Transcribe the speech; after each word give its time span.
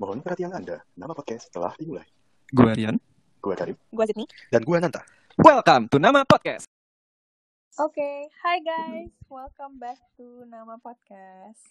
Mohon 0.00 0.24
perhatian 0.24 0.48
Anda, 0.56 0.80
nama 0.96 1.12
podcast 1.12 1.52
telah 1.52 1.76
dimulai. 1.76 2.08
Gue 2.48 2.72
Rian. 2.72 2.96
Gue 3.36 3.52
Karim. 3.52 3.76
Gue 3.92 4.04
Sydney. 4.08 4.24
Dan 4.48 4.64
gue 4.64 4.76
Nanta. 4.80 5.04
Welcome 5.36 5.92
to 5.92 6.00
Nama 6.00 6.24
Podcast. 6.24 6.64
Oke, 7.76 8.32
hi 8.32 8.56
guys. 8.64 9.12
Welcome 9.28 9.76
back 9.76 10.00
to 10.16 10.48
Nama 10.48 10.80
Podcast. 10.80 11.68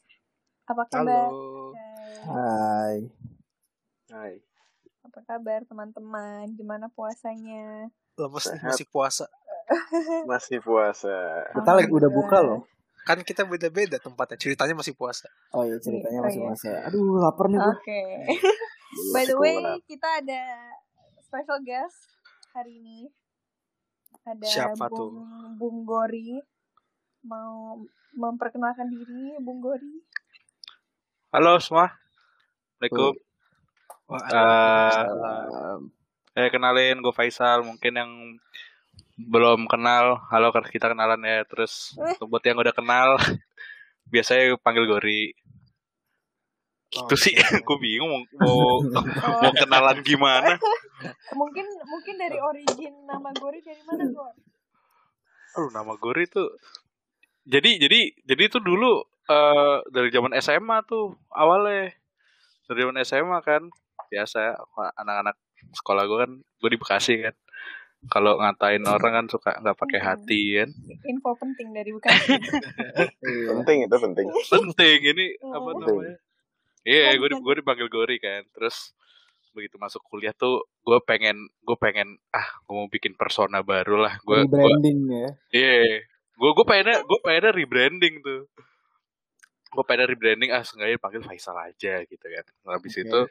Apa 0.69 0.85
kabar? 0.93 1.33
Halo. 1.33 1.73
Hai. 2.29 3.09
Hai. 4.13 4.33
Apa 5.09 5.25
kabar 5.25 5.65
teman-teman? 5.65 6.53
Gimana 6.53 6.85
puasanya? 6.93 7.89
Sehat. 8.13 8.61
masih 8.61 8.85
puasa. 8.93 9.25
Masih 10.29 10.61
puasa. 10.61 11.49
Kita 11.57 11.71
lagi 11.73 11.89
udah 11.89 12.13
buka 12.13 12.45
loh. 12.45 12.61
Kan 13.09 13.25
kita 13.25 13.41
beda-beda 13.41 13.97
tempatnya. 13.97 14.37
Ceritanya 14.37 14.77
masih 14.77 14.93
puasa. 14.93 15.25
Oh 15.49 15.65
iya 15.65 15.81
ceritanya 15.81 16.21
Oh, 16.21 16.25
masih 16.29 16.41
iya. 16.45 16.49
masa. 16.53 16.71
Aduh 16.85 17.17
lapar 17.17 17.49
nih. 17.49 17.57
Oke. 17.57 18.01
Belum 18.29 19.09
By 19.17 19.23
the 19.25 19.33
way, 19.33 19.57
kita 19.89 20.21
ada 20.21 20.41
special 21.25 21.57
guest 21.65 22.05
hari 22.53 22.77
ini. 22.77 23.09
Ada 24.29 24.45
Siapa 24.45 24.85
Bung, 24.93 25.25
Bung 25.57 25.89
Gori. 25.89 26.37
Mau 27.25 27.81
memperkenalkan 28.13 28.93
diri, 28.93 29.41
Bung 29.41 29.57
Gori. 29.57 30.05
Halo 31.33 31.57
semua. 31.57 31.89
Assalamualaikum. 32.77 33.13
Eh, 33.17 33.27
Um, 34.09 35.93
eh 36.33 36.49
kenalin 36.49 37.01
gue 37.01 37.13
Faisal. 37.13 37.61
Mungkin 37.61 37.93
yang 37.93 38.11
belum 39.19 39.67
kenal, 39.67 40.23
halo 40.31 40.55
kan 40.55 40.63
kita 40.63 40.87
kenalan 40.87 41.19
ya. 41.27 41.43
Terus 41.43 41.97
buat 42.23 42.43
yang 42.47 42.59
udah 42.63 42.71
kenal, 42.71 43.19
biasanya 44.13 44.55
panggil 44.63 44.87
Gori. 44.87 45.35
Gitu 46.89 47.15
sih, 47.19 47.35
gue 47.67 47.77
bingung 47.77 48.09
mau, 48.09 48.21
mau, 48.39 48.49
Oh, 48.49 48.75
mau 49.43 49.51
kenalan 49.53 49.99
gimana. 50.01 50.55
mungkin 51.35 51.65
mungkin 51.85 52.15
dari 52.17 52.39
origin 52.39 52.93
nama 53.05 53.29
Gori 53.35 53.59
dari 53.61 53.83
mana, 53.85 54.07
Gor? 54.09 54.33
Aduh, 55.59 55.69
nama 55.75 55.93
Gori 55.99 56.25
tuh. 56.31 56.49
Jadi, 57.45 57.81
jadi, 57.81 57.99
jadi 58.23 58.43
itu 58.47 58.59
dulu 58.61 59.03
eh 59.29 59.77
dari 59.93 60.09
zaman 60.09 60.33
SMA 60.41 60.81
tuh 60.87 61.13
awalnya. 61.29 61.93
Dari 62.69 62.85
zaman 62.85 62.97
SMA 63.05 63.37
kan, 63.41 63.65
biasa 64.09 64.57
anak-anak 64.97 65.37
sekolah 65.77 66.03
gue 66.09 66.17
kan, 66.25 66.31
gue 66.41 66.69
di 66.73 66.79
Bekasi 66.81 67.21
kan. 67.21 67.35
Kalau 68.07 68.39
ngatain 68.39 68.79
orang 68.87 69.11
kan 69.11 69.25
suka 69.27 69.59
nggak 69.59 69.75
pakai 69.75 69.99
hati 69.99 70.55
kan. 70.55 70.69
Info 71.03 71.35
penting 71.35 71.75
dari 71.75 71.91
Bekasi. 71.91 72.31
iya. 73.27 73.51
Penting 73.59 73.77
itu 73.83 73.97
penting. 73.99 74.25
Penting 74.31 74.99
ini 75.03 75.25
apa 75.41 75.59
Hmm. 75.67 75.79
namanya? 75.83 76.15
Iya, 76.87 77.19
gue 77.19 77.27
gue 77.27 77.55
dipanggil 77.59 77.91
Gori 77.91 78.17
kan. 78.17 78.47
Terus 78.55 78.95
begitu 79.51 79.75
masuk 79.75 79.99
kuliah 80.07 80.31
tuh 80.31 80.63
gue 80.85 80.95
pengen 81.03 81.35
gue 81.59 81.75
pengen 81.75 82.15
ah 82.31 82.47
gue 82.63 82.71
mau 82.71 82.87
bikin 82.87 83.17
persona 83.17 83.59
baru 83.59 83.99
lah 83.99 84.15
gue 84.23 84.47
Rebranding 84.47 84.99
ya. 85.03 85.29
Iya, 85.51 86.07
gue 86.39 86.51
gue 86.55 86.65
pengennya 86.65 87.03
gue 87.03 87.19
pengennya 87.19 87.51
rebranding 87.51 88.15
tuh. 88.23 88.47
Gue 89.69 89.83
pengen 89.83 90.07
rebranding 90.07 90.55
ah 90.55 90.63
sengaja 90.63 90.95
panggil 90.95 91.19
Faisal 91.19 91.59
aja 91.59 91.99
gitu 92.07 92.23
kan. 92.23 92.45
Habis 92.63 92.95
Oke. 92.95 93.01
itu, 93.03 93.21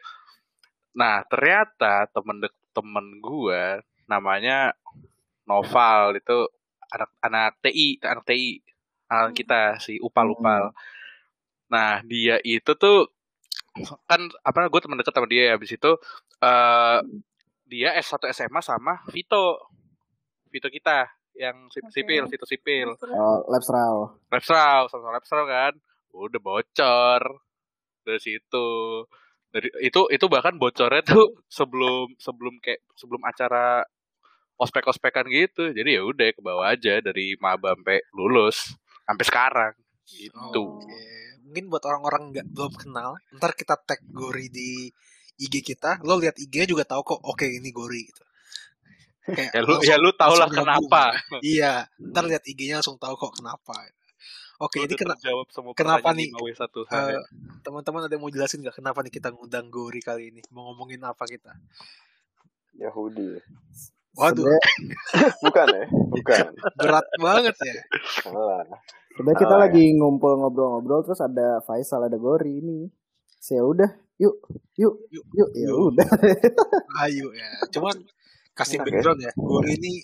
nah 0.93 1.25
ternyata 1.25 2.05
temen 2.13 2.45
dek 2.45 2.53
temen 2.77 3.07
gue 3.19 3.65
namanya 4.09 4.73
Noval 5.45 6.17
itu 6.19 6.49
anak 6.89 7.11
anak 7.21 7.53
TI 7.61 8.01
anak 8.05 8.25
TI 8.25 8.61
anak 9.09 9.33
kita 9.37 9.81
si 9.81 9.97
Upal 10.01 10.33
Upal. 10.33 10.73
Nah 11.73 12.01
dia 12.05 12.41
itu 12.45 12.73
tuh 12.77 13.09
kan 14.11 14.21
apa 14.43 14.67
gue 14.69 14.81
temen 14.83 14.99
deket 14.99 15.15
sama 15.15 15.29
dia 15.31 15.55
habis 15.55 15.71
itu 15.71 15.91
eh 16.43 16.99
dia 17.69 17.93
S1 18.01 18.33
SMA 18.33 18.61
sama 18.65 19.05
Vito. 19.13 19.69
Vito 20.49 20.73
kita 20.73 21.05
yang 21.37 21.69
sipil 21.69 22.25
Vito 22.27 22.49
sipil. 22.49 22.97
Oh, 22.97 23.45
Labsral. 23.53 24.17
Lapsral 24.33 24.89
sama 24.89 25.13
Lapsral 25.13 25.45
kan. 25.45 25.73
Udah 26.17 26.41
bocor 26.41 27.21
dari 28.03 28.21
situ. 28.21 28.69
Dari 29.49 29.69
itu 29.85 30.09
itu 30.13 30.27
bahkan 30.29 30.57
bocornya 30.57 31.05
tuh 31.05 31.41
sebelum 31.61 32.17
sebelum 32.17 32.57
kayak 32.61 32.85
sebelum 32.97 33.21
acara 33.25 33.85
ospek 34.59 34.85
ospekan 34.85 35.27
gitu 35.31 35.71
jadi 35.71 35.99
ya 35.99 36.03
udah 36.03 36.29
ke 36.35 36.41
bawah 36.43 36.67
aja 36.67 36.99
dari 36.99 37.39
maba 37.39 37.73
sampai 37.73 38.03
lulus 38.13 38.75
sampai 39.07 39.25
sekarang 39.25 39.75
gitu 40.09 40.83
Oke. 40.83 40.99
Mungkin 41.49 41.73
buat 41.73 41.81
orang-orang 41.81 42.29
nggak 42.29 42.47
belum 42.53 42.77
kenal, 42.77 43.17
ntar 43.33 43.57
kita 43.57 43.81
tag 43.81 44.05
Gori 44.13 44.53
di 44.53 44.93
IG 45.41 45.65
kita, 45.65 45.97
lo 46.05 46.21
lihat 46.21 46.37
IG 46.37 46.69
juga 46.69 46.85
tahu 46.85 47.01
kok, 47.01 47.21
oke 47.25 47.49
ini 47.49 47.73
Gori 47.73 48.05
gitu. 48.05 48.21
Kayak 49.25 49.57
ya 49.57 49.61
lu 49.61 49.69
langsung- 49.71 49.89
ya 49.89 49.97
lu 49.97 50.11
tau 50.13 50.35
lah 50.35 50.49
kenapa 50.51 51.03
Iya, 51.41 51.73
ntar 52.05 52.25
lihat 52.27 52.45
IG-nya 52.45 52.75
langsung 52.81 53.01
tahu 53.01 53.17
kok 53.17 53.33
kenapa. 53.37 53.73
Oke, 54.59 54.83
ini 54.83 54.93
kena, 54.99 55.15
kenapa 55.73 56.09
nih? 56.13 56.29
5W1 56.35 56.61
eh, 56.85 57.21
teman-teman 57.63 58.01
ada 58.03 58.13
yang 58.13 58.21
mau 58.21 58.29
jelasin 58.29 58.59
nggak 58.61 58.77
kenapa 58.77 58.99
nih 59.01 59.13
kita 59.15 59.29
ngundang 59.31 59.67
Gori 59.69 60.01
kali 60.03 60.29
ini? 60.29 60.41
Mau 60.51 60.69
ngomongin 60.69 61.01
apa 61.01 61.25
kita? 61.25 61.57
Yahudi. 62.75 63.41
Waduh, 64.17 64.49
Sebenarnya 64.49 64.61
Bukan 65.45 65.69
ya? 65.75 65.85
Bukan. 66.13 66.45
berat 66.79 67.07
banget 67.21 67.57
ya. 67.61 67.77
Salah. 68.25 68.65
sebenarnya 69.15 69.39
kita 69.41 69.55
Salah, 69.55 69.63
lagi 69.69 69.85
ngumpul 69.99 70.33
ngobrol-ngobrol 70.41 71.03
terus 71.07 71.21
ada 71.21 71.61
Faisal 71.67 72.07
ada 72.09 72.17
Gori 72.19 72.63
ini. 72.63 72.89
Saya 73.39 73.63
udah, 73.67 73.91
yuk, 74.19 74.35
yuk, 74.79 74.95
Yuk, 75.13 75.25
yuk, 75.33 75.51
ya 75.55 75.71
yuk. 75.71 75.79
udah. 75.93 76.09
Ayo 77.05 77.31
ya. 77.37 77.49
Cuman 77.73 77.97
kasih 78.57 78.83
Oke. 78.83 78.91
background 78.91 79.21
ya. 79.23 79.33
Gori 79.39 79.79
ini 79.79 79.95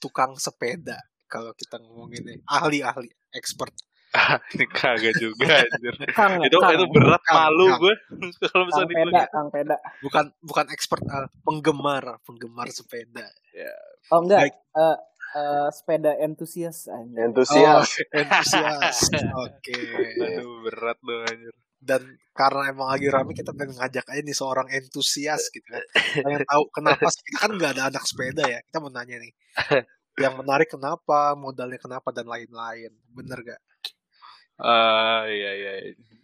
tukang 0.00 0.36
sepeda 0.36 0.98
kalau 1.30 1.52
kita 1.56 1.78
ngomongin 1.80 2.42
ahli-ahli, 2.48 3.08
expert. 3.32 3.72
Ini 4.10 4.66
kagak 4.78 5.14
juga 5.22 5.62
anjir. 5.62 5.94
Kang, 6.18 6.42
itu 6.42 6.58
Kang, 6.58 6.74
itu 6.74 6.86
berat 6.90 7.22
Kang, 7.22 7.36
malu 7.38 7.66
Kang. 7.70 7.78
gue 7.78 7.94
kalau 8.50 8.50
Kang 8.50 8.66
misalnya 8.66 8.88
Peda, 8.90 8.98
dibilang 8.98 9.30
Kang 9.30 9.48
Peda. 9.54 9.76
Bukan 10.02 10.24
bukan 10.42 10.66
expert, 10.74 11.02
ah, 11.06 11.26
penggemar, 11.46 12.04
penggemar 12.26 12.66
sepeda. 12.74 13.26
Oh 14.10 14.26
enggak, 14.26 14.50
Baik. 14.50 14.54
eh 14.58 14.96
eh, 15.38 15.68
sepeda 15.70 16.12
entusias 16.18 16.90
anjir. 16.90 17.30
Entusias. 17.30 17.86
Oh, 17.86 18.18
entusias. 18.18 18.98
Oke. 19.46 19.78
aduh 20.18 20.66
berat 20.66 20.98
dong 20.98 21.22
anjir 21.30 21.54
Dan 21.80 22.02
karena 22.36 22.62
emang 22.68 22.92
lagi 22.92 23.08
rame 23.08 23.32
kita 23.32 23.56
pengen 23.56 23.78
ngajak 23.78 24.04
aja 24.04 24.20
nih 24.20 24.36
seorang 24.36 24.68
entusias 24.74 25.48
gitu 25.54 25.64
kan. 25.64 25.80
Pengen 26.18 26.42
tahu 26.44 26.66
kenapa 26.74 27.08
sih 27.08 27.22
kita 27.24 27.38
kan 27.46 27.50
nggak 27.56 27.72
ada 27.78 27.82
anak 27.94 28.04
sepeda 28.04 28.44
ya. 28.44 28.58
Kita 28.66 28.82
mau 28.82 28.90
nanya 28.90 29.16
nih. 29.22 29.32
Yang 30.20 30.34
menarik 30.44 30.68
kenapa, 30.68 31.32
modalnya 31.38 31.80
kenapa 31.80 32.12
dan 32.12 32.28
lain-lain. 32.28 32.92
Bener 33.08 33.38
gak? 33.40 33.60
Ah 34.60 35.24
iya 35.28 35.50
iya. 35.56 35.72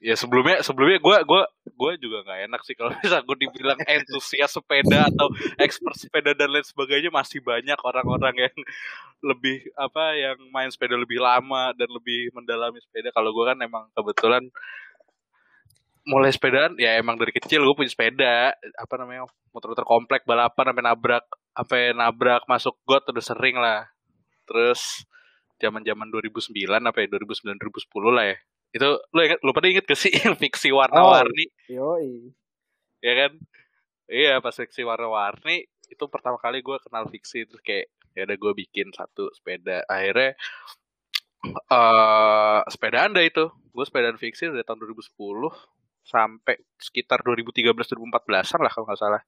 Ya 0.04 0.14
sebelumnya 0.14 0.60
sebelumnya 0.60 1.00
gue 1.00 1.16
gua 1.24 1.42
gua 1.74 1.92
juga 1.96 2.20
nggak 2.22 2.40
enak 2.52 2.60
sih 2.68 2.76
kalau 2.76 2.92
bisa 3.00 3.18
gue 3.24 3.36
dibilang 3.48 3.80
entusias 3.88 4.52
sepeda 4.52 5.08
atau 5.08 5.26
expert 5.56 5.96
sepeda 5.96 6.36
dan 6.36 6.52
lain 6.52 6.62
sebagainya 6.62 7.08
masih 7.10 7.40
banyak 7.40 7.78
orang-orang 7.80 8.48
yang 8.48 8.56
lebih 9.24 9.64
apa 9.74 10.14
yang 10.14 10.36
main 10.52 10.68
sepeda 10.68 10.94
lebih 11.00 11.18
lama 11.18 11.72
dan 11.74 11.88
lebih 11.90 12.28
mendalami 12.36 12.78
sepeda. 12.84 13.08
Kalau 13.10 13.32
gue 13.32 13.44
kan 13.48 13.58
emang 13.64 13.88
kebetulan 13.96 14.44
mulai 16.06 16.30
sepedaan 16.30 16.78
ya 16.78 17.02
emang 17.02 17.18
dari 17.18 17.34
kecil 17.34 17.66
gue 17.66 17.74
punya 17.74 17.90
sepeda 17.90 18.54
apa 18.78 18.94
namanya 18.94 19.26
motor-motor 19.50 19.82
komplek 19.82 20.22
balapan 20.22 20.70
sampai 20.70 20.84
nabrak 20.86 21.24
sampai 21.50 21.80
nabrak 21.98 22.42
masuk 22.46 22.78
got 22.86 23.02
udah 23.10 23.24
sering 23.26 23.58
lah 23.58 23.90
terus 24.46 25.02
zaman-zaman 25.56 26.08
2009 26.12 26.52
apa 26.68 26.98
ya 27.02 27.06
2009 27.10 27.56
2010 27.56 28.16
lah 28.16 28.24
ya. 28.30 28.36
Itu 28.76 28.88
lu 29.12 29.20
inget 29.24 29.40
lu 29.40 29.50
pada 29.56 29.66
inget 29.68 29.84
gak 29.88 29.98
sih 29.98 30.12
yang 30.24 30.36
fiksi 30.36 30.68
warna-warni? 30.72 31.48
Yoi. 31.72 32.32
ya 33.00 33.12
kan? 33.14 33.32
Iya 34.06 34.38
pas 34.38 34.54
fiksi 34.54 34.86
warna-warni 34.86 35.66
itu 35.86 36.04
pertama 36.10 36.38
kali 36.38 36.62
gue 36.62 36.76
kenal 36.82 37.06
fiksi 37.06 37.46
terus 37.46 37.62
kayak 37.62 37.90
ya 38.16 38.26
udah 38.26 38.36
gue 38.36 38.52
bikin 38.66 38.90
satu 38.92 39.30
sepeda. 39.34 39.84
Akhirnya 39.86 40.34
eh 41.46 42.60
sepedaan 42.70 43.14
dah 43.14 43.24
itu. 43.24 43.50
Gue 43.72 43.84
sepedaan 43.84 44.16
fiksi 44.16 44.48
dari 44.48 44.64
tahun 44.64 44.80
2010 44.88 45.12
sampai 46.06 46.56
sekitar 46.78 47.20
2013 47.26 47.74
2014an 47.74 48.58
lah 48.62 48.72
kalau 48.72 48.86
nggak 48.88 49.00
salah. 49.00 49.22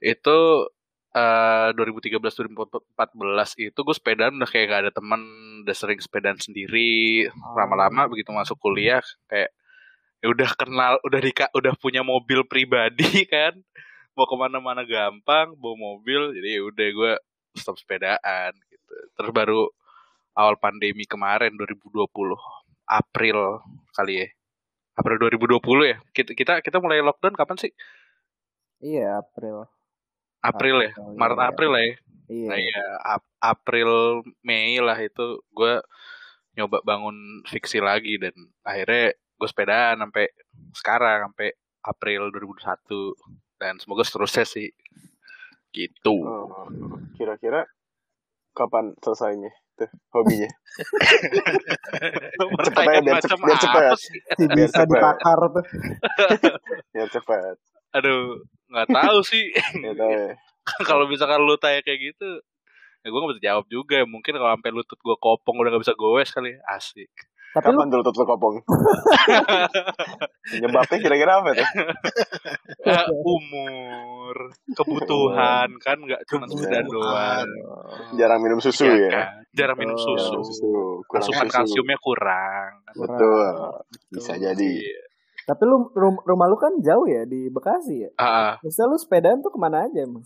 Itu 0.00 0.68
eh 1.08 1.68
2013 1.72 2.20
2014 2.20 3.64
itu 3.64 3.78
gue 3.80 3.96
sepedaan 3.96 4.36
udah 4.36 4.50
kayak 4.50 4.66
gak 4.68 4.82
ada 4.88 4.92
teman 4.92 5.20
udah 5.64 5.76
sering 5.76 6.00
sepedaan 6.00 6.36
sendiri 6.36 7.26
lama-lama 7.56 8.08
begitu 8.12 8.28
masuk 8.28 8.60
kuliah 8.60 9.00
kayak 9.28 9.50
ya 10.20 10.26
udah 10.28 10.50
kenal 10.58 10.94
udah 11.06 11.20
di 11.22 11.32
udah 11.32 11.74
punya 11.80 12.04
mobil 12.04 12.44
pribadi 12.44 13.24
kan 13.32 13.56
mau 14.12 14.28
ke 14.28 14.36
mana-mana 14.36 14.82
gampang 14.84 15.56
bawa 15.56 15.76
mobil 15.78 16.36
jadi 16.36 16.60
ya 16.60 16.62
udah 16.68 16.88
gue 16.92 17.12
stop 17.56 17.80
sepedaan 17.80 18.52
gitu 18.68 18.94
terus 19.16 19.30
baru 19.32 19.70
awal 20.36 20.60
pandemi 20.60 21.08
kemarin 21.08 21.56
2020 21.56 22.04
April 22.88 23.64
kali 23.96 24.14
ya 24.24 24.28
April 24.98 25.16
2020 25.30 25.62
ya. 25.94 25.96
Kita 26.10 26.34
kita 26.34 26.52
kita 26.58 26.82
mulai 26.82 26.98
lockdown 26.98 27.38
kapan 27.38 27.56
sih? 27.62 27.72
Iya 28.82 29.22
April. 29.22 29.70
April 30.40 30.76
ya. 30.82 30.90
April, 30.92 31.16
Maret 31.16 31.38
iya. 31.38 31.46
April 31.50 31.70
lah 31.70 31.82
ya. 31.82 31.94
Iya. 32.28 32.48
Nah, 32.48 32.58
Ap- 33.08 33.34
April 33.40 33.90
Mei 34.42 34.76
lah 34.78 34.98
itu 34.98 35.26
gue 35.48 35.74
nyoba 36.54 36.82
bangun 36.82 37.16
fiksi 37.46 37.78
lagi 37.78 38.18
dan 38.18 38.34
akhirnya 38.62 39.14
gue 39.14 39.48
sepedaan 39.48 40.02
sampai 40.02 40.26
sekarang 40.74 41.30
sampai 41.30 41.54
April 41.80 42.28
2021 42.30 43.14
dan 43.56 43.78
semoga 43.78 44.02
seterusnya 44.02 44.44
sih 44.44 44.68
gitu. 45.70 46.14
Oh, 46.20 46.66
kira-kira 47.14 47.64
kapan 48.52 48.92
selesainya 48.98 49.48
tuh 49.74 49.86
hobinya? 50.10 50.50
Pertanyaan 52.58 53.04
biar 53.04 53.14
macam 53.14 53.38
cepet- 53.38 53.46
biar 53.46 53.86
apa 53.86 53.96
sih? 53.96 54.18
Si 54.34 54.44
bisa 54.50 54.82
cepet. 54.82 54.88
dibakar 54.90 55.40
tuh. 55.50 55.64
Ya 56.92 57.04
cepat. 57.06 57.56
Aduh, 57.94 58.42
nggak 58.68 58.88
tahu 58.88 59.18
sih. 59.22 59.44
Ya 59.84 59.92
tahu 59.92 60.12
ya. 60.12 60.32
kalau 60.84 61.04
misalkan 61.04 61.40
lu 61.40 61.56
tanya 61.56 61.80
kayak 61.80 62.12
gitu, 62.12 62.28
ya 62.98 63.08
gue 63.08 63.18
gak 63.18 63.32
bisa 63.32 63.44
jawab 63.44 63.64
juga. 63.66 64.04
Mungkin 64.04 64.32
kalau 64.32 64.52
sampai 64.52 64.70
lutut 64.70 64.98
gue 64.98 65.16
kopong 65.16 65.56
udah 65.56 65.70
gak 65.70 65.82
bisa 65.82 65.94
goes 65.94 66.28
kali. 66.28 66.52
Asik. 66.66 67.08
Tapi 67.48 67.64
lu 67.66 67.80
Kapan 67.80 67.88
dulu 67.88 68.02
tuh 68.04 68.28
kopong? 68.28 68.56
Penyebabnya 70.52 70.98
kira-kira 70.98 71.32
apa 71.40 71.50
tuh? 71.54 71.68
Eh, 72.78 73.04
umur, 73.20 74.36
kebutuhan 74.72 75.68
kan 75.76 75.96
nggak 75.98 76.24
cuma 76.24 76.44
sepeda 76.46 76.80
doang. 76.80 77.48
Jarang 78.14 78.40
minum 78.40 78.60
susu 78.60 78.84
Iya 78.86 78.96
ya? 78.96 79.10
kan? 79.10 79.28
Jarang 79.52 79.76
minum 79.76 79.92
Oh. 79.92 80.00
susu. 80.00 80.24
Jarang 80.30 80.44
susu. 80.46 80.72
Asupan 81.10 81.48
susu. 81.48 81.52
kalsiumnya 81.52 81.98
kurang. 82.00 82.80
Betul. 82.94 83.44
Bisa 84.08 84.36
jadi. 84.36 84.72
Iya. 84.72 85.00
Tapi 85.48 85.64
lu 85.64 85.88
rum- 85.96 86.20
rumah 86.28 86.44
lu 86.44 86.60
kan 86.60 86.76
jauh 86.84 87.08
ya 87.08 87.24
di 87.24 87.48
Bekasi 87.48 88.04
ya. 88.04 88.10
Ah, 88.20 88.60
Terus 88.60 88.76
lu 88.84 89.00
sepedaan 89.00 89.40
tuh 89.40 89.48
ke 89.48 89.56
mana 89.56 89.88
aja 89.88 90.04
emang? 90.04 90.20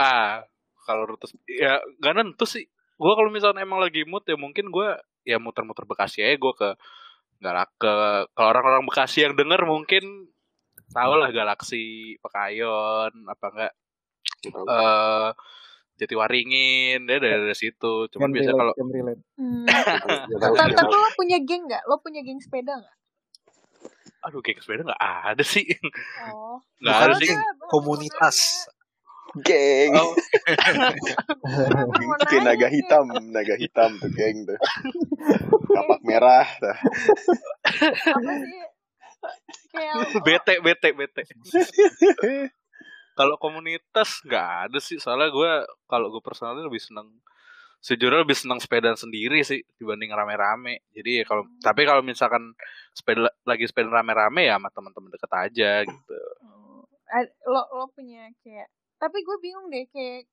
ah, 0.00 0.40
kalau 0.88 1.04
rute 1.04 1.28
ya 1.44 1.76
nggak 2.00 2.14
nentu 2.16 2.48
sih. 2.48 2.64
Gue 2.96 3.12
kalau 3.12 3.28
misalnya 3.28 3.60
emang 3.60 3.84
lagi 3.84 4.08
mood 4.08 4.24
ya 4.24 4.40
mungkin 4.40 4.72
gue 4.72 4.96
ya 5.28 5.36
muter-muter 5.36 5.84
Bekasi 5.84 6.24
aja 6.24 6.40
gue 6.40 6.52
ke 6.56 6.70
nggak 7.44 7.76
ke 7.76 7.94
kalau 8.32 8.48
orang-orang 8.48 8.88
Bekasi 8.88 9.28
yang 9.28 9.36
denger 9.36 9.68
mungkin 9.68 10.32
tau 10.96 11.20
lah 11.20 11.28
Galaksi 11.28 12.16
Pekayon 12.24 13.12
apa 13.28 13.46
enggak 13.52 13.72
eh 14.48 15.30
Jatiwaringin 16.00 17.04
dia 17.04 17.20
dari, 17.20 17.44
dari 17.44 17.52
situ 17.52 18.08
cuman 18.08 18.32
relate, 18.32 18.56
kalau. 18.56 18.72
Hmm. 19.36 19.68
Tapi 20.56 20.96
lo 20.96 21.12
punya 21.12 21.36
geng 21.44 21.68
nggak? 21.68 21.84
Lo 21.84 22.00
punya 22.00 22.24
geng 22.24 22.40
sepeda 22.40 22.80
nggak? 22.80 22.96
Aduh 24.20 24.44
geng 24.44 24.60
sepeda 24.60 24.84
nggak 24.84 25.00
ada 25.00 25.44
sih 25.44 25.64
Oh. 26.30 26.60
nggak 26.82 26.98
ada 27.10 27.14
sih 27.20 27.34
Komunitas. 27.70 28.66
Geng. 29.46 29.94
Oh, 29.94 30.10
Kayak 32.26 32.42
naga 32.50 32.66
hitam, 32.66 33.06
naga 33.30 33.54
hitam 33.54 33.94
tuh 34.02 34.10
geng 34.10 34.42
tuh. 34.42 34.58
Kapak 35.70 36.02
merah. 36.02 36.50
Dah. 36.58 36.78
Apa 38.10 38.32
sih? 38.42 38.58
Kayak 39.70 39.94
bete 40.26 40.54
bete 40.64 40.88
bete 40.96 41.22
kalau 43.14 43.36
komunitas 43.36 44.24
nggak 44.24 44.48
ada 44.70 44.78
sih 44.80 44.96
soalnya 44.96 45.28
gue 45.28 45.52
kalau 45.84 46.08
gue 46.08 46.22
personalnya 46.24 46.64
lebih 46.64 46.80
seneng 46.80 47.04
sejujurnya 47.80 48.22
lebih 48.28 48.36
seneng 48.36 48.60
sepedaan 48.60 48.96
sendiri 48.96 49.40
sih 49.40 49.64
dibanding 49.80 50.12
rame-rame. 50.12 50.84
Jadi 50.92 51.20
ya 51.20 51.24
kalau 51.24 51.48
tapi 51.64 51.88
kalau 51.88 52.04
misalkan 52.04 52.52
sepeda 52.92 53.32
lagi 53.48 53.64
sepeda 53.64 53.88
rame-rame 53.88 54.46
ya 54.48 54.60
sama 54.60 54.68
teman-teman 54.68 55.10
deket 55.16 55.32
aja 55.32 55.70
gitu. 55.88 56.18
Oh, 56.44 56.84
ad- 57.08 57.34
lo 57.48 57.62
lo 57.72 57.84
punya 57.92 58.28
kayak 58.44 58.68
tapi 59.00 59.24
gue 59.24 59.36
bingung 59.40 59.72
deh 59.72 59.88
kayak 59.88 60.28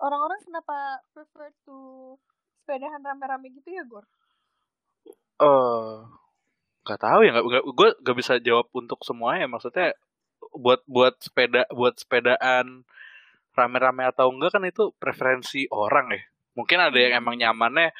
orang-orang 0.00 0.40
kenapa 0.42 1.04
prefer 1.12 1.52
to 1.68 2.16
sepedahan 2.64 3.04
rame-rame 3.04 3.52
gitu 3.52 3.68
ya 3.70 3.84
Gor? 3.84 4.04
eh 5.40 5.94
nggak 6.80 7.00
tahu 7.00 7.20
ya 7.22 7.30
nggak 7.36 7.64
gue 7.64 7.88
nggak 8.02 8.16
bisa 8.18 8.34
jawab 8.40 8.66
untuk 8.72 9.00
semuanya. 9.04 9.46
Maksudnya 9.46 9.94
buat 10.56 10.80
buat 10.88 11.14
sepeda 11.20 11.68
buat 11.70 11.94
sepedaan 12.00 12.82
rame-rame 13.52 14.06
atau 14.06 14.28
enggak 14.28 14.52
kan 14.52 14.64
itu 14.64 14.94
preferensi 14.94 15.66
orang 15.68 16.10
ya 16.10 16.22
mungkin 16.52 16.78
ada 16.78 16.94
yang 16.94 17.18
emang 17.18 17.36
nyamannya 17.36 17.90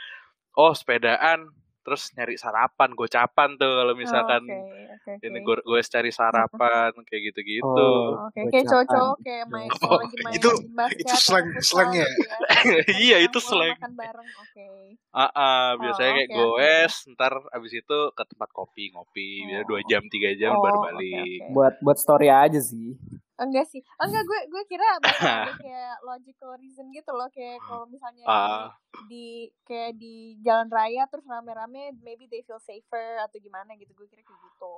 oh 0.53 0.73
sepedaan 0.73 1.51
terus 1.81 2.13
nyari 2.13 2.37
sarapan 2.37 2.93
gocapan 2.93 3.57
tuh 3.57 3.73
kalau 3.73 3.95
misalkan 3.95 4.45
Oh, 4.45 4.61
oke 4.61 5.17
oke 5.17 5.25
ini 5.25 5.39
oke. 5.41 5.47
gue 5.49 5.57
gue 5.65 5.81
cari 5.83 6.11
sarapan 6.13 6.93
kayak 7.01 7.23
gitu-gitu 7.27 7.65
Oh. 7.65 8.29
Oke, 8.29 8.37
kayak 8.45 8.53
Gocapan. 8.53 8.69
cowok-cowok 8.69 9.17
kayak 9.21 9.45
main 9.49 9.71
Oh, 9.81 9.97
lagi 9.97 10.17
main 10.21 10.35
itu- 10.37 10.61
basket 10.71 11.01
itu 11.01 11.17
slang- 11.17 11.49
atau 11.49 11.57
futsal 11.57 11.71
slangnya. 11.73 12.05
gitu 12.05 12.21
ya. 12.21 12.37
iya 13.01 13.17
itu 13.19 13.39
slang 13.41 13.75
Makan 13.75 13.93
bareng, 13.97 14.29
oke. 14.37 14.67
ah 15.11 15.31
ah, 15.33 15.69
biasanya 15.75 16.11
Oh, 16.11 16.15
kayak 16.15 16.29
oke. 16.29 16.37
goes 16.37 16.95
ntar 17.09 17.33
abis 17.49 17.73
itu 17.75 17.99
ke 18.11 18.23
tempat 18.25 18.49
kopi 18.51 18.85
ngopi 18.91 19.29
biasanya 19.43 19.65
dua 19.65 19.81
Oh. 19.81 19.87
jam 19.89 20.03
tiga 20.07 20.31
jam 20.35 20.53
Oh, 20.53 20.61
baru 20.61 20.79
balik 20.85 21.17
oke. 21.17 21.49
Buat 21.51 21.75
buat 21.81 21.97
story 21.97 22.29
aja 22.29 22.61
sih. 22.61 22.93
Enggak 23.41 23.67
sih. 23.67 23.81
Enggak 23.97 24.21
gue 24.23 24.41
gue 24.47 24.63
kira 24.67 24.85
ada 25.01 25.09
kayak 25.55 25.95
logical 26.03 26.53
reason 26.55 26.93
gitu 26.93 27.09
loh 27.11 27.25
kayak 27.31 27.57
kalau 27.63 27.89
misalnya 27.89 28.25
Ah. 28.25 28.69
di, 29.07 29.49
kayak 29.65 29.97
di 29.97 30.15
jalan 30.39 30.69
raya 30.69 31.09
terus 31.09 31.25
rame-rame 31.25 31.97
maybe 31.99 32.27
they 32.27 32.43
feel 32.43 32.61
safer 32.61 33.17
atau 33.19 33.37
gimana 33.37 33.73
gitu. 33.75 33.91
Gue 33.93 34.07
kira 34.07 34.21
kayak 34.21 34.37
gitu. 34.39 34.73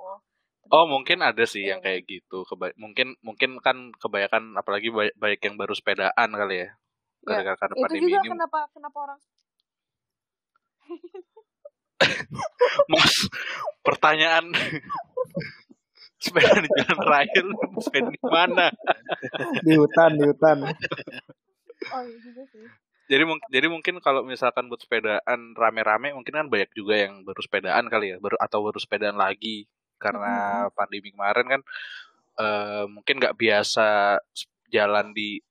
Tapi- 0.63 0.71
Oh 0.71 0.87
mungkin 0.87 1.19
ada 1.19 1.43
sih 1.43 1.59
Iya, 1.61 1.75
yang 1.75 1.81
kayak 1.81 2.07
gitu. 2.07 2.47
Keba 2.47 2.71
mungkin 2.75 3.19
mungkin 3.19 3.59
kan 3.59 3.91
kebanyakan 3.93 4.55
apalagi 4.55 4.87
banyak 5.13 5.41
yang 5.41 5.55
baru 5.55 5.73
sepedaan 5.73 6.29
kali 6.31 6.55
ya. 6.57 6.69
Ya, 6.69 6.71
Gara-gara 7.25 7.55
karena 7.57 7.73
itu 7.73 7.83
pandemi 7.83 8.03
juga 8.05 8.19
ini. 8.21 8.31
kenapa 8.31 8.59
kenapa 8.69 8.97
orang 9.01 9.19
Mas, 12.85 13.15
pertanyaan 13.81 14.51
sepeda 16.23 16.55
di 16.63 16.69
jalan 16.79 16.99
raya 17.03 17.39
lu 17.43 17.55
sepeda 17.83 18.09
di 18.09 18.21
mana? 18.23 18.67
Di 19.59 19.73
hutan, 19.75 20.11
di 20.15 20.23
hutan. 20.23 20.57
oh 21.91 22.01
iya 22.07 22.17
juga 22.23 22.43
sih. 22.47 22.63
Jadi 23.11 23.23
mungkin 23.27 23.47
jadi 23.51 23.67
mungkin 23.67 23.95
kalau 23.99 24.23
misalkan 24.23 24.71
buat 24.71 24.79
sepedaan 24.79 25.39
rame-rame 25.59 26.15
mungkin 26.15 26.33
kan 26.33 26.47
banyak 26.47 26.71
juga 26.71 26.95
yang 26.95 27.27
baru 27.27 27.41
sepedaan 27.43 27.85
kali 27.91 28.15
ya, 28.15 28.17
baru 28.23 28.39
atau 28.39 28.63
baru 28.63 28.79
sepedaan 28.79 29.19
lagi 29.19 29.67
karena 29.99 30.67
pandemi 30.71 31.11
kemarin 31.11 31.45
kan 31.59 31.61
eh, 32.39 32.83
mungkin 32.87 33.19
nggak 33.19 33.35
biasa 33.35 34.17
jalan 34.71 35.11
di 35.11 35.43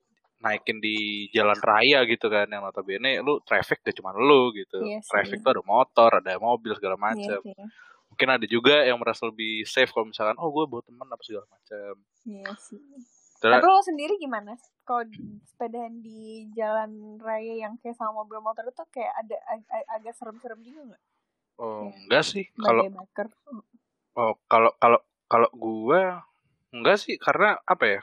naikin 0.43 0.83
di 0.83 1.31
jalan 1.31 1.55
raya 1.63 2.03
gitu 2.11 2.27
kan 2.27 2.51
yang 2.51 2.67
notabene 2.67 3.23
lu 3.23 3.39
traffic 3.47 3.79
gak 3.87 3.95
cuma 3.95 4.11
lu 4.11 4.51
gitu. 4.59 4.83
Iya 4.83 4.99
sih. 4.99 5.09
traffic 5.09 5.39
tuh 5.41 5.55
ada 5.55 5.63
motor, 5.63 6.11
ada 6.19 6.35
mobil 6.43 6.75
segala 6.75 6.99
Iya 6.99 7.05
macam. 7.07 7.41
sih. 7.47 7.55
Mungkin 8.23 8.39
ada 8.39 8.47
juga 8.47 8.87
yang 8.87 9.03
merasa 9.03 9.27
lebih 9.27 9.67
safe 9.67 9.91
kalau 9.91 10.07
misalkan 10.07 10.39
oh 10.39 10.47
gue 10.55 10.63
bawa 10.71 10.79
teman 10.87 11.11
apa 11.11 11.19
segala 11.27 11.43
macam. 11.51 11.99
Iya 12.23 12.55
sih. 12.55 12.79
Terus 13.43 13.51
Tapi 13.59 13.67
lo 13.67 13.83
sendiri 13.83 14.15
gimana? 14.15 14.55
Kalau 14.87 15.03
sepedahan 15.51 15.91
di 15.99 16.47
jalan 16.55 17.19
raya 17.19 17.67
yang 17.67 17.75
kayak 17.83 17.99
sama 17.99 18.23
mobil 18.23 18.39
motor 18.39 18.63
itu 18.63 18.79
kayak 18.95 19.11
ada 19.27 19.35
ag- 19.51 19.67
ag- 19.75 19.89
agak 19.99 20.15
serem-serem 20.15 20.63
juga 20.63 20.95
nggak? 20.95 21.03
oh, 21.59 21.91
Iya. 21.91 21.99
enggak 22.07 22.23
sih 22.23 22.45
kalau. 22.55 22.83
Oh, 24.15 24.39
kalau 24.47 24.71
kalau 24.79 25.03
kalau 25.27 25.49
gua 25.51 26.23
enggak 26.71 27.03
sih 27.03 27.19
karena 27.19 27.59
apa 27.67 27.99
ya? 27.99 28.01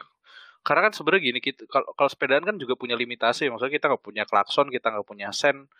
Karena 0.68 0.92
kan 0.92 1.00
sebenarnya 1.00 1.32
gini 1.32 1.40
kita 1.40 1.64
kalau 1.72 1.96
kalau 1.96 2.12
sepedaan 2.12 2.44
kan 2.44 2.60
juga 2.60 2.76
punya 2.76 3.00
limitasi, 3.00 3.48
maksudnya 3.48 3.72
kita 3.72 3.88
nggak 3.88 4.04
punya 4.04 4.28
klakson, 4.28 4.68
kita 4.68 4.92
nggak 4.92 5.08
punya 5.08 5.32
sen. 5.32 5.72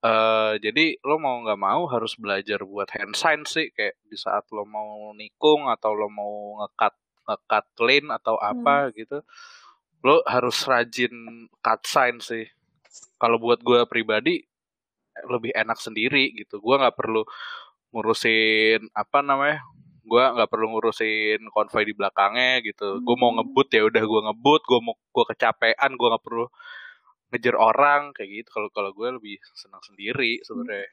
eh 0.00 0.52
jadi 0.64 0.96
lo 1.04 1.20
mau 1.20 1.44
nggak 1.44 1.60
mau 1.60 1.84
harus 1.92 2.16
belajar 2.16 2.64
buat 2.64 2.88
hand 2.96 3.14
sign 3.16 3.40
sih 3.44 3.68
kayak 3.76 4.00
di 4.08 4.16
saat 4.16 4.48
lo 4.56 4.64
mau 4.64 5.12
nikung 5.12 5.68
atau 5.68 5.92
lo 5.92 6.08
mau 6.08 6.56
ngekat 6.64 6.94
ngekat 7.28 7.66
lane 7.84 8.08
atau 8.16 8.36
apa 8.40 8.88
gitu 8.96 9.20
lo 10.04 10.24
harus 10.24 10.56
rajin 10.64 11.12
cut 11.60 11.80
sign 11.84 12.16
sih. 12.24 12.48
Kalau 13.20 13.36
buat 13.36 13.60
gua 13.60 13.84
pribadi 13.84 14.40
lebih 15.28 15.52
enak 15.52 15.78
sendiri 15.80 16.32
gitu. 16.36 16.60
Gua 16.64 16.80
nggak 16.80 16.96
perlu 16.96 17.22
ngurusin 17.92 18.88
apa 18.96 19.20
namanya 19.20 19.60
gua 20.06 20.32
nggak 20.34 20.50
perlu 20.50 20.66
ngurusin 20.74 21.40
konvoy 21.52 21.84
di 21.84 21.94
belakangnya 21.96 22.64
gitu. 22.64 22.98
Gue 23.04 23.16
mau 23.20 23.30
ngebut 23.36 23.68
ya 23.72 23.82
udah 23.86 24.02
gua 24.08 24.20
ngebut. 24.32 24.60
Gue 24.64 24.80
mau 24.82 24.94
gua 25.12 25.24
kecapean 25.30 25.90
gua 26.00 26.16
nggak 26.16 26.24
perlu 26.24 26.46
ngejar 27.30 27.56
orang 27.56 28.10
kayak 28.12 28.44
gitu. 28.44 28.48
Kalau 28.50 28.68
kalau 28.74 28.90
gue 28.94 29.08
lebih 29.16 29.36
senang 29.54 29.82
sendiri 29.82 30.42
sebenarnya. 30.42 30.90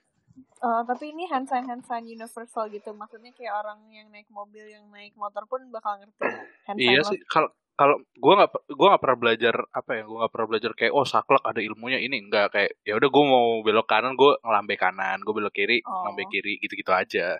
Oh, 0.61 0.85
tapi 0.85 1.17
ini 1.17 1.25
hand 1.25 1.49
sign 1.49 1.65
hand 1.65 1.81
sign 1.85 2.05
universal 2.05 2.69
gitu. 2.69 2.93
Maksudnya 2.93 3.33
kayak 3.33 3.57
orang 3.57 3.81
yang 3.89 4.07
naik 4.13 4.29
mobil, 4.29 4.69
yang 4.69 4.85
naik 4.93 5.17
motor 5.17 5.45
pun 5.49 5.65
bakal 5.73 5.97
ngerti 5.97 6.21
hand 6.69 6.77
sign 6.77 6.93
iya 6.93 7.01
sih. 7.01 7.17
Kalau 7.25 7.49
kalau 7.77 8.01
gue 8.01 8.33
nggak 8.33 8.73
gua 8.73 8.87
nggak 8.93 9.03
pernah 9.05 9.19
belajar 9.21 9.55
apa 9.69 10.01
ya 10.01 10.03
gue 10.09 10.17
nggak 10.17 10.33
pernah 10.33 10.47
belajar 10.49 10.71
kayak 10.73 10.93
oh 10.97 11.05
saklek 11.05 11.41
ada 11.45 11.61
ilmunya. 11.61 11.97
Ini 12.01 12.15
enggak 12.21 12.53
kayak 12.53 12.71
ya 12.85 12.93
udah 12.97 13.09
gue 13.09 13.23
mau 13.25 13.61
belok 13.65 13.87
kanan 13.89 14.13
gue 14.13 14.31
ngelambe 14.41 14.75
kanan. 14.77 15.17
Gue 15.21 15.33
belok 15.37 15.53
kiri 15.53 15.81
Oh. 15.85 16.05
ngelambe 16.05 16.25
kiri 16.29 16.57
gitu 16.61 16.73
gitu 16.73 16.89
aja 16.93 17.37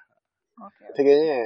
Oke. 0.58 0.90
Tapi 0.90 1.02
kayaknya 1.06 1.42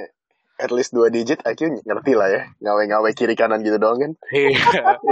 at 0.62 0.70
least 0.70 0.90
dua 0.90 1.08
digit 1.08 1.42
IQ 1.42 1.82
ngerti 1.82 2.12
lah 2.12 2.28
ya. 2.28 2.42
Ngawe-ngawe 2.58 3.10
kiri 3.10 3.34
kanan 3.34 3.60
gitu 3.60 3.76
doang 3.76 3.98
kan. 3.98 4.12
Iya. 4.30 4.54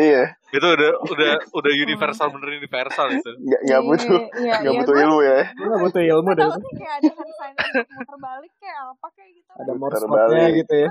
iya. 0.01 0.23
itu 0.49 0.63
udah 0.65 0.91
udah 1.05 1.33
udah 1.53 1.73
universal 1.77 2.31
bener 2.31 2.57
universal 2.57 3.07
itu. 3.09 3.31
Nggak, 3.37 3.61
nggak 3.63 3.81
butuh. 3.83 4.21
Iya, 4.37 4.55
Nggak 4.57 4.63
iya, 4.65 4.79
butuh 4.79 4.93
gua- 4.93 5.05
ilmu 5.05 5.19
ya. 5.21 5.41
Lu 5.53 5.67
gak 5.69 5.81
butuh 5.83 6.03
ilmu 6.05 6.31
deh. 6.33 6.45
kayak 6.47 6.95
ada 6.97 7.11
hand 7.13 7.33
sign 7.33 7.53
untuk 7.53 7.89
muter 7.93 8.17
balik 8.19 8.53
kayak 8.57 8.79
apa 8.85 9.07
kayak 9.13 9.31
gitu. 9.33 9.51
Ada 9.53 9.73
Muter 9.73 10.05
balik. 10.07 10.51
gitu 10.57 10.75
ya. 10.77 10.89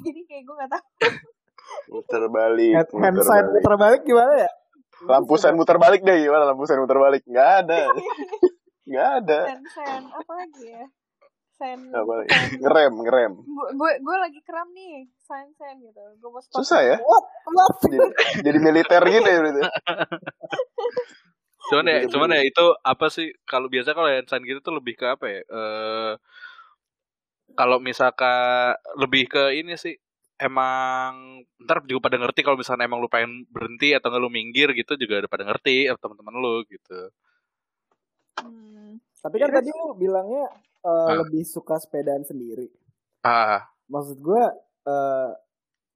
Jadi 0.00 0.20
kayak 0.22 0.42
gue 0.42 0.54
gak 0.56 0.70
tau. 0.70 0.82
Muter 1.88 2.22
balik. 2.28 2.72
Hand, 2.74 2.88
hand 2.94 3.14
muter 3.14 3.26
sign 3.26 3.42
balik. 3.42 3.52
muter 3.56 3.74
balik 3.76 4.00
gimana 4.02 4.32
ya? 4.38 4.50
Lampusan 4.98 5.52
muter 5.54 5.76
balik 5.76 6.00
deh 6.00 6.16
gimana 6.18 6.44
lampusan 6.46 6.76
muter 6.78 6.96
balik? 6.96 7.22
Nggak 7.24 7.50
ada. 7.62 7.80
Nggak 8.88 9.08
ada. 9.20 9.40
Sen 9.44 9.60
sen 9.68 10.02
apa 10.08 10.32
lagi 10.32 10.64
ya? 10.64 10.84
Sen. 11.56 11.80
Apa 11.90 12.12
sen. 12.20 12.28
Ngerem, 12.62 12.92
ngerem. 13.00 13.32
Gue 13.40 13.68
gue 13.72 13.90
gue 14.04 14.16
lagi 14.20 14.40
kram 14.44 14.68
nih. 14.72 15.08
Sen 15.16 15.48
sen 15.56 15.80
gitu. 15.80 16.02
Gue 16.20 16.30
mau 16.30 16.40
stop. 16.40 16.60
Susah 16.60 16.80
ya? 16.84 16.96
What? 17.00 17.24
What? 17.48 17.74
Jadi, 17.88 17.98
jadi 18.44 18.58
militer 18.60 19.02
gitu 19.08 19.24
ya 19.26 19.38
berarti. 19.40 19.62
Cuman 21.66 21.84
ya, 21.90 21.98
Gitu. 22.06 22.14
cuman 22.14 22.30
ya 22.30 22.42
itu 22.46 22.64
apa 22.78 23.06
sih 23.10 23.34
kalau 23.42 23.66
biasa 23.66 23.90
kalau 23.90 24.06
hand 24.06 24.30
sign 24.30 24.46
gitu 24.46 24.62
tuh 24.62 24.74
lebih 24.78 24.94
ke 24.94 25.06
apa 25.08 25.24
ya? 25.26 25.40
Eh 25.42 26.12
kalau 27.56 27.80
misalkan 27.80 28.76
lebih 29.00 29.26
ke 29.32 29.56
ini 29.56 29.74
sih 29.80 29.96
emang 30.36 31.40
ntar 31.64 31.80
juga 31.88 32.12
pada 32.12 32.20
ngerti 32.20 32.44
kalau 32.44 32.60
misalkan 32.60 32.84
emang 32.84 33.00
lu 33.00 33.08
pengen 33.08 33.48
berhenti 33.48 33.96
atau 33.96 34.12
nggak 34.12 34.20
lu 34.22 34.28
minggir 34.28 34.68
gitu 34.76 34.92
juga 35.00 35.24
udah 35.24 35.30
pada 35.32 35.44
ngerti 35.48 35.88
teman-teman 35.96 36.34
lu 36.36 36.54
gitu. 36.68 37.10
Hmm. 38.44 39.00
Tapi 39.16 39.36
kan 39.40 39.50
tadi 39.50 39.72
lu 39.72 39.96
bilangnya 39.96 40.44
eh, 40.86 41.10
Ah. 41.10 41.18
lebih 41.20 41.42
suka 41.44 41.76
sepedaan 41.76 42.22
sendiri. 42.22 42.70
Ah, 43.22 43.66
Maksud 43.86 44.18
gue, 44.18 44.42
eh, 44.86 45.30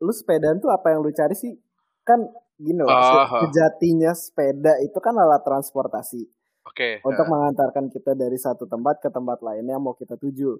lu 0.01 0.13
sepedaan 0.13 0.59
tuh 0.59 0.71
apa 0.71 0.91
yang 0.93 1.01
lu 1.05 1.11
cari 1.13 1.35
sih? 1.35 1.55
Kan 2.03 2.27
gini 2.59 2.81
loh, 2.83 2.91
ah. 2.91 3.27
sejatinya 3.47 4.13
sepeda 4.13 4.77
itu 4.83 4.99
kan 5.01 5.15
alat 5.17 5.41
transportasi 5.43 6.23
oke. 6.67 6.89
untuk 7.03 7.25
Ah, 7.25 7.31
mengantarkan 7.31 7.89
kita 7.89 8.13
dari 8.15 8.37
satu 8.37 8.67
tempat 8.67 9.01
ke 9.01 9.09
tempat 9.09 9.41
lainnya 9.41 9.77
yang 9.79 9.85
mau 9.85 9.95
kita 9.95 10.17
tuju. 10.17 10.59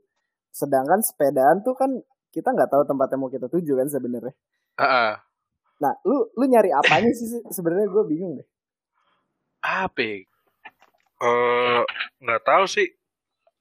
Sedangkan 0.51 1.01
sepedaan 1.03 1.61
tuh 1.63 1.75
kan 1.75 1.91
kita 2.31 2.55
nggak 2.55 2.71
tahu 2.71 2.83
tempat 2.87 3.11
yang 3.11 3.21
mau 3.27 3.33
kita 3.33 3.51
tuju 3.51 3.73
kan 3.79 3.89
sebenarnya. 3.91 4.35
ah, 4.79 4.85
ah. 4.85 5.13
Nah, 5.81 5.93
lu 6.05 6.29
lu 6.37 6.45
nyari 6.47 6.71
apanya 6.71 7.11
sih 7.17 7.27
se- 7.27 7.47
sebenarnya 7.51 7.89
gue 7.89 8.05
bingung 8.07 8.37
deh. 8.39 8.47
apa? 9.61 10.25
Eh, 11.21 11.81
nggak 12.21 12.43
tahu 12.45 12.65
sih 12.65 12.89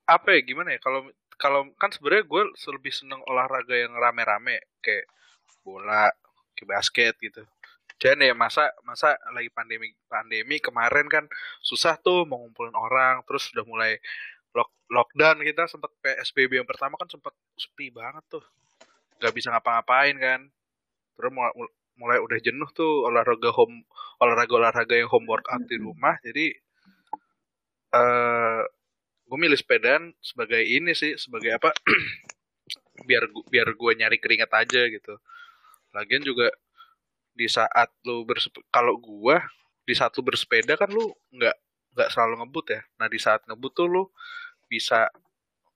apa 0.10 0.34
ya 0.34 0.42
gimana 0.42 0.74
ya 0.74 0.80
kalau 0.82 1.06
kalau 1.40 1.62
kan 1.80 1.94
sebenarnya 1.94 2.28
gue 2.28 2.44
lebih 2.52 2.92
seneng 2.92 3.24
olahraga 3.30 3.72
yang 3.72 3.96
rame-rame 3.96 4.60
kayak 4.84 5.08
bola 5.64 6.12
kayak 6.58 6.68
basket 6.68 7.16
gitu. 7.24 7.48
Dan 8.00 8.20
ya 8.24 8.36
masa 8.36 8.72
masa 8.84 9.16
lagi 9.32 9.48
pandemi 9.52 9.92
pandemi 10.12 10.60
kemarin 10.60 11.08
kan 11.08 11.26
susah 11.64 11.96
tuh 12.00 12.28
mau 12.28 12.44
ngumpulin 12.44 12.76
orang 12.76 13.24
terus 13.28 13.52
udah 13.56 13.66
mulai 13.68 13.92
lock, 14.56 14.72
lockdown 14.92 15.44
kita 15.44 15.68
sempat 15.68 15.92
PSBB 16.04 16.60
yang 16.64 16.68
pertama 16.68 16.96
kan 17.00 17.08
sempat 17.08 17.32
sepi 17.56 17.92
banget 17.92 18.24
tuh. 18.28 18.44
Nggak 19.20 19.34
bisa 19.36 19.52
ngapa-ngapain 19.56 20.16
kan. 20.20 20.42
Terus 21.16 21.32
mulai, 21.32 21.52
mulai 22.00 22.18
udah 22.24 22.40
jenuh 22.40 22.68
tuh 22.76 23.08
olahraga 23.08 23.52
home 23.56 23.84
olahraga 24.20 24.54
olahraga 24.60 24.96
yang 24.96 25.12
home 25.12 25.28
workout 25.28 25.64
di 25.68 25.80
rumah. 25.80 26.16
Jadi 26.24 26.52
eh 27.90 28.62
gue 29.30 29.38
milih 29.38 29.60
sepedaan 29.62 30.10
sebagai 30.18 30.58
ini 30.66 30.98
sih 30.98 31.14
sebagai 31.22 31.54
apa 31.54 31.70
biar 33.08 33.30
gu- 33.30 33.46
biar 33.46 33.70
gue 33.78 33.92
nyari 33.94 34.18
keringat 34.18 34.52
aja 34.58 34.82
gitu. 34.90 35.14
Lagian 35.94 36.26
juga 36.26 36.50
di 37.38 37.46
saat 37.46 37.94
lu 38.04 38.26
kalau 38.74 38.98
gue 38.98 39.38
di 39.86 39.94
saat 39.94 40.12
lu 40.18 40.26
bersepeda 40.26 40.74
kan 40.76 40.90
lu 40.90 41.14
nggak 41.30 41.56
nggak 41.94 42.10
selalu 42.10 42.42
ngebut 42.42 42.66
ya. 42.74 42.82
Nah 42.98 43.08
di 43.08 43.20
saat 43.22 43.46
ngebut 43.46 43.72
tuh 43.78 43.88
lu 43.88 44.04
bisa 44.66 45.14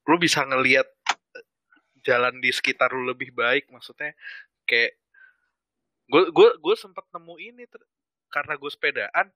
lu 0.09 0.17
bisa 0.17 0.41
ngelihat 0.43 0.89
jalan 2.03 2.41
di 2.41 2.49
sekitar 2.49 2.89
lu 2.91 3.05
lebih 3.05 3.31
baik. 3.31 3.69
Maksudnya 3.69 4.17
kayak 4.65 4.97
gue 6.09 6.23
gue 6.33 6.49
gue 6.59 6.75
sempat 6.75 7.05
nemu 7.15 7.35
ini 7.39 7.63
ter- 7.69 7.87
karena 8.33 8.57
gue 8.59 8.69
sepedaan 8.73 9.27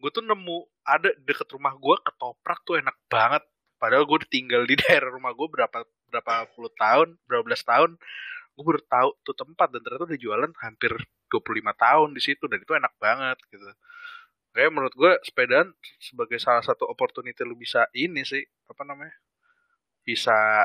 gue 0.00 0.10
tuh 0.12 0.24
nemu 0.24 0.58
ada 0.84 1.10
deket 1.24 1.48
rumah 1.56 1.74
gue 1.76 1.96
ketoprak 2.04 2.60
tuh 2.64 2.80
enak 2.80 2.96
banget 3.08 3.44
padahal 3.76 4.04
gue 4.08 4.18
tinggal 4.28 4.64
di 4.64 4.74
daerah 4.82 5.12
rumah 5.12 5.32
gue 5.32 5.48
berapa 5.48 5.84
berapa 6.10 6.34
puluh 6.56 6.72
tahun 6.76 7.16
berapa 7.28 7.44
belas 7.44 7.62
tahun 7.64 7.96
gue 8.56 8.64
baru 8.64 8.80
tahu 8.88 9.10
tuh 9.20 9.36
tempat 9.36 9.68
dan 9.68 9.80
ternyata 9.84 10.04
udah 10.08 10.20
jualan 10.20 10.52
hampir 10.64 10.92
25 11.28 11.76
tahun 11.76 12.08
di 12.16 12.22
situ 12.24 12.44
dan 12.48 12.58
itu 12.62 12.72
enak 12.72 12.94
banget 12.96 13.36
gitu. 13.52 13.68
Kayak 14.56 14.72
menurut 14.72 14.94
gue 14.96 15.12
sepedaan 15.20 15.68
sebagai 16.00 16.40
salah 16.40 16.64
satu 16.64 16.88
opportunity 16.88 17.36
lu 17.44 17.52
bisa 17.52 17.84
ini 17.92 18.24
sih 18.24 18.40
apa 18.64 18.82
namanya 18.88 19.12
bisa 20.00 20.64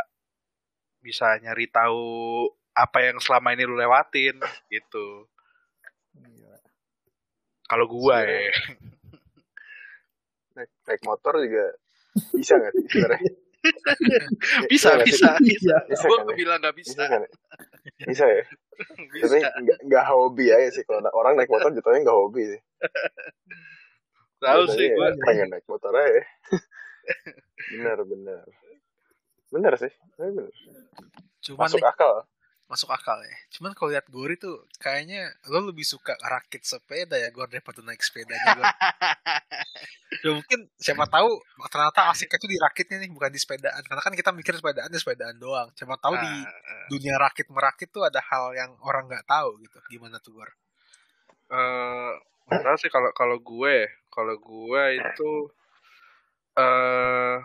bisa 1.03 1.35
nyari 1.43 1.67
tahu 1.67 2.47
apa 2.71 3.03
yang 3.03 3.19
selama 3.19 3.51
ini 3.51 3.67
lu 3.67 3.75
lewatin 3.75 4.39
gitu. 4.71 5.27
Kalau 7.67 7.87
gua 7.87 8.23
ya. 8.23 8.51
Naik, 10.51 10.71
naik 10.83 11.01
motor 11.07 11.39
juga 11.39 11.71
bisa 12.35 12.53
nggak 12.59 12.71
sih 12.75 12.85
sebenarnya? 12.89 13.31
bisa 14.71 14.89
bisa 15.05 15.37
bisa 15.37 15.75
Bisa 15.85 16.05
gua 16.09 16.17
kan 16.25 16.33
ya? 16.33 16.35
bilang 16.35 16.57
nggak 16.65 16.75
bisa 16.81 16.91
Bisa 16.97 17.03
kan? 17.07 17.19
ya? 17.21 17.29
Bisa 18.09 18.25
ya. 18.25 18.43
bisa 19.13 19.25
Tapi 19.29 19.37
nggak 19.85 20.05
hobi 20.09 20.45
aja 20.49 20.69
sih 20.73 20.83
kalau 20.83 21.05
orang 21.13 21.37
naik 21.37 21.49
motor 21.53 21.69
jatuhnya 21.69 22.01
nggak 22.01 22.17
hobi 22.17 22.41
sih. 22.57 22.61
tahu 24.41 24.63
sih 24.73 24.89
ya 24.89 24.95
gua 24.97 25.13
pengen 25.21 25.47
naik 25.53 25.65
motor 25.69 25.93
aja. 25.93 26.21
bener 27.71 27.97
bener. 28.09 28.45
Bener 29.51 29.73
sih. 29.77 29.91
Cuman 30.17 31.69
Masuk 31.69 31.81
nih, 31.81 31.89
akal. 31.93 32.13
Masuk 32.71 32.87
akal 32.87 33.19
ya. 33.19 33.35
Cuman 33.51 33.75
kalau 33.75 33.91
lihat 33.91 34.07
Gori 34.07 34.39
tuh 34.39 34.63
kayaknya 34.79 35.27
lo 35.51 35.59
lebih 35.67 35.83
suka 35.83 36.15
rakit 36.23 36.63
sepeda 36.63 37.19
ya 37.19 37.27
Gor 37.35 37.51
daripada 37.51 37.83
naik 37.83 37.99
sepedanya 37.99 38.55
Gor. 38.55 38.63
ya 40.23 40.31
mungkin 40.31 40.59
siapa 40.79 41.03
tahu 41.11 41.29
ternyata 41.67 42.07
asiknya 42.15 42.37
tuh 42.39 42.49
di 42.51 42.57
rakitnya 42.57 42.97
nih 43.03 43.11
bukan 43.11 43.31
di 43.31 43.39
sepedaan. 43.43 43.81
Karena 43.83 44.01
kan 44.01 44.13
kita 44.15 44.31
mikir 44.31 44.55
sepedaan 44.55 44.87
ya 44.87 44.99
sepedaan 45.03 45.35
doang. 45.35 45.67
Siapa 45.75 45.99
tahu 45.99 46.15
di 46.15 46.31
Ah, 46.47 46.87
dunia 46.87 47.15
rakit 47.19 47.51
merakit 47.51 47.91
tuh 47.91 48.07
ada 48.07 48.23
hal 48.23 48.55
yang 48.55 48.71
orang 48.87 49.11
nggak 49.11 49.27
tahu 49.27 49.59
gitu. 49.59 49.77
Gimana 49.91 50.17
tuh 50.23 50.39
Gor? 50.39 50.51
eh 51.51 52.13
tahu 52.47 52.77
sih 52.79 52.87
kalau 52.87 53.11
kalau 53.11 53.35
gue 53.43 53.75
kalau 54.07 54.35
gue 54.39 54.83
itu 54.95 55.31
eh 56.55 57.35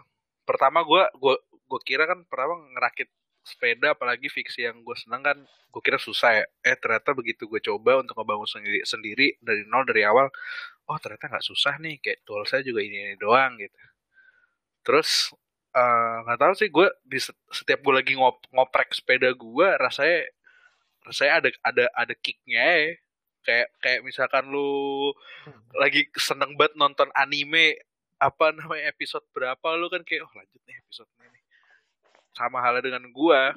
pertama 0.46 0.82
gue 0.86 1.02
gue 1.18 1.34
gue 1.66 1.80
kira 1.82 2.06
kan 2.06 2.22
pertama 2.30 2.54
ngerakit 2.74 3.10
sepeda 3.46 3.94
apalagi 3.94 4.26
fiksi 4.26 4.66
yang 4.66 4.82
gue 4.82 4.96
seneng 4.98 5.22
kan 5.22 5.38
gue 5.72 5.82
kira 5.86 5.98
susah 6.02 6.42
ya. 6.42 6.44
Eh 6.66 6.76
ternyata 6.82 7.14
begitu 7.14 7.46
gue 7.46 7.60
coba 7.62 8.02
untuk 8.02 8.18
ngebangun 8.18 8.48
sendiri 8.50 8.80
sendiri 8.82 9.26
dari 9.38 9.62
nol 9.70 9.86
dari 9.86 10.02
awal 10.02 10.26
oh 10.90 10.98
ternyata 11.02 11.30
nggak 11.30 11.46
susah 11.46 11.78
nih 11.82 11.98
kayak 12.02 12.22
tool 12.26 12.42
saya 12.46 12.62
juga 12.66 12.82
ini, 12.82 13.14
ini 13.14 13.16
doang 13.18 13.54
gitu. 13.62 13.78
Terus 14.86 15.30
eh, 15.76 16.16
nggak 16.26 16.38
tahu 16.42 16.52
sih 16.58 16.68
gue 16.74 16.88
di 17.06 17.18
set- 17.22 17.46
setiap 17.54 17.80
gue 17.86 17.94
lagi 17.94 18.12
ngop 18.18 18.50
ngoprek 18.54 18.90
sepeda 18.98 19.30
gue 19.30 19.68
rasanya 19.78 20.26
rasanya 21.06 21.32
ada 21.38 21.48
ada 21.62 21.84
ada 21.94 22.14
kicknya 22.18 22.66
ya 22.66 22.94
kayak 23.46 23.68
kayak 23.78 24.00
misalkan 24.02 24.44
lu 24.50 25.14
lagi 25.78 26.10
seneng 26.18 26.58
banget 26.58 26.74
nonton 26.74 27.06
anime 27.14 27.78
apa 28.18 28.50
namanya 28.50 28.90
episode 28.90 29.22
berapa 29.30 29.66
lu 29.78 29.86
kan 29.92 30.02
kayak 30.02 30.26
oh 30.26 30.32
lanjut 30.34 30.62
nih 30.66 30.76
episode 30.82 31.10
ini. 31.22 31.40
Sama 32.36 32.60
halnya 32.60 32.92
dengan 32.92 33.08
gua. 33.08 33.56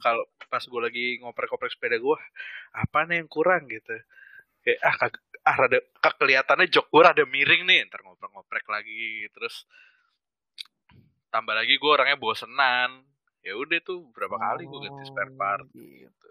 Kalau 0.00 0.24
pas 0.48 0.64
gua 0.64 0.88
lagi 0.88 1.20
ngoprek-ngoprek 1.20 1.76
sepeda 1.76 2.00
gua 2.00 2.16
apa 2.72 3.04
nih 3.04 3.20
yang 3.20 3.28
kurang? 3.28 3.68
Gitu. 3.68 3.92
Kayak 4.64 4.80
ah 4.80 4.96
kag 4.96 5.14
ah 5.44 5.56
rada 5.60 5.78
kak 6.00 6.16
kelihatannya 6.16 6.72
jok 6.72 6.88
gua 6.88 7.12
rada 7.12 7.28
miring 7.28 7.68
nih. 7.68 7.84
Ntar 7.92 8.00
ngoprek-ngoprek 8.00 8.64
lagi 8.72 9.28
terus 9.36 9.68
tambah 11.28 11.52
lagi 11.52 11.76
gua 11.76 12.00
orangnya 12.00 12.16
bosenan. 12.16 13.04
Ya 13.44 13.52
udah 13.60 13.76
tuh 13.84 14.08
berapa 14.16 14.40
kali 14.40 14.64
gua 14.64 14.88
ganti 14.88 15.04
spare 15.04 15.32
part. 15.36 15.68
gitu. 15.76 16.28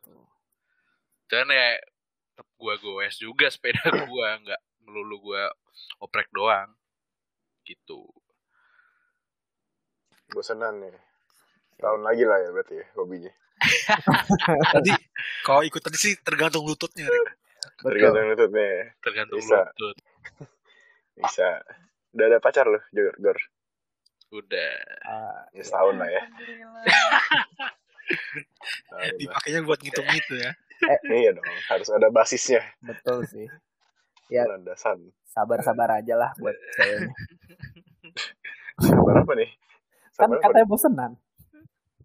Dan 1.29 1.45
ya 1.53 1.77
tetap 2.33 2.49
gua 2.57 2.73
goes 2.81 3.21
juga 3.21 3.53
sepeda 3.53 3.85
gua 4.09 4.41
nggak 4.41 4.61
melulu 4.81 5.29
gua 5.29 5.53
oprek 6.01 6.33
doang. 6.33 6.73
Gitu. 7.61 8.09
Bosenan 10.33 10.81
nih. 10.81 11.12
Tahun 11.77 12.01
lagi 12.01 12.23
lah 12.23 12.37
ya 12.39 12.49
berarti 12.51 12.75
ya 12.79 12.85
hobinya. 12.95 13.31
Tadi 14.75 14.91
kalau 15.41 15.63
ikut 15.63 15.79
tadi 15.79 15.95
sih 15.95 16.13
tergantung 16.19 16.67
lututnya. 16.67 17.07
Tergantung 17.79 18.27
lututnya. 18.27 18.65
ya. 18.65 18.83
tergantung 18.99 19.39
Bisa. 19.39 19.59
lutut 19.71 19.95
Bisa. 21.19 21.49
Udah 22.11 22.25
ada 22.27 22.37
pacar 22.37 22.65
loh, 22.67 22.83
Gor. 22.91 23.15
Gor. 23.17 23.39
udah 24.33 24.73
Ah, 25.05 25.45
Ya 25.53 25.61
setahun 25.61 25.95
lah 25.95 26.09
ya. 26.09 26.21
Dipakainya 29.15 29.61
buat 29.61 29.79
ngitung 29.79 30.09
itu 30.09 30.35
ya. 30.35 30.51
iya 31.07 31.31
dong 31.31 31.47
harus 31.71 31.87
ada 31.87 32.11
basisnya 32.11 32.59
Betul 32.81 33.23
sih. 33.25 33.47
Ya 34.31 34.47
landasan 34.49 35.13
sabar-sabar 35.29 35.99
aja 36.01 36.15
lah 36.17 36.31
buat 36.39 36.55
ceweknya. 36.73 37.11
sabar 38.81 39.15
apa 39.21 39.33
nih 39.37 39.49
Kan 40.15 40.29
sabar 40.31 40.37
apa 40.39 40.43
katanya 40.49 40.67
bosenan. 40.67 41.11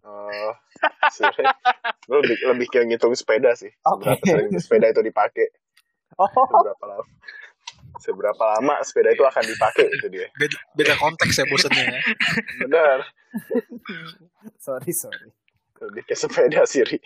Oh, 0.01 0.51
sebenarnya 1.09 1.53
gue 2.07 2.17
lebih, 2.23 2.37
lebih 2.47 2.67
ke 2.67 2.79
ngitung 2.83 3.11
sepeda 3.13 3.51
sih. 3.53 3.69
Seberapa 3.79 4.23
sering 4.23 4.49
sepeda 4.55 4.87
itu 4.89 5.01
dipakai, 5.01 5.47
Oh, 6.15 6.25
seberapa 6.27 6.85
lama, 6.85 7.05
seberapa 7.99 8.43
lama 8.57 8.75
sepeda 8.81 9.09
itu 9.11 9.23
akan 9.23 9.43
dipakai 9.45 9.85
itu 9.87 10.07
dia. 10.07 10.27
Beda, 10.35 10.57
beda 10.73 10.93
konteks 10.95 11.35
ya 11.35 11.45
bosennya 11.45 11.83
ya. 11.85 11.99
Benar, 12.59 12.97
sorry 14.57 14.91
sorry. 14.91 15.29
lebih 15.79 16.03
ke 16.03 16.15
sepeda 16.15 16.67
sih, 16.67 16.83
Ri. 16.83 16.99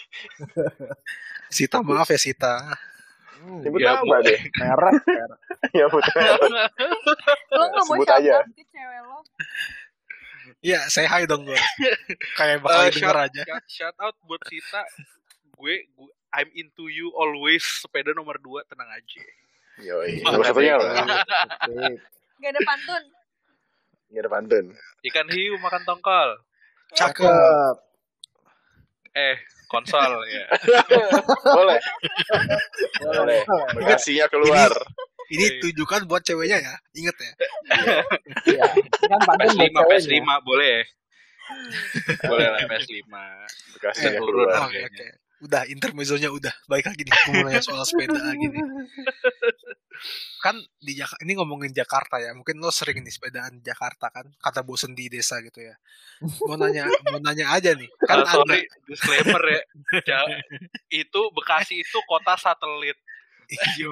Sita 1.49 1.81
maaf 1.81 2.09
ya 2.09 2.17
Sita. 2.17 2.73
Sebut 3.37 3.77
Ya, 3.77 3.99
nama 3.99 4.17
deh. 4.23 4.39
Merek, 4.55 4.93
merek. 5.03 5.39
Ya 5.77 5.85
betul. 5.91 6.23
Lo 7.53 7.63
nggak 7.69 7.85
mau 7.85 7.95
Sebut 7.99 8.09
aja. 8.09 8.33
out 8.39 8.49
ke 8.49 8.63
cewek 8.65 8.99
lo? 9.03 9.17
Ya, 10.63 10.79
say 10.87 11.03
hi 11.03 11.27
dong 11.27 11.43
gue. 11.43 11.59
Kayak 12.39 12.63
bakal 12.63 12.81
Eh, 12.81 12.89
denger 12.89 13.11
shout, 13.11 13.25
aja. 13.27 13.41
shout- 13.43 13.67
shout 13.69 13.97
out 13.99 14.15
buat 14.23 14.39
Sita. 14.43 14.87
Gue, 15.53 15.85
gue 15.85 16.09
I'm 16.31 16.47
into 16.53 16.87
you 16.87 17.11
always. 17.13 17.61
Sepeda 17.61 18.11
nomor 18.11 18.39
2 18.39 18.63
tenang 18.65 18.87
aja. 18.87 19.21
Yoi. 19.77 20.23
Nomor 20.23 20.43
satunya 20.43 20.79
apa? 20.79 20.87
Asik. 20.87 21.99
Gak 22.39 22.49
ada 22.49 22.61
pantun. 22.63 23.03
Ini 24.07 24.17
ada 24.17 24.31
pantun. 24.31 24.65
Ikan 25.03 25.27
hiu 25.29 25.59
makan 25.59 25.83
tongkol. 25.83 26.29
Cakep. 26.93 27.75
Eh, 29.13 29.37
konsol 29.67 30.15
ya. 30.25 30.45
Boleh. 31.59 31.79
Boleh. 33.03 33.41
Bekasinya 33.75 34.25
keluar. 34.25 34.71
Ini 34.73 35.12
tujukan 35.61 36.01
buat 36.03 36.21
ceweknya 36.21 36.57
ya. 36.59 36.73
Ingat 36.93 37.15
ya. 37.15 37.31
Iya. 38.45 38.65
Ini 38.75 39.07
kan 39.07 39.19
pantun 39.23 39.55
buat 39.55 39.71
PS5, 39.71 39.87
PS5 39.87 40.03
ceweknya. 40.03 40.35
boleh. 40.43 40.77
boleh 42.23 42.47
lah 42.49 42.59
PS5. 42.65 42.95
Bekasinya 43.75 44.09
Eh, 44.09 44.19
turun. 44.19 44.47
keluar. 44.47 44.67
Oke, 44.67 44.79
oke. 44.83 45.07
Udah, 45.43 45.67
intermezzonya 45.67 46.31
udah. 46.31 46.55
Baik 46.65 46.87
lagi 46.87 47.03
nih. 47.03 47.13
Nanya 47.43 47.59
soal 47.59 47.83
sepeda 47.83 48.15
lagi 48.15 48.47
nih. 48.47 48.63
Kan 50.39 50.55
di 50.79 50.95
Jak 50.95 51.19
ini 51.19 51.35
ngomongin 51.35 51.71
Jakarta 51.71 52.15
ya. 52.15 52.31
Mungkin 52.31 52.59
lo 52.59 52.71
sering 52.71 52.99
nih 52.99 53.11
sepedaan 53.11 53.59
Jakarta 53.59 54.07
kan. 54.07 54.31
Kata 54.39 54.63
bosen 54.63 54.95
di 54.95 55.07
desa 55.07 55.43
gitu 55.43 55.59
ya. 55.59 55.75
Mau 56.47 56.55
nanya, 56.55 56.87
mau 57.07 57.19
nanya 57.19 57.51
aja 57.51 57.75
nih. 57.75 57.91
Kan 58.03 58.23
ada. 58.23 58.31
sorry, 58.31 58.63
disclaimer 58.87 59.43
ya. 59.43 59.61
Ja- 60.07 60.31
itu 60.89 61.21
Bekasi 61.35 61.83
itu 61.83 61.99
kota 62.07 62.39
satelit. 62.39 62.95
Yo. 63.81 63.91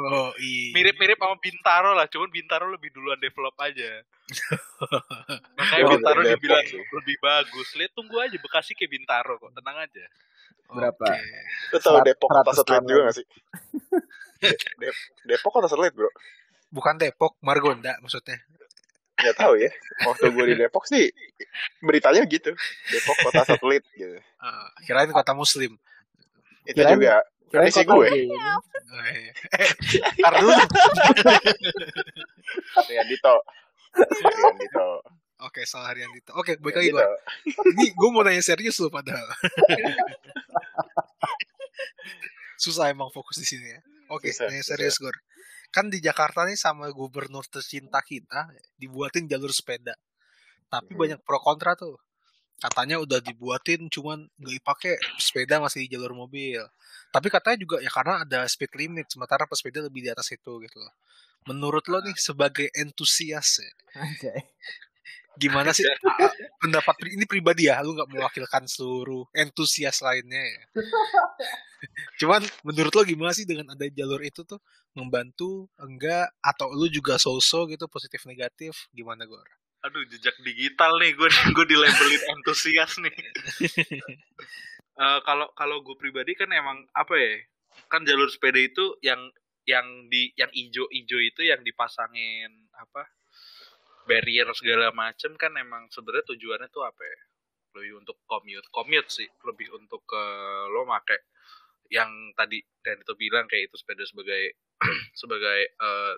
Mirip-mirip 0.72 1.18
sama 1.18 1.36
Bintaro 1.38 1.92
lah, 1.92 2.06
cuman 2.06 2.30
Bintaro 2.30 2.66
lebih 2.68 2.90
duluan 2.90 3.18
develop 3.18 3.54
aja. 3.58 4.02
Makanya 5.58 5.84
Bintaro 5.88 6.22
dibilang 6.24 6.66
lebih 6.72 7.18
bagus. 7.20 7.68
Lihat 7.76 7.92
tunggu 7.92 8.18
aja 8.18 8.36
Bekasi 8.36 8.74
kayak 8.74 8.92
Bintaro 8.92 9.38
kok, 9.38 9.52
tenang 9.54 9.78
aja. 9.78 10.04
Berapa? 10.72 11.06
Tau 11.74 12.00
Serat- 12.00 12.06
Depok 12.08 12.30
kota 12.32 12.52
100 12.52 12.56
satelit 12.56 12.68
tahun 12.72 12.84
juga 12.88 13.02
gak 13.04 13.16
sih? 13.16 13.26
Dep- 14.80 15.06
Depok 15.28 15.52
kota 15.52 15.68
satelit 15.68 15.92
bro? 15.92 16.10
Bukan 16.70 16.96
Depok, 16.96 17.36
Margonda 17.40 18.00
maksudnya. 18.00 18.40
Gak 19.20 19.36
tahu 19.36 19.60
ya. 19.60 19.70
Waktu 20.08 20.32
gue 20.32 20.46
di 20.48 20.56
Depok 20.58 20.88
sih 20.88 21.12
beritanya 21.80 22.24
gitu. 22.24 22.56
Depok 22.88 23.18
kota 23.22 23.44
satelit 23.44 23.84
gitu. 23.94 24.16
Ah, 24.40 24.72
kirain 24.82 25.12
kota 25.12 25.36
Muslim. 25.36 25.76
Itu 26.64 26.80
Kirain- 26.80 26.96
juga 26.96 27.20
Kota 27.52 27.82
gue. 27.84 28.08
gay. 28.08 28.26
Oh, 28.28 29.04
iya. 29.06 29.32
Ntar 30.18 30.34
dulu. 30.40 30.52
Rian 32.88 33.06
Dito. 33.06 33.34
Rian 33.94 34.56
Dito. 34.58 34.88
Oke, 35.42 35.66
salah 35.66 35.90
Harian 35.90 36.10
Dito. 36.12 36.32
Oke, 36.34 36.56
Rian 36.56 36.72
lagi 36.72 36.90
gue. 36.92 37.06
Ini 37.74 37.86
gue 37.92 38.10
mau 38.10 38.22
nanya 38.22 38.40
serius 38.40 38.78
loh 38.78 38.88
padahal. 38.88 39.26
Susah 42.62 42.94
emang 42.94 43.10
fokus 43.10 43.38
di 43.38 43.46
sini 43.48 43.68
ya. 43.68 43.80
Oke, 44.10 44.30
Susah, 44.30 44.48
nanya 44.48 44.62
serius 44.62 45.02
Gor. 45.02 45.18
Kan 45.72 45.90
di 45.90 45.98
Jakarta 45.98 46.46
nih 46.46 46.60
sama 46.60 46.92
gubernur 46.92 47.42
tercinta 47.48 48.04
kita 48.04 48.52
dibuatin 48.76 49.26
jalur 49.26 49.50
sepeda. 49.50 49.96
Tapi 50.70 50.94
Hmm. 50.94 51.00
banyak 51.00 51.20
pro 51.26 51.42
kontra 51.42 51.74
tuh. 51.74 51.98
Katanya 52.60 53.02
udah 53.02 53.20
dibuatin 53.24 53.90
cuman 53.90 54.28
nggak 54.38 54.54
dipakai 54.62 54.94
sepeda 55.18 55.58
masih 55.62 55.86
di 55.86 55.98
jalur 55.98 56.14
mobil. 56.14 56.62
Tapi 57.10 57.28
katanya 57.32 57.58
juga 57.62 57.78
ya 57.82 57.90
karena 57.90 58.24
ada 58.26 58.46
speed 58.46 58.72
limit 58.78 59.08
sementara 59.10 59.48
pesepeda 59.50 59.82
lebih 59.86 60.06
di 60.06 60.10
atas 60.14 60.30
itu 60.34 60.52
gitu 60.62 60.78
loh. 60.78 60.94
Menurut 61.50 61.86
lo 61.90 62.04
nih 62.06 62.14
sebagai 62.18 62.70
entusias 62.78 63.66
ya, 63.66 63.72
Anjay. 63.98 64.46
gimana 65.40 65.72
sih 65.74 65.82
pendapat 66.62 66.94
pri- 67.02 67.16
ini 67.18 67.26
pribadi 67.26 67.66
ya 67.72 67.82
lu 67.82 67.96
nggak 67.98 68.12
mewakilkan 68.14 68.68
seluruh 68.68 69.26
entusias 69.34 70.04
lainnya 70.04 70.44
ya 70.44 70.64
cuman 72.22 72.46
menurut 72.62 72.94
lo 72.94 73.02
gimana 73.02 73.34
sih 73.34 73.48
dengan 73.48 73.74
ada 73.74 73.90
jalur 73.90 74.22
itu 74.22 74.46
tuh 74.46 74.62
membantu 74.94 75.66
enggak 75.82 76.30
atau 76.44 76.70
lu 76.70 76.86
juga 76.92 77.18
so-so 77.18 77.66
gitu 77.72 77.90
positif 77.90 78.22
negatif 78.30 78.86
gimana 78.94 79.26
Gor? 79.26 79.48
Aduh, 79.82 80.06
jejak 80.14 80.38
digital 80.46 81.02
nih, 81.02 81.18
gue 81.18 81.30
gue 81.58 81.66
dilabelin 81.66 82.24
entusias 82.38 82.98
nih. 83.02 83.16
Eh, 85.02 85.20
Kalau 85.26 85.50
kalau 85.58 85.82
gue 85.82 85.98
pribadi 85.98 86.36
kan 86.38 86.52
emang 86.52 86.86
apa 86.94 87.16
ya? 87.16 87.34
Kan 87.90 88.06
jalur 88.06 88.28
sepeda 88.30 88.60
itu 88.60 89.00
yang 89.02 89.34
yang 89.66 89.88
di 90.12 90.30
yang 90.38 90.52
ijo-ijo 90.52 91.18
itu 91.18 91.42
yang 91.48 91.64
dipasangin 91.66 92.70
apa? 92.76 93.10
barrier 94.06 94.50
segala 94.58 94.90
macem 94.92 95.38
kan 95.38 95.54
emang 95.58 95.88
sebenarnya 95.90 96.26
tujuannya 96.36 96.70
tuh 96.70 96.84
apa 96.86 97.02
ya? 97.02 97.20
Lebih 97.80 98.04
untuk 98.04 98.18
commute, 98.28 98.68
commute 98.70 99.10
sih, 99.10 99.30
lebih 99.48 99.72
untuk 99.74 100.04
ke 100.06 100.24
lo 100.70 100.84
make 100.86 101.26
yang 101.90 102.12
tadi 102.36 102.60
dan 102.84 103.00
itu 103.02 103.14
bilang 103.16 103.46
kayak 103.48 103.72
itu 103.72 103.76
sepeda 103.80 104.04
sebagai 104.06 104.60
sebagai 105.22 105.60
eh, 105.72 106.14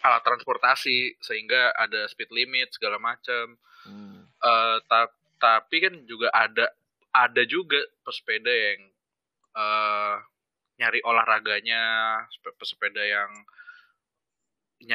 alat 0.00 0.22
transportasi 0.24 1.20
sehingga 1.20 1.72
ada 1.76 2.08
speed 2.08 2.32
limit 2.32 2.72
segala 2.72 2.96
macam. 2.96 3.56
Hmm. 3.84 4.24
Eh, 4.24 4.78
ta- 4.88 5.16
tapi 5.40 5.76
kan 5.84 5.94
juga 6.04 6.28
ada 6.32 6.72
ada 7.10 7.42
juga 7.44 7.80
pesepeda 8.04 8.50
yang 8.50 8.80
eh 9.56 10.16
nyari 10.80 11.00
olahraganya, 11.04 11.82
sepe- 12.32 12.56
pesepeda 12.56 13.02
yang 13.04 13.30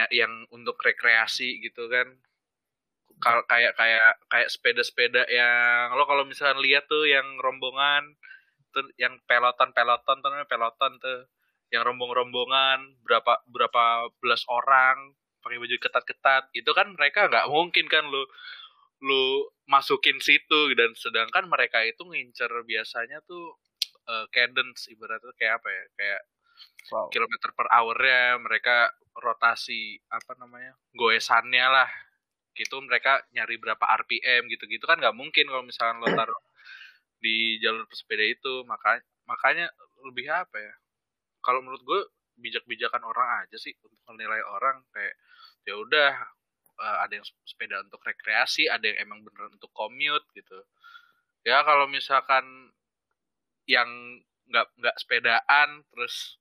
yang 0.10 0.34
untuk 0.50 0.78
rekreasi 0.82 1.62
gitu 1.62 1.86
kan. 1.89 2.10
Kal- 3.22 3.46
kayak 3.48 3.78
kayak 3.80 4.12
kayak 4.28 4.50
sepeda-sepeda 4.50 5.24
yang 5.30 5.94
lo 5.96 6.04
kalau 6.10 6.26
misalnya 6.26 6.60
lihat 6.60 6.89
tuh 6.89 7.06
yang 7.08 7.38
rombongan 7.39 8.18
tuh 8.76 8.84
yang 9.00 9.15
peloton-peloton 9.24 10.20
tuh 10.20 10.28
namanya 10.28 10.50
peloton 10.52 11.00
tuh 11.00 11.24
yang 11.73 11.84
rombong-rombongan 11.86 13.01
berapa 13.01 13.41
berapa 13.49 14.13
belas 14.21 14.45
orang 14.49 15.13
pakai 15.41 15.62
baju 15.62 15.75
ketat-ketat 15.78 16.43
itu 16.58 16.71
kan 16.73 16.93
mereka 16.93 17.30
nggak 17.30 17.49
mungkin 17.49 17.86
kan 17.86 18.06
lu 18.10 18.25
lu 19.04 19.45
masukin 19.69 20.17
situ 20.23 20.73
dan 20.73 20.93
sedangkan 20.97 21.45
mereka 21.45 21.84
itu 21.86 22.01
ngincer 22.06 22.49
biasanya 22.65 23.21
tuh 23.25 23.58
eh, 24.10 24.25
cadence 24.34 24.89
ibaratnya 24.89 25.34
kayak 25.38 25.62
apa 25.62 25.69
ya 25.69 25.86
kayak 25.97 26.21
Wow. 26.93 27.10
kilometer 27.10 27.49
per 27.51 27.67
hour-nya 27.67 28.39
mereka 28.39 28.93
rotasi 29.17 29.99
apa 30.08 30.38
namanya 30.39 30.78
goesannya 30.93 31.65
lah 31.67 31.89
gitu 32.56 32.80
mereka 32.80 33.25
nyari 33.36 33.60
berapa 33.60 33.84
RPM 34.06 34.47
gitu-gitu 34.47 34.86
kan 34.88 35.01
nggak 35.01 35.17
mungkin 35.17 35.49
kalau 35.49 35.65
misalnya 35.65 35.99
lo 35.99 36.08
taruh 36.15 36.41
di 37.19 37.58
jalur 37.60 37.84
pesepeda 37.89 38.23
itu 38.23 38.63
makanya 38.69 39.04
makanya 39.25 39.67
lebih 40.06 40.30
apa 40.30 40.58
ya 40.62 40.73
kalau 41.46 41.62
menurut 41.62 41.84
gue 41.86 42.02
bijak-bijakan 42.42 43.06
orang 43.06 43.46
aja 43.46 43.56
sih 43.56 43.72
untuk 43.80 44.02
menilai 44.12 44.42
orang 44.44 44.84
kayak 44.92 45.16
ya 45.64 45.78
udah 45.78 46.12
eh, 46.82 46.98
ada 47.06 47.14
yang 47.22 47.26
sepeda 47.46 47.80
untuk 47.86 48.02
rekreasi 48.04 48.68
ada 48.68 48.84
yang 48.90 49.08
emang 49.08 49.20
beneran 49.24 49.56
untuk 49.56 49.72
commute 49.72 50.26
gitu. 50.36 50.60
Ya 51.46 51.62
kalau 51.62 51.86
misalkan 51.86 52.74
yang 53.70 53.88
nggak 54.50 54.68
nggak 54.78 54.96
sepedaan 54.98 55.86
terus 55.94 56.38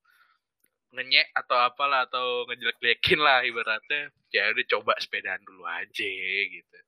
ngenyek 0.94 1.34
atau 1.34 1.58
apalah 1.58 2.06
atau 2.06 2.46
ngejelek-jelekin 2.46 3.18
lah 3.18 3.42
ibaratnya 3.42 4.14
ya 4.30 4.50
udah 4.54 4.66
coba 4.78 4.92
sepedaan 4.98 5.42
dulu 5.44 5.66
aja 5.68 6.10
gitu. 6.48 6.78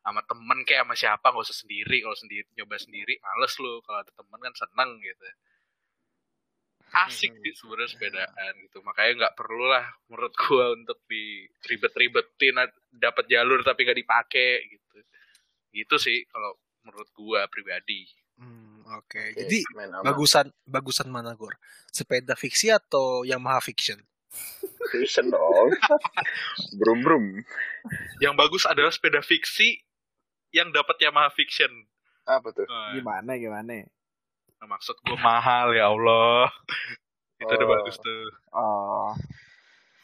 Sama 0.00 0.24
temen 0.24 0.64
kayak 0.64 0.88
sama 0.88 0.94
siapa 0.96 1.26
nggak 1.28 1.44
usah 1.44 1.58
sendiri 1.66 1.96
kalau 2.04 2.16
sendiri 2.16 2.46
nyoba 2.56 2.76
sendiri 2.80 3.14
males 3.20 3.54
lu. 3.60 3.80
Kalau 3.84 3.98
ada 4.00 4.12
temen 4.12 4.38
kan 4.40 4.54
seneng 4.56 4.90
gitu 5.02 5.28
asik 6.90 7.32
sih 7.38 7.52
sebenarnya 7.54 7.90
sepedaan 7.94 8.52
gitu 8.66 8.82
makanya 8.82 9.12
nggak 9.26 9.34
perlu 9.38 9.64
lah 9.70 9.86
menurut 10.10 10.34
gua 10.34 10.72
untuk 10.78 10.98
di 11.06 11.46
ribet-ribetin 11.66 12.58
dapat 12.90 13.24
jalur 13.30 13.62
tapi 13.62 13.86
nggak 13.86 14.00
dipakai 14.02 14.50
gitu 14.66 14.96
gitu 15.70 15.94
sih 16.02 16.26
kalau 16.26 16.58
menurut 16.82 17.08
gua 17.14 17.46
pribadi 17.46 18.06
Hmm, 18.40 18.80
Oke, 18.96 19.20
Oke, 19.20 19.36
jadi 19.36 19.60
main 19.76 19.92
aman. 19.92 20.00
bagusan 20.00 20.48
bagusan 20.64 21.12
mana 21.12 21.36
Gor? 21.36 21.60
Sepeda 21.92 22.32
fiksi 22.32 22.72
atau 22.72 23.20
Yamaha 23.20 23.60
Fiction? 23.60 24.00
Fiction 24.88 25.28
dong. 25.28 25.76
brum 26.80 27.04
brum. 27.04 27.24
Yang 28.24 28.34
bagus 28.40 28.64
adalah 28.64 28.88
sepeda 28.88 29.20
fiksi 29.20 29.84
yang 30.56 30.72
dapat 30.72 30.96
Yamaha 31.04 31.28
Fiction. 31.36 31.68
Apa 32.24 32.48
tuh? 32.56 32.64
Nah, 32.64 32.96
Gimana 32.96 33.36
gimana? 34.60 34.70
maksud 34.70 34.96
gue 35.00 35.16
mahal 35.16 35.66
ya 35.72 35.88
Allah. 35.88 36.46
Itu 37.40 37.48
udah 37.50 37.64
Oh. 37.64 37.72
bagus 37.72 37.96
tuh. 37.96 38.24
Oh. 38.52 39.10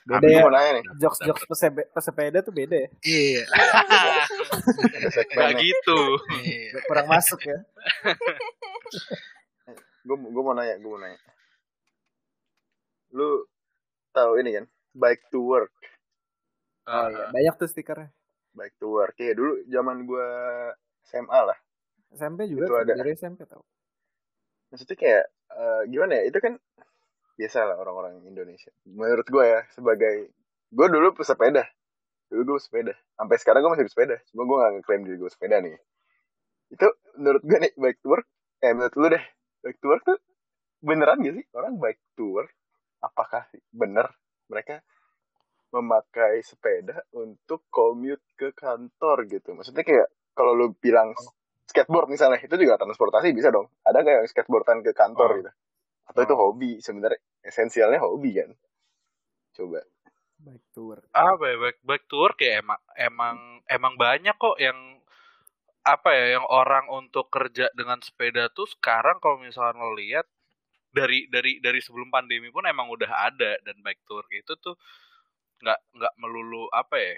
Beda 0.07 0.23
ya. 0.25 0.41
mau 0.41 0.49
nanya 0.49 0.71
nih. 0.79 0.85
Jokes 0.97 1.19
jokes 1.21 1.45
pesebe- 1.45 1.91
pesepeda 1.91 2.39
tuh 2.41 2.55
beda 2.55 2.77
ya. 2.79 2.89
Iya. 3.03 3.43
Ada 3.45 5.03
Gak 5.03 5.13
segmennya. 5.13 5.59
gitu. 5.59 5.99
iya. 6.41 6.79
Kurang 6.87 7.07
masuk 7.07 7.41
ya. 7.43 7.59
Gue 10.07 10.15
gue 10.17 10.39
mau 10.41 10.55
nanya, 10.55 10.79
gue 10.79 10.87
mau 10.87 11.03
nanya. 11.03 11.19
Lu 13.11 13.43
tahu 14.13 14.39
ini 14.39 14.55
kan? 14.55 14.65
Bike 14.95 15.27
to 15.29 15.43
work. 15.43 15.75
Oh 16.87 17.11
iya, 17.11 17.27
banyak 17.29 17.55
tuh 17.59 17.67
stikernya. 17.67 18.15
Bike 18.55 18.79
to 18.79 18.87
work. 18.87 19.19
Kayak 19.19 19.37
dulu 19.37 19.59
zaman 19.67 20.07
gue 20.07 20.29
SMA 21.03 21.41
lah. 21.43 21.59
SMP 22.09 22.47
juga 22.47 22.71
Itu 22.71 22.75
ada. 22.79 22.93
dari 22.95 23.13
SMP 23.13 23.43
tau. 23.45 23.67
Maksudnya 24.71 24.97
kayak 24.99 25.25
eh, 25.57 25.83
gimana 25.91 26.13
ya? 26.21 26.23
Itu 26.29 26.39
kan 26.43 26.55
biasa 27.37 27.59
lah 27.69 27.77
orang-orang 27.77 28.25
Indonesia. 28.25 28.73
Menurut 28.89 29.29
gue 29.29 29.45
ya 29.45 29.61
sebagai 29.77 30.33
gue 30.73 30.87
dulu 30.89 31.13
pesepeda. 31.15 31.65
Dulu 32.33 32.57
gue 32.57 32.61
sepeda. 32.61 32.95
Sampai 33.15 33.37
sekarang 33.39 33.61
gue 33.63 33.73
masih 33.77 33.87
bersepeda. 33.87 34.17
Cuma 34.33 34.43
gue 34.49 34.57
gak 34.57 34.73
ngeklaim 34.81 35.03
diri 35.07 35.17
gue 35.21 35.31
sepeda 35.31 35.57
nih. 35.63 35.77
Itu 36.73 36.89
menurut 37.21 37.43
gue 37.45 37.59
nih 37.69 37.73
bike 37.77 38.01
to 38.03 38.09
work. 38.11 38.27
Eh 38.65 38.73
menurut 38.73 38.95
lu 38.99 39.07
deh. 39.13 39.25
Bike 39.63 39.79
to 39.79 39.87
work 39.93 40.03
tuh 40.03 40.19
beneran 40.83 41.23
gak 41.23 41.35
sih? 41.39 41.47
Orang 41.55 41.79
bike 41.79 42.03
to 42.19 42.27
work. 42.33 42.53
Apakah 43.05 43.47
bener 43.71 44.11
mereka 44.51 44.81
memakai 45.71 46.41
sepeda 46.41 47.05
untuk 47.13 47.69
commute 47.69 48.25
ke 48.35 48.57
kantor 48.57 49.29
gitu? 49.29 49.53
Maksudnya 49.53 49.85
kayak 49.85 50.09
kalau 50.33 50.57
lu 50.57 50.73
bilang 50.77 51.13
skateboard 51.67 52.09
misalnya 52.09 52.39
itu 52.41 52.55
juga 52.57 52.79
transportasi 52.79 53.35
bisa 53.35 53.51
dong. 53.51 53.69
Ada 53.83 54.03
nggak 54.03 54.15
yang 54.23 54.29
skateboardan 54.31 54.81
ke 54.87 54.95
kantor 54.95 55.29
Oh. 55.31 55.37
gitu? 55.43 55.53
Atau 56.07 56.21
itu 56.23 56.35
hobi 56.39 56.71
sebenarnya 56.79 57.19
esensialnya 57.43 57.99
hobi 57.99 58.39
kan? 58.39 58.51
Coba. 59.53 59.83
Baik 60.37 60.63
tour. 60.71 61.01
apa 61.17 61.45
ya 61.49 61.57
back 61.57 61.79
back 61.81 62.03
to 62.07 62.17
work 62.21 62.37
ya 62.39 62.61
emang 62.61 62.77
emang 62.93 63.37
emang 63.67 63.97
banyak 63.97 64.37
kok 64.37 64.61
yang 64.61 65.01
apa 65.81 66.13
ya 66.13 66.37
yang 66.37 66.45
orang 66.45 66.93
untuk 66.93 67.33
kerja 67.33 67.73
dengan 67.73 68.05
sepeda 68.05 68.53
tuh 68.53 68.69
sekarang 68.69 69.17
kalau 69.17 69.41
misalnya 69.41 69.81
lo 69.81 69.97
lihat 69.97 70.29
dari 70.93 71.25
dari 71.33 71.57
dari 71.65 71.81
sebelum 71.81 72.13
pandemi 72.13 72.53
pun 72.53 72.69
emang 72.69 72.85
udah 72.93 73.33
ada 73.33 73.57
dan 73.65 73.77
bike 73.81 74.05
tour 74.05 74.29
itu 74.29 74.53
tuh 74.61 74.77
nggak 75.65 75.79
nggak 75.97 76.15
melulu 76.21 76.69
apa 76.69 76.97
ya 77.01 77.17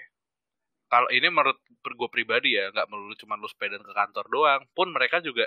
kalau 0.89 1.07
ini 1.13 1.29
menurut 1.29 1.61
gue 1.85 2.09
pribadi 2.09 2.57
ya 2.57 2.73
nggak 2.73 2.89
melulu 2.89 3.13
cuma 3.15 3.37
lu 3.37 3.45
sepeda 3.45 3.77
ke 3.77 3.93
kantor 3.93 4.25
doang. 4.27 4.61
Pun 4.73 4.89
mereka 4.89 5.21
juga 5.21 5.45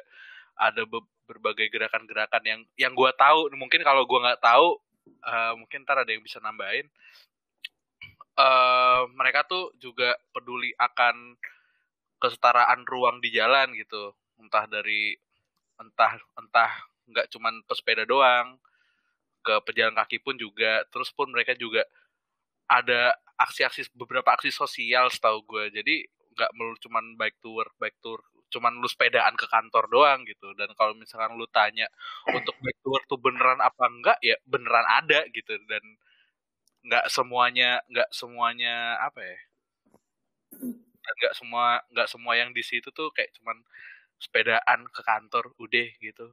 ada 0.55 0.87
be- 0.87 1.11
berbagai 1.26 1.66
gerakan-gerakan 1.68 2.42
yang 2.46 2.61
yang 2.78 2.92
gue 2.94 3.11
tahu. 3.18 3.50
Mungkin 3.59 3.83
kalau 3.83 4.07
gue 4.07 4.18
nggak 4.22 4.40
tahu 4.40 4.78
eh, 5.07 5.52
mungkin 5.59 5.83
ntar 5.83 6.07
ada 6.07 6.11
yang 6.14 6.22
bisa 6.22 6.38
nambahin. 6.38 6.87
Eh 8.38 9.02
mereka 9.18 9.44
tuh 9.44 9.74
juga 9.83 10.14
peduli 10.31 10.72
akan 10.78 11.37
kesetaraan 12.22 12.87
ruang 12.87 13.18
di 13.18 13.35
jalan 13.35 13.74
gitu. 13.74 14.14
Entah 14.38 14.70
dari 14.70 15.18
entah 15.83 16.22
entah 16.38 16.70
nggak 17.11 17.26
cuman 17.35 17.66
pesepeda 17.66 18.07
doang 18.07 18.62
ke 19.42 19.59
pejalan 19.66 19.98
kaki 19.98 20.22
pun 20.22 20.38
juga. 20.38 20.87
Terus 20.94 21.11
pun 21.11 21.35
mereka 21.35 21.59
juga 21.59 21.83
ada 22.70 23.18
aksi-aksi 23.44 23.92
beberapa 23.96 24.35
aksi 24.35 24.50
sosial 24.55 25.11
setahu 25.11 25.42
gue 25.46 25.64
jadi 25.83 25.94
nggak 26.33 26.50
melulu 26.57 26.76
cuman 26.81 27.05
bike 27.20 27.38
tour 27.44 27.66
bike 27.76 27.98
tour 28.00 28.20
cuman 28.52 28.72
lu 28.76 28.88
sepedaan 28.88 29.33
ke 29.33 29.48
kantor 29.48 29.88
doang 29.88 30.20
gitu. 30.28 30.52
Dan 30.52 30.76
kalau 30.76 30.92
misalkan 30.92 31.33
lu 31.40 31.48
tanya 31.48 31.88
untuk 32.28 32.52
bike 32.61 32.81
tour 32.85 33.00
tuh 33.09 33.16
beneran 33.16 33.59
apa 33.64 33.85
enggak 33.88 34.18
ya 34.20 34.37
beneran 34.44 34.85
ada 34.85 35.24
gitu. 35.33 35.57
Dan 35.64 35.81
nggak 36.85 37.09
semuanya 37.09 37.81
nggak 37.88 38.11
semuanya 38.12 39.00
apa 39.00 39.20
ya 39.22 39.38
dan 41.02 41.14
nggak 41.18 41.35
semua 41.38 41.64
nggak 41.90 42.09
semua 42.11 42.33
yang 42.38 42.50
di 42.55 42.62
situ 42.62 42.88
tuh 42.94 43.11
kayak 43.14 43.31
cuman 43.38 43.59
sepedaan 44.18 44.87
ke 44.90 45.00
kantor 45.02 45.44
udah 45.59 45.88
gitu. 45.98 46.26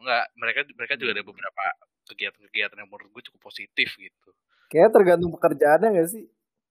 Nggak 0.00 0.24
mereka 0.40 0.60
mereka 0.76 0.94
juga 1.00 1.12
ada 1.16 1.24
beberapa 1.24 1.62
kegiatan-kegiatan 2.04 2.76
yang 2.76 2.86
menurut 2.86 3.08
gue 3.10 3.22
cukup 3.24 3.40
positif 3.44 3.88
gitu 3.92 4.30
Kayaknya 4.66 4.90
tergantung 4.90 5.30
pekerjaannya 5.32 5.88
gak 5.94 6.08
sih? 6.08 6.24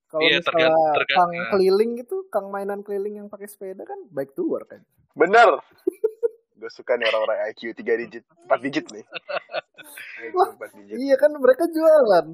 Kalau 0.07 0.21
Iya, 0.21 0.37
misalnya 0.37 0.67
tergantung- 0.67 0.95
tergantung. 0.97 1.29
kang 1.31 1.51
keliling 1.51 1.91
gitu, 1.95 2.15
kang 2.27 2.47
mainan 2.47 2.79
keliling 2.81 3.15
yang 3.15 3.27
pakai 3.27 3.45
sepeda 3.45 3.83
kan 3.83 3.99
bike 4.09 4.33
tour 4.33 4.65
kan. 4.65 4.81
Bener. 5.13 5.61
gue 6.59 6.69
suka 6.69 6.93
nih 6.93 7.07
orang-orang 7.07 7.45
IQ 7.47 7.73
3 7.73 7.95
digit, 7.97 8.23
4 8.45 8.59
digit 8.59 8.85
nih. 8.89 9.05
4 10.33 10.77
digit. 10.77 10.95
Iya 10.95 11.15
kan 11.15 11.31
mereka 11.33 11.65
jualan. 11.67 12.25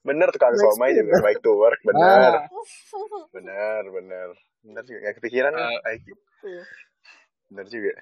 Bener 0.00 0.28
tukang 0.30 0.52
Naik 0.52 0.62
somai 0.62 0.94
juga 0.94 1.18
bike 1.18 1.40
to 1.40 1.52
work, 1.52 1.80
bener. 1.82 2.30
Ah, 2.30 2.46
Bener, 3.28 3.82
bener. 3.90 4.28
Bener 4.60 4.82
juga, 4.82 4.98
gak 5.02 5.14
kepikiran 5.16 5.50
nih 5.50 5.66
IQ. 5.92 6.06
Bener 7.48 7.66
juga. 7.66 7.92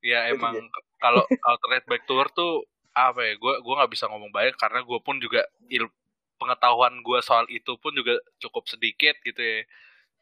ya 0.00 0.26
emang 0.28 0.58
kalau 0.96 1.22
alternate 1.44 1.86
bike 1.86 2.04
tour 2.04 2.26
tuh 2.28 2.66
apa 2.92 3.20
ya 3.24 3.34
gue 3.40 3.54
gua 3.64 3.74
nggak 3.82 3.92
bisa 3.96 4.04
ngomong 4.08 4.28
banyak 4.28 4.56
karena 4.60 4.84
gue 4.84 4.98
pun 5.00 5.16
juga 5.16 5.44
il 5.72 5.88
pengetahuan 6.36 6.98
gue 7.00 7.18
soal 7.22 7.46
itu 7.48 7.78
pun 7.78 7.94
juga 7.94 8.18
cukup 8.42 8.66
sedikit 8.66 9.14
gitu 9.22 9.38
ya. 9.38 9.62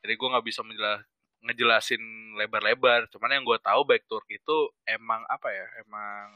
Jadi 0.04 0.12
gue 0.16 0.28
nggak 0.28 0.46
bisa 0.46 0.61
menjelas 0.61 1.00
ngejelasin 1.40 2.02
lebar-lebar. 2.37 3.09
Cuman 3.09 3.40
yang 3.40 3.44
gue 3.48 3.59
tahu 3.64 3.80
bike 3.88 4.04
tour 4.04 4.20
itu 4.28 4.56
emang 4.85 5.24
apa 5.33 5.48
ya 5.48 5.66
emang 5.80 6.28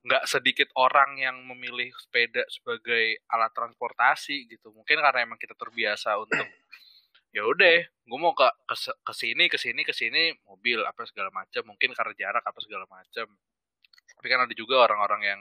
nggak 0.00 0.24
sedikit 0.26 0.68
orang 0.80 1.20
yang 1.20 1.36
memilih 1.44 1.92
sepeda 2.00 2.42
sebagai 2.50 3.22
alat 3.30 3.52
transportasi 3.54 4.50
gitu. 4.50 4.74
Mungkin 4.74 4.98
karena 4.98 5.22
emang 5.22 5.38
kita 5.38 5.54
terbiasa 5.54 6.18
untuk 6.18 6.42
ya 7.36 7.46
udah 7.46 7.86
gue 7.86 8.18
mau 8.18 8.34
ke 8.34 8.46
ke 9.06 9.14
sini 9.14 9.46
ke 9.46 9.54
sini 9.54 9.86
ke 9.86 9.94
sini 9.94 10.34
mobil 10.50 10.82
apa 10.82 11.06
segala 11.06 11.30
macam 11.30 11.62
mungkin 11.62 11.94
karena 11.94 12.10
jarak 12.18 12.42
apa 12.42 12.58
segala 12.58 12.90
macam 12.90 13.30
tapi 14.20 14.28
kan 14.28 14.44
ada 14.44 14.52
juga 14.52 14.84
orang-orang 14.84 15.22
yang 15.24 15.40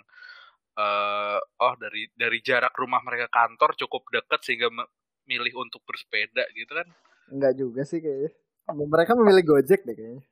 eh 0.79 1.39
oh 1.43 1.73
dari 1.75 2.07
dari 2.15 2.39
jarak 2.39 2.71
rumah 2.79 3.03
mereka 3.03 3.27
kantor 3.27 3.75
cukup 3.75 4.07
dekat 4.15 4.39
sehingga 4.39 4.71
memilih 4.71 5.67
untuk 5.67 5.83
bersepeda 5.83 6.47
gitu 6.55 6.71
kan 6.71 6.87
enggak 7.27 7.53
juga 7.59 7.83
sih 7.83 7.99
kayaknya. 7.99 8.31
Mereka 8.71 9.11
memilih 9.19 9.43
Gojek 9.43 9.83
deh 9.83 9.97
kayaknya. 9.97 10.23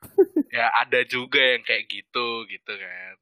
ya 0.56 0.72
ada 0.80 1.04
juga 1.04 1.40
yang 1.40 1.62
kayak 1.62 1.84
gitu 1.86 2.48
gitu 2.48 2.72
kan 2.72 3.16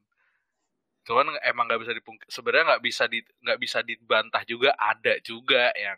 cuman 1.09 1.41
emang 1.41 1.65
nggak 1.65 1.81
bisa 1.81 1.93
dipung 1.97 2.21
sebenarnya 2.29 2.77
nggak 2.77 2.85
bisa 2.85 3.05
di 3.09 3.25
nggak 3.25 3.61
bisa 3.61 3.79
dibantah 3.81 4.45
juga 4.45 4.77
ada 4.77 5.17
juga 5.25 5.73
yang 5.73 5.97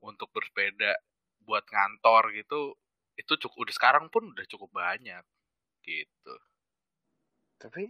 untuk 0.00 0.32
bersepeda 0.32 0.96
buat 1.44 1.64
ngantor 1.68 2.32
gitu 2.32 2.72
itu 3.20 3.32
cukup 3.46 3.68
udah 3.68 3.74
sekarang 3.76 4.04
pun 4.08 4.32
udah 4.32 4.46
cukup 4.48 4.72
banyak 4.72 5.20
gitu 5.84 6.34
Tapi 7.58 7.88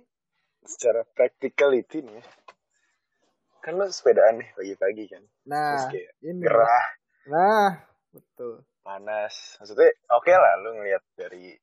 secara 0.64 1.04
practicality 1.04 2.00
nih, 2.04 2.16
ya, 2.20 2.24
kan 3.60 3.80
lo 3.80 3.88
sepedaan 3.88 4.40
nih 4.40 4.48
pagi-pagi 4.56 5.04
kan. 5.08 5.22
Terus 5.24 5.48
Nah, 5.48 5.88
kayak 5.88 6.10
ini. 6.22 6.40
gerah, 6.44 6.84
Nah, 7.28 7.70
betul. 8.12 8.60
panas. 8.84 9.56
Maksudnya 9.60 9.90
oke 10.12 10.32
lah 10.32 10.52
lu 10.60 10.70
ngeliat 10.76 11.02
dari 11.16 11.56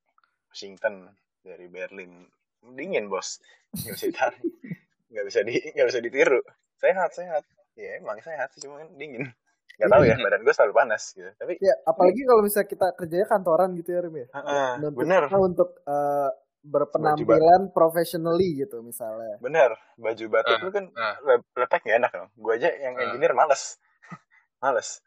Washington, 0.50 1.06
dari 1.46 1.66
Berlin. 1.70 2.26
Dingin 2.62 3.10
bos. 3.10 3.42
Nggak 3.74 3.94
bisa 3.98 4.06
ditarik. 4.10 4.42
Nggak 5.12 5.26
bisa, 5.28 5.40
di, 5.44 5.56
nggak 5.76 5.88
bisa 5.92 6.00
ditiru. 6.00 6.40
Sehat, 6.80 7.12
sehat. 7.12 7.44
Ya 7.76 8.00
emang 8.00 8.16
sehat 8.24 8.48
sih, 8.56 8.64
cuma 8.64 8.80
kan 8.80 8.90
dingin. 8.96 9.28
Nggak 9.76 9.92
tahu 9.92 10.04
ya, 10.08 10.16
badan 10.16 10.42
gue 10.46 10.54
selalu 10.56 10.74
panas 10.78 11.04
gitu. 11.12 11.28
Tapi, 11.36 11.60
Ya, 11.60 11.76
apalagi 11.84 12.24
kalau 12.24 12.42
misalnya 12.46 12.70
kita 12.72 12.88
kerjanya 12.96 13.28
kantoran 13.28 13.76
gitu 13.76 13.92
ya, 13.92 14.00
Rim 14.08 14.16
ya. 14.24 14.28
ah, 14.32 14.80
Menuntut 14.80 15.04
bener, 15.04 15.24
untuk 15.36 15.70
eh, 15.84 16.30
berpenampilan 16.64 17.70
professionally 17.70 18.56
gitu 18.56 18.80
misalnya. 18.80 19.38
bener. 19.38 19.74
Baju 19.96 20.26
batik 20.30 20.56
Ah, 20.56 20.62
lu 20.62 20.70
kan 20.70 20.86
ah. 20.94 21.16
le- 21.22 21.46
lepek 21.56 21.82
nggak 21.82 21.98
enak 21.98 22.12
dong. 22.12 22.30
Gue 22.36 22.54
aja 22.56 22.70
yang 22.72 22.94
Ah. 22.96 23.04
engineer 23.04 23.34
males. 23.34 23.78
males. 24.64 25.02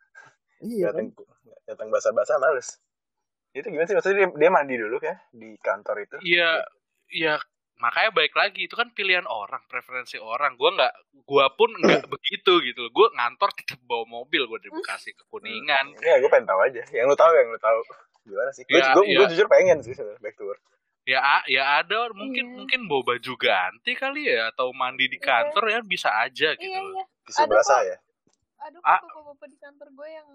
Iya 0.59 0.91
kan? 0.91 1.11
datang 1.11 1.29
datang 1.65 1.89
basah-basah 1.89 2.39
males 2.39 2.79
itu 3.53 3.65
gimana 3.65 3.87
sih 3.87 3.95
maksudnya 3.95 4.19
dia, 4.19 4.29
dia 4.35 4.51
mandi 4.51 4.75
dulu 4.75 4.99
ya 4.99 5.15
di 5.31 5.55
kantor 5.57 6.03
itu 6.03 6.17
Iya, 6.21 6.67
iya 7.09 7.35
makanya 7.77 8.11
baik 8.11 8.35
lagi 8.35 8.65
itu 8.65 8.75
kan 8.75 8.91
pilihan 8.91 9.23
orang, 9.25 9.63
preferensi 9.65 10.17
orang. 10.17 10.55
Gua 10.55 10.73
nggak, 10.73 10.95
gua 11.23 11.47
pun 11.53 11.71
nggak 11.71 12.03
begitu 12.13 12.53
gitu. 12.61 12.81
loh. 12.81 12.91
Gua 12.91 13.07
ngantor 13.13 13.55
tetap 13.55 13.79
bawa 13.81 14.03
mobil 14.05 14.43
gua 14.45 14.59
dari 14.59 14.73
Bekasi 14.73 15.13
ke 15.13 15.23
Kuningan. 15.29 15.95
ya 16.01 16.19
gue 16.19 16.27
pengen 16.27 16.47
tahu 16.47 16.61
aja 16.63 16.83
yang 16.91 17.07
lu 17.07 17.15
tahu 17.15 17.31
yang 17.31 17.47
lu 17.47 17.59
tahu 17.59 17.79
gimana 18.25 18.51
sih 18.51 18.65
gue 18.65 18.75
Iya, 18.75 18.91
gue 18.91 19.05
iya. 19.07 19.27
jujur 19.29 19.47
pengen 19.47 19.79
sih 19.81 19.93
back 20.19 20.35
to 20.35 20.45
work 20.45 20.59
Ya 21.05 21.21
ya 21.45 21.63
ada 21.79 22.09
mungkin 22.11 22.45
Iya. 22.49 22.55
mungkin 22.57 22.81
bawa 22.89 23.03
baju 23.13 23.33
ganti 23.37 23.93
kali 23.93 24.25
ya 24.25 24.49
atau 24.49 24.73
mandi 24.73 25.05
di 25.05 25.17
Iya. 25.17 25.27
kantor 25.27 25.65
ya 25.69 25.79
bisa 25.85 26.09
aja 26.17 26.57
gitu 26.57 26.65
Iya 26.65 26.81
loh. 26.81 26.93
iya. 26.95 27.05
Di 27.21 27.31
sebelah 27.31 27.45
Ada 27.45 27.61
kok. 27.61 27.69
saya. 27.69 27.97
Aduh 28.65 28.81
Ah. 28.81 29.01
bapak-bapak 29.03 29.47
di 29.47 29.59
kantor 29.59 29.89
gue 29.93 30.09
yang 30.11 30.29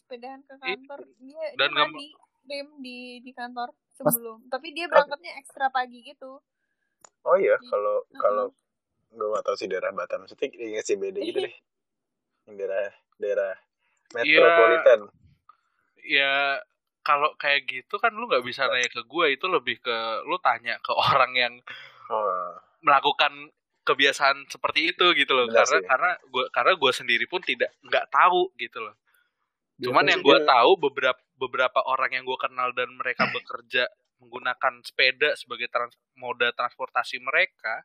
sepedahan 0.00 0.40
ke 0.40 0.54
kantor 0.56 1.00
dia 1.18 1.44
dan 1.54 1.68
dia 1.68 1.76
mandi 1.78 2.06
rem 2.48 2.68
di 2.80 2.98
di 3.20 3.30
kantor 3.30 3.68
sebelum 3.92 4.48
tapi 4.48 4.72
dia 4.72 4.88
berangkatnya 4.88 5.36
ekstra 5.36 5.68
pagi 5.68 6.00
gitu 6.02 6.40
Oh 7.20 7.36
iya, 7.36 7.54
Iya. 7.54 7.68
kalau 7.68 7.96
kalau 8.16 8.46
gue 9.10 9.26
gak 9.28 9.44
tahu 9.44 9.56
sih 9.56 9.68
daerah 9.68 9.92
Batam. 9.92 10.24
Maksudnya 10.24 10.48
ingat 10.48 10.84
CBD 10.86 11.20
gitu 11.22 11.38
deh. 11.42 11.54
Yang 12.46 12.54
daerah 12.56 12.84
daerah 13.18 13.52
Iya. 14.16 14.16
metropolitan. 14.16 15.00
Ya 16.00 16.32
kalau 17.08 17.32
kayak 17.34 17.64
gitu 17.64 17.96
kan 17.96 18.12
lu 18.12 18.28
nggak 18.28 18.44
bisa 18.44 18.68
nanya 18.68 18.92
ke 18.92 19.00
gue 19.02 19.26
itu 19.32 19.46
lebih 19.48 19.80
ke 19.80 19.96
lu 20.28 20.36
tanya 20.38 20.76
ke 20.78 20.92
orang 21.08 21.32
yang 21.34 21.54
Oh, 22.08 22.52
melakukan 22.80 23.52
kebiasaan 23.84 24.48
seperti 24.48 24.96
itu 24.96 25.12
gitu 25.12 25.28
loh. 25.32 25.44
Benar 25.44 25.60
karena 25.60 25.76
sih. 25.76 25.84
karena 25.84 26.10
gue 26.24 26.44
karena 26.48 26.72
gue 26.72 26.92
sendiri 26.92 27.24
pun 27.24 27.40
tidak 27.40 27.68
nggak 27.84 28.08
tahu 28.08 28.48
gitu 28.56 28.80
loh. 28.80 28.96
Cuman 29.76 30.08
Biasanya 30.08 30.12
yang 30.16 30.20
gue 30.24 30.38
dia- 30.40 30.48
tahu 30.48 30.70
beberapa 30.80 31.20
beberapa 31.36 31.80
orang 31.84 32.10
yang 32.12 32.24
gue 32.24 32.38
kenal 32.40 32.72
dan 32.72 32.88
mereka 32.96 33.28
bekerja 33.36 33.92
menggunakan 34.18 34.80
sepeda 34.82 35.36
sebagai 35.36 35.68
trans, 35.68 35.94
moda 36.16 36.48
transportasi 36.50 37.20
mereka 37.20 37.84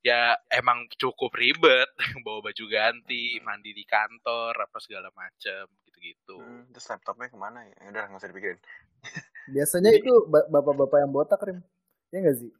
ya 0.00 0.38
emang 0.54 0.86
cukup 0.94 1.34
ribet. 1.34 1.90
Bawa 2.22 2.38
baju 2.46 2.64
ganti 2.70 3.42
mandi 3.42 3.74
di 3.74 3.82
kantor 3.82 4.54
apa 4.54 4.78
segala 4.78 5.10
macam 5.10 5.66
gitu-gitu 5.98 6.38
Hmm, 6.38 6.62
terus 6.70 6.86
laptopnya 6.86 7.26
ke 7.26 7.34
mana 7.34 7.66
ya? 7.66 7.74
Ya 7.82 7.88
Udah 7.90 8.02
nggak 8.06 8.20
usah 8.22 8.30
dipikirin. 8.30 8.60
Biasanya 9.54 9.90
itu 9.90 10.12
ba- 10.30 10.46
bapak-bapak 10.46 10.98
yang 11.02 11.10
botak, 11.10 11.42
Rim. 11.42 11.58
Ya 12.14 12.22
nggak 12.22 12.38
sih? 12.38 12.50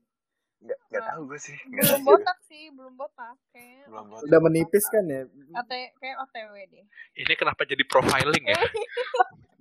Nggak 0.58 0.78
nggak 0.90 1.02
Nah, 1.06 1.10
tahu 1.14 1.20
gue 1.30 1.38
sih. 1.38 1.56
Nggak 1.70 1.84
belum 1.86 2.02
tahu. 2.02 2.08
botak 2.10 2.38
sih 2.50 2.62
belum 2.74 2.94
botak 2.98 3.36
kayak 3.54 3.86
Belum 3.86 4.06
botak. 4.10 4.26
Udah 4.26 4.40
menipis 4.42 4.84
kan 4.90 5.04
ya? 5.06 5.22
OT 5.54 5.72
kayak 5.96 6.16
OTW 6.28 6.54
deh 6.68 6.84
ini 7.18 7.34
kenapa 7.34 7.64
jadi 7.64 7.82
profiling 7.88 8.44
ya 8.46 8.60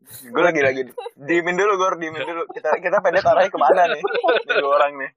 Gue 0.08 0.40
lagi 0.40 0.62
lagi 0.62 0.82
diemin 1.16 1.54
dulu 1.54 1.74
gue 1.76 1.90
diemin 2.00 2.24
dulu. 2.24 2.44
Kita 2.50 2.80
kita 2.80 2.98
pede 3.00 3.20
arahnya 3.20 3.52
ke 3.52 3.60
mana 3.60 3.82
nih? 3.90 4.02
Nih 4.02 4.56
dua 4.56 4.72
orang 4.76 4.94
nih. 4.96 5.10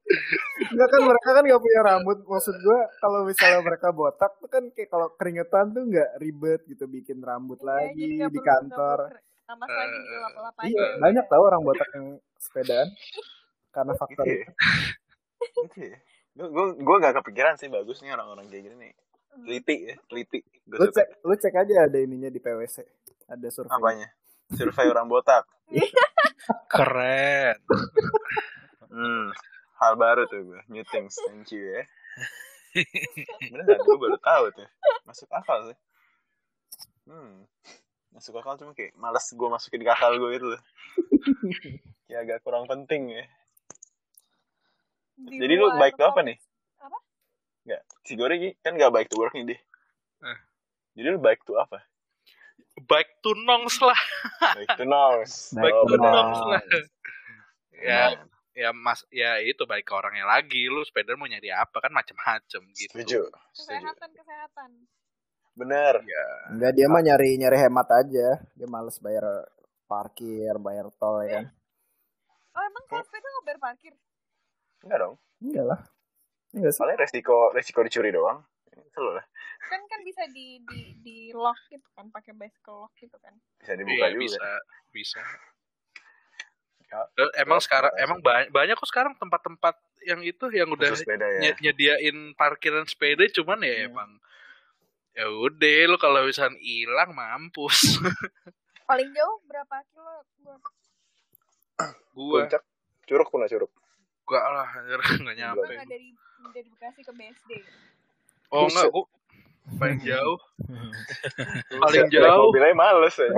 Enggak 0.67 0.87
kan 0.89 1.01
mereka 1.01 1.29
kan 1.31 1.43
nggak 1.43 1.61
punya 1.61 1.81
rambut. 1.81 2.17
Maksud 2.21 2.55
gua 2.59 2.79
kalau 2.99 3.19
misalnya 3.23 3.59
mereka 3.61 3.87
botak 3.89 4.31
tuh 4.37 4.47
kan 4.47 4.63
kayak 4.69 4.89
kalau 4.89 5.07
keringetan 5.15 5.71
tuh 5.71 5.83
nggak 5.85 6.09
ribet 6.17 6.61
gitu 6.65 6.85
bikin 6.85 7.19
rambut 7.19 7.57
Iya, 7.57 7.67
lagi 7.67 8.03
nggak 8.17 8.31
di 8.31 8.41
kantor. 8.41 8.99
nggak 9.47 9.67
lagi 9.67 9.99
lap-lap 10.13 10.55
aja 10.55 10.67
Iya, 10.67 10.85
banyak 10.97 11.25
tau 11.27 11.43
orang 11.43 11.61
botak 11.61 11.89
yang 11.91 12.07
sepedaan 12.37 12.87
karena 13.69 13.93
faktor 13.95 14.23
Gitu 14.23 14.35
itu. 14.37 14.43
ya. 14.43 14.47
Gitu 15.61 15.79
ya. 15.87 15.97
Gue 16.31 16.47
gue 16.47 16.65
gue 16.79 16.95
gak 16.97 17.15
kepikiran 17.19 17.55
sih 17.55 17.67
bagus 17.67 17.99
nih 17.99 18.11
orang-orang 18.11 18.47
kayak 18.47 18.63
gini 18.65 18.75
nih. 18.77 18.93
Hmm. 19.31 19.43
Teliti 19.43 19.75
ya, 19.81 19.95
teliti. 20.05 20.39
Gue 20.63 20.77
Lu 20.77 20.85
cek, 20.87 21.07
lu 21.21 21.33
cek 21.33 21.55
aja 21.57 21.75
ada 21.85 21.97
ininya 21.97 22.27
di 22.27 22.39
PwC. 22.39 22.83
Ada 23.27 23.47
survei. 23.49 23.71
Apanya? 23.73 24.07
Survei 24.55 24.87
orang 24.91 25.07
botak. 25.07 25.47
keren 26.71 27.57
Hmm. 28.91 29.31
Hal 29.79 29.95
baru 29.95 30.27
tuh 30.27 30.43
gue. 30.43 30.61
New 30.67 30.83
things. 30.91 31.15
Thank 31.15 31.55
you 31.55 31.63
ya. 31.63 31.83
Beneran 33.49 33.79
gue 33.79 33.97
baru 33.97 34.19
tahu 34.19 34.51
tuh. 34.51 34.67
Masuk 35.07 35.31
akal 35.31 35.71
sih. 35.71 35.77
Hmm. 37.07 37.47
Masuk 38.11 38.35
akal 38.35 38.59
cuma 38.59 38.75
kayak 38.75 38.91
malas 38.99 39.31
gue 39.31 39.47
masukin 39.47 39.81
ke 39.81 39.89
akal 39.89 40.11
gue 40.19 40.31
itu 40.35 40.43
loh. 40.43 40.61
Kayak 42.05 42.19
agak 42.27 42.39
kurang 42.43 42.67
penting 42.67 43.15
ya. 43.15 43.23
Di 45.15 45.39
Jadi 45.39 45.53
lu 45.55 45.71
baik 45.79 45.95
tuh 45.95 46.11
apa 46.11 46.19
nih? 46.27 46.37
Apa? 46.83 46.97
Enggak. 47.63 47.81
Si 48.03 48.13
Goreng 48.19 48.41
kan 48.59 48.75
gak 48.75 48.91
baik 48.91 49.07
to 49.07 49.17
work 49.17 49.33
nih 49.33 49.55
dia. 49.55 49.59
Eh. 50.27 50.39
Jadi 50.99 51.07
lu 51.15 51.19
baik 51.23 51.47
to 51.47 51.55
apa? 51.55 51.79
Baik 52.77 53.09
to 53.19 53.31
nongs 53.37 53.77
lah 53.79 53.99
Baik 54.55 54.69
to 54.79 54.85
baik 55.61 55.73
Oh, 55.75 55.85
to 55.85 55.95
nongs 55.97 56.41
lah 56.45 56.61
ya 57.73 58.03
Benar. 58.13 58.27
ya 58.51 58.69
mas 58.71 59.01
ya 59.09 59.39
itu 59.39 59.63
baik 59.63 59.83
ke 59.83 59.93
orangnya 59.93 60.23
lagi 60.23 60.67
lu 60.67 60.83
sepeda 60.83 61.15
mau 61.15 61.25
nyari 61.25 61.49
apa 61.49 61.77
kan 61.77 61.91
macem-macem 61.91 62.61
gitu 62.75 62.93
Setuju. 62.93 63.21
Setuju. 63.51 63.79
kesehatan 63.79 64.09
kesehatan 64.13 64.69
Bener. 65.51 65.93
ya 65.99 66.25
Enggak 66.53 66.71
dia 66.73 66.87
mah 66.87 67.01
nyari 67.01 67.35
nyari 67.35 67.57
hemat 67.59 67.87
aja. 67.91 68.39
Dia 68.55 68.67
males 68.71 68.95
bayar 69.03 69.23
parkir, 69.83 70.55
bayar 70.57 70.87
tol 70.95 71.19
ya 71.21 71.43
kan. 71.43 71.45
oh 72.51 72.63
emang 72.63 72.83
kalau 72.87 73.03
sepeda 73.03 73.27
nggak 73.27 73.45
bayar 73.45 73.59
parkir 73.59 73.93
Enggak 74.81 74.97
dong. 74.99 75.15
Enggak 75.43 75.65
lah. 75.67 75.79
Enggak 76.55 76.71
sih. 76.71 76.77
Soalnya 76.79 76.97
resiko 77.03 77.51
resiko 77.51 77.79
dicuri 77.83 78.09
doang. 78.09 78.39
Selalu 78.87 79.11
lah. 79.15 79.25
kan 79.63 79.81
kan 79.85 79.99
bisa 80.01 80.23
di 80.27 80.59
di 80.63 80.81
di 80.97 81.17
lock 81.31 81.57
gitu 81.67 81.85
kan 81.91 82.07
pakai 82.07 82.33
bicycle 82.33 82.81
lock 82.81 82.93
gitu 82.95 83.13
kan 83.17 83.33
Bisa 83.57 83.73
dibuka 83.73 83.93
iya 84.01 84.09
juga. 84.09 84.19
bisa 84.19 84.49
bisa 84.91 85.23
Ya. 86.83 87.07
Dan 87.15 87.31
emang 87.39 87.55
Ya, 87.55 87.63
sekarang 87.63 87.87
makasih. 87.89 88.03
emang 88.03 88.19
banyak 88.19 88.49
banyak 88.51 88.75
kok 88.75 88.83
sekarang 88.85 89.13
tempat-tempat 89.15 89.75
yang 90.03 90.19
itu 90.21 90.43
yang 90.51 90.67
udah 90.67 90.91
sepeda 90.91 91.23
ya. 91.23 91.39
ny- 91.39 91.59
nyediain 91.61 92.17
parkiran 92.33 92.83
sepeda 92.83 93.23
cuman 93.31 93.61
ya 93.61 93.75
Hmm. 93.77 93.87
emang 93.87 94.09
ya 95.13 95.23
udah 95.23 95.79
lu 95.87 95.95
kalau 95.95 96.19
misalnya 96.21 96.59
hilang 96.59 97.11
mampus 97.11 97.95
paling 98.83 99.07
jauh 99.07 99.39
berapa 99.41 99.75
kilo 99.87 100.15
gua 100.37 100.55
gua 102.11 102.39
Puncak. 102.43 102.63
Curug 103.03 103.27
pun 103.29 103.43
curug. 103.45 103.71
gua 104.21 104.39
lah 104.43 104.67
nggak 104.83 104.99
gua 105.23 105.31
nyampe 105.33 105.63
nggak 105.69 105.87
dari 105.87 106.11
dari 106.51 106.67
Bekasi 106.69 107.01
ke 107.01 107.11
BSD 107.13 107.51
oh 108.51 108.67
enggak 108.67 108.89
gua 108.89 109.05
paling 109.77 109.99
jauh 110.01 110.39
Paling 111.81 112.05
jauh. 112.09 112.45
Mobilnya 112.45 112.73
males 112.73 113.15
ya. 113.15 113.29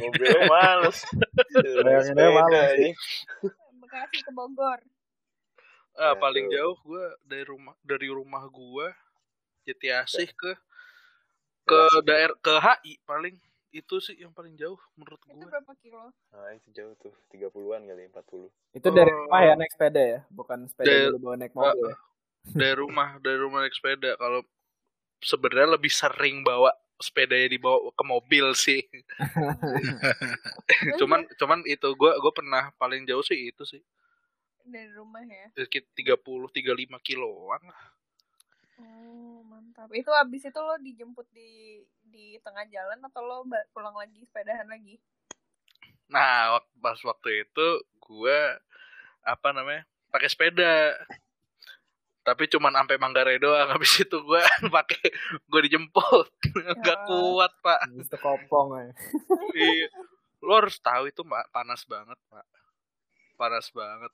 mobilnya 0.00 0.40
males. 0.46 0.98
Bayanginnya 1.52 2.24
Sepeda, 2.24 2.40
males. 2.40 2.70
anjing. 2.70 2.94
Bekasi 3.76 4.16
ke 4.20 4.30
Bogor 4.30 4.78
ah 5.92 6.06
Ya, 6.06 6.10
paling 6.16 6.48
jauh 6.48 6.76
gua 6.80 7.12
dari 7.20 7.44
rumah 7.44 7.74
dari 7.82 8.08
rumah 8.08 8.46
gua 8.46 8.94
Jati 9.60 9.90
Asih 9.90 10.30
ke 10.30 10.54
ke 11.62 11.78
daerah 12.00 12.36
ke 12.36 12.52
HI 12.56 12.96
paling 13.02 13.36
itu 13.68 13.98
sih 13.98 14.16
yang 14.16 14.30
paling 14.30 14.54
jauh 14.54 14.78
menurut 14.94 15.18
itu 15.20 15.36
gua 15.36 15.46
berapa 15.50 15.72
kilo 15.76 16.08
Nah, 16.30 16.48
itu 16.52 16.68
jauh 16.70 16.92
tuh. 16.96 17.12
30-an 17.28 17.84
kali, 17.84 18.06
40. 18.06 18.48
Itu 18.72 18.88
dari 18.88 19.08
Oh. 19.08 19.20
rumah 19.20 19.40
ya 19.40 19.52
naik 19.54 19.70
sepeda 19.70 20.00
ya, 20.00 20.18
bukan 20.28 20.64
sepeda 20.64 20.86
Dari- 20.86 21.04
dulu 21.08 21.16
bawa 21.20 21.34
naik 21.36 21.52
mobil. 21.52 21.84
ya? 21.84 21.94
Dari 22.44 22.74
rumah 22.76 23.20
dari 23.20 23.38
rumah 23.38 23.64
naik 23.64 23.76
sepeda. 23.76 24.16
Kalau 24.16 24.44
sebenarnya 25.20 25.76
lebih 25.76 25.92
sering 25.92 26.42
bawa 26.42 26.72
sepedanya 27.00 27.48
dibawa 27.48 27.88
ke 27.96 28.04
mobil 28.04 28.52
sih. 28.52 28.84
Cuman 31.00 31.24
cuman 31.40 31.64
itu 31.64 31.88
gua 31.96 32.16
gua 32.20 32.32
pernah 32.32 32.68
paling 32.76 33.08
jauh 33.08 33.24
sih 33.24 33.48
itu 33.48 33.64
sih. 33.64 33.80
Dari 34.60 34.92
rumah 34.92 35.24
ya? 35.24 35.48
Sekitar 35.56 36.20
30 36.20 36.20
35 36.20 37.00
kiloan 37.00 37.60
lah. 37.64 37.82
Oh 38.80 39.40
mantap. 39.48 39.88
Itu 39.96 40.12
abis 40.12 40.52
itu 40.52 40.60
lo 40.60 40.76
dijemput 40.76 41.26
di 41.32 41.80
di 42.04 42.36
tengah 42.44 42.68
jalan 42.68 43.00
atau 43.00 43.24
lo 43.24 43.36
pulang 43.72 43.96
lagi 43.96 44.20
sepedahan 44.28 44.68
lagi? 44.68 45.00
Nah 46.12 46.60
pas 46.84 47.00
waktu 47.00 47.48
itu 47.48 47.66
gua 47.96 48.60
apa 49.24 49.56
namanya 49.56 49.88
pakai 50.12 50.28
sepeda 50.28 50.96
tapi 52.30 52.46
cuman 52.46 52.72
sampai 52.72 52.96
Manggarai 52.96 53.36
doang 53.36 53.68
habis 53.74 53.92
itu 53.98 54.16
gua 54.20 54.40
pakai 54.76 55.10
gua 55.46 55.60
dijemput 55.60 56.26
nggak 56.78 56.98
Ya. 56.98 57.06
kuat 57.06 57.52
pak 57.60 57.80
itu 57.92 58.16
kopong 58.16 58.68
ya. 58.78 58.90
Lo 60.40 60.56
harus 60.56 60.78
tahu 60.78 61.04
itu 61.06 61.20
Pak, 61.20 61.50
panas 61.50 61.84
banget 61.84 62.16
pak 62.26 62.46
panas 63.34 63.68
banget 63.70 64.12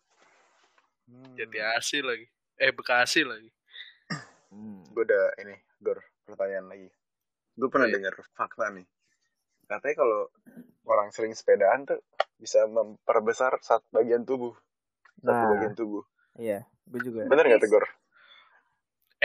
Hmm. 1.07 1.39
Asih 1.79 2.03
lagi 2.03 2.27
eh 2.57 2.75
Bekasi 2.75 3.23
lagi 3.23 3.47
Hmm. 4.47 4.83
gue 4.87 5.03
udah 5.03 5.39
ini 5.39 5.55
Gor 5.79 5.99
pertanyaan 6.25 6.67
lagi 6.67 6.91
gue 7.55 7.69
pernah 7.69 7.87
Iya. 7.87 7.95
dengar 7.95 8.15
fakta 8.33 8.71
nih 8.71 8.83
katanya 9.65 9.97
kalau 9.97 10.21
orang 10.83 11.11
sering 11.11 11.31
sepedaan 11.31 11.83
tuh 11.83 12.03
bisa 12.37 12.67
memperbesar 12.67 13.55
satu 13.61 13.87
bagian 13.93 14.23
tubuh 14.23 14.55
satu 15.17 15.31
Nah. 15.31 15.51
bagian 15.53 15.75
tubuh 15.75 16.03
Iya, 16.37 16.67
gue 16.85 17.01
juga. 17.01 17.23
bener 17.25 17.45
nggak 17.45 17.61
tuh 17.61 17.71
Gor 17.71 17.87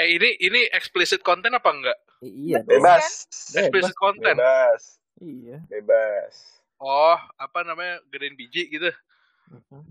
eh 0.01 0.09
ini 0.11 0.29
ini 0.39 0.61
explicit 0.67 1.21
content 1.21 1.53
apa 1.53 1.69
enggak 1.69 1.97
iya, 2.19 2.59
dong. 2.59 2.81
bebas 2.81 3.29
explicit 3.53 3.93
content 3.93 4.35
bebas 4.35 4.97
Iya. 5.15 5.61
bebas 5.67 6.33
oh 6.77 7.13
apa 7.35 7.61
namanya 7.61 8.01
gedein 8.09 8.33
biji 8.33 8.65
gitu 8.67 8.89
Mhm. 9.47 9.83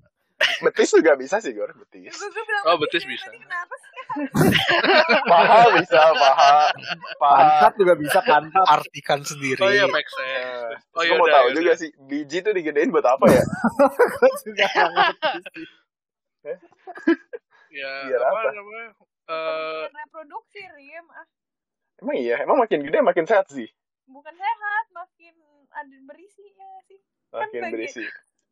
betis 0.62 0.88
juga 0.90 1.14
bisa 1.14 1.36
sih 1.36 1.52
Gor 1.52 1.68
betis 1.70 2.16
Gue 2.16 2.32
gue 2.32 2.58
Oh, 2.64 2.74
betis 2.76 3.04
dari 3.04 3.12
bisa. 3.12 3.28
tadi 3.28 3.38
kenapa 3.38 3.74
sih 3.76 3.88
paha 5.30 5.60
bisa 5.76 6.00
paha 6.10 6.54
paha 7.14 7.36
Pantat 7.36 7.72
juga 7.76 7.94
bisa 7.94 8.18
pantat. 8.20 8.64
Artikan 8.66 9.20
sendiri. 9.20 9.60
Oh 9.60 9.68
iya 9.68 9.84
make 9.86 10.08
sense. 10.08 10.80
Oh 10.90 10.98
gue 10.98 11.06
iya 11.06 11.14
mau 11.14 11.28
udah, 11.28 11.34
tahu 11.36 11.46
ya 11.46 11.54
juga 11.54 11.70
udah. 11.70 11.78
sih 11.78 11.90
biji 12.00 12.38
tuh 12.40 12.50
digedein 12.50 12.88
buat 12.88 13.04
apa 13.04 13.24
ya 13.28 13.42
Gua 14.10 14.30
juga 14.40 14.64
ngerti 14.66 15.38
sih. 15.46 15.66
Ya, 17.70 17.90
Biar 18.08 18.22
apa, 18.24 18.38
apa? 18.40 18.50
namanya? 18.50 18.88
Eh, 19.30 19.86
Bukan 19.86 19.94
reproduksi, 19.96 20.60
Rim. 20.74 21.06
Ah, 21.08 21.26
emang 22.00 22.16
iya? 22.16 22.36
Emang 22.42 22.58
makin 22.58 22.82
gede 22.82 22.98
makin 22.98 23.24
sehat 23.24 23.46
sih? 23.46 23.70
Bukan 24.04 24.34
sehat, 24.34 24.84
makin 24.90 25.34
ada 25.70 25.96
berisinya 26.02 26.70
sih. 26.84 26.98
Kan 27.30 27.46
makin 27.46 27.62
bagi- 27.62 27.72
berisi. 27.78 28.02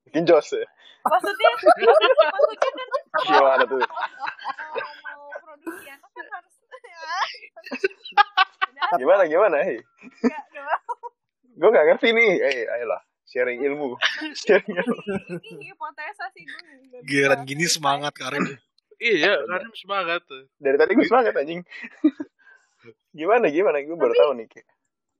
Makin 0.06 0.22
jos 0.24 0.48
ya? 0.54 0.62
Maksudnya, 1.02 1.48
maksudnya 1.58 2.14
kan 2.14 2.42
gimana 3.26 3.64
tuh? 3.66 3.82
Mau 3.82 5.26
produksi 5.36 5.86
anak 5.88 6.10
kan 6.12 6.26
harus 6.30 6.54
gimana 9.00 9.22
gimana 9.26 9.56
hei? 9.60 9.82
Enggak, 10.22 10.42
enggak. 10.48 10.78
gue 11.58 11.68
nggak 11.68 11.86
ngerti 11.90 12.08
nih. 12.14 12.30
Eh 12.38 12.64
ayolah 12.70 13.02
sharing 13.26 13.58
ilmu. 13.60 13.98
Sharing 14.38 14.70
ilmu. 14.70 14.96
Ini 15.42 15.64
hipotesa 15.66 16.30
sih 16.30 16.46
gue. 16.46 17.02
Giliran 17.02 17.42
gini 17.42 17.66
semangat 17.66 18.14
Karim. 18.14 18.46
Iya, 19.00 19.32
Karim 19.42 19.72
semangat 19.72 20.20
tuh. 20.24 20.46
dari 20.56 20.74
tadi 20.74 20.92
gue 20.92 21.04
semangat 21.04 21.34
anjing 21.34 21.62
gimana 23.12 23.46
gimana 23.48 23.78
gue 23.78 23.94
baru 23.94 24.14
tahu 24.14 24.32
nih 24.34 24.48
kayak 24.48 24.68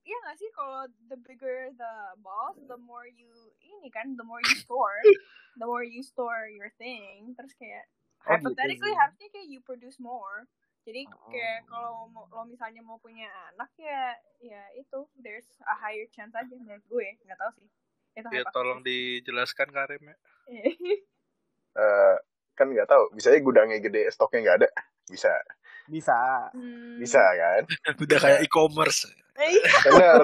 Iya 0.01 0.17
gak 0.23 0.37
sih 0.37 0.49
kalau 0.49 0.89
the 1.05 1.17
bigger 1.19 1.69
the 1.71 1.93
balls, 2.17 2.57
the 2.65 2.79
more 2.79 3.05
you 3.05 3.29
ini 3.61 3.93
kan, 3.93 4.17
the 4.17 4.25
more 4.25 4.41
you 4.41 4.57
store, 4.57 4.97
the 5.61 5.67
more 5.67 5.85
you 5.85 6.01
store 6.01 6.49
your 6.49 6.73
thing. 6.75 7.37
Terus 7.37 7.53
kayak 7.53 7.85
Oh, 8.19 8.33
gitu 8.33 8.49
hypothetically 8.49 8.89
sih. 8.89 8.97
harusnya 8.97 9.27
kayak 9.29 9.47
you 9.47 9.61
produce 9.61 10.01
more. 10.01 10.49
Jadi 10.81 11.05
Oh. 11.05 11.29
kayak 11.29 11.61
kalau 11.63 12.09
mau- 12.09 12.25
lo 12.25 12.41
misalnya 12.43 12.81
mau 12.81 12.97
punya 12.97 13.29
anak 13.53 13.69
ya 13.77 14.17
ya 14.41 14.61
itu 14.73 14.97
there's 15.15 15.45
a 15.63 15.75
higher 15.77 16.09
chance 16.09 16.33
aja 16.33 16.49
menurut 16.49 16.81
gue 16.83 17.07
nggak 17.21 17.37
tahu 17.37 17.51
sih. 17.55 17.69
Itu 18.17 18.27
Ya 18.33 18.41
tolong 18.49 18.81
dijelaskan 18.81 19.69
Karim 19.69 20.01
ya. 20.03 20.17
eh, 21.77 22.15
kan 22.59 22.67
nggak 22.67 22.85
tahu 22.85 23.07
bisa 23.11 23.31
aja 23.31 23.39
gudangnya 23.39 23.79
gede 23.79 24.09
stoknya 24.09 24.39
nggak 24.43 24.57
ada 24.59 24.69
bisa 25.07 25.31
Bisa. 25.87 26.51
Hmm. 26.51 26.99
bisa 26.99 27.17
kan 27.17 27.63
Udah 28.03 28.17
kayak 28.19 28.39
e-commerce. 28.43 29.07
Iya. 29.35 29.63
benar 29.81 30.21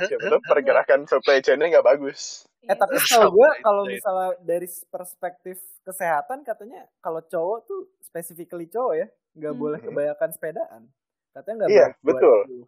siapa 0.00 0.24
tahu 0.28 0.40
pergerakan 0.40 1.00
supply 1.04 1.38
chainnya 1.38 1.68
nggak 1.68 1.84
bagus 1.84 2.46
Eh 2.60 2.72
tapi 2.72 2.94
Iya. 2.94 3.04
setahu 3.18 3.32
gue 3.34 3.50
kalau 3.60 3.82
misalnya 3.84 4.36
dari 4.40 4.64
perspektif 4.86 5.56
kesehatan 5.82 6.42
katanya 6.42 6.84
kalau 6.98 7.18
cowok 7.20 7.58
tuh 7.64 7.80
specifically 8.00 8.66
cowok 8.66 8.94
ya 8.94 9.06
nggak 9.34 9.52
Hmm. 9.52 9.60
boleh 9.60 9.78
kebanyakan 9.78 10.30
sepedaan. 10.30 10.82
Katanya 11.30 11.54
nggak 11.56 11.70
Iya, 11.70 11.86
betul. 11.98 12.38
itu. 12.44 12.58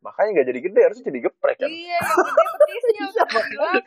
makanya 0.00 0.30
nggak 0.32 0.46
jadi 0.46 0.60
gede 0.62 0.80
harusnya 0.82 1.04
jadi 1.06 1.20
geprek 1.22 1.56
kan 1.58 1.68
Iya, 1.68 1.96
yang 1.96 2.18
gede 2.20 2.42
petisnya 2.54 3.02
udah 3.10 3.26
bilang. 3.44 3.84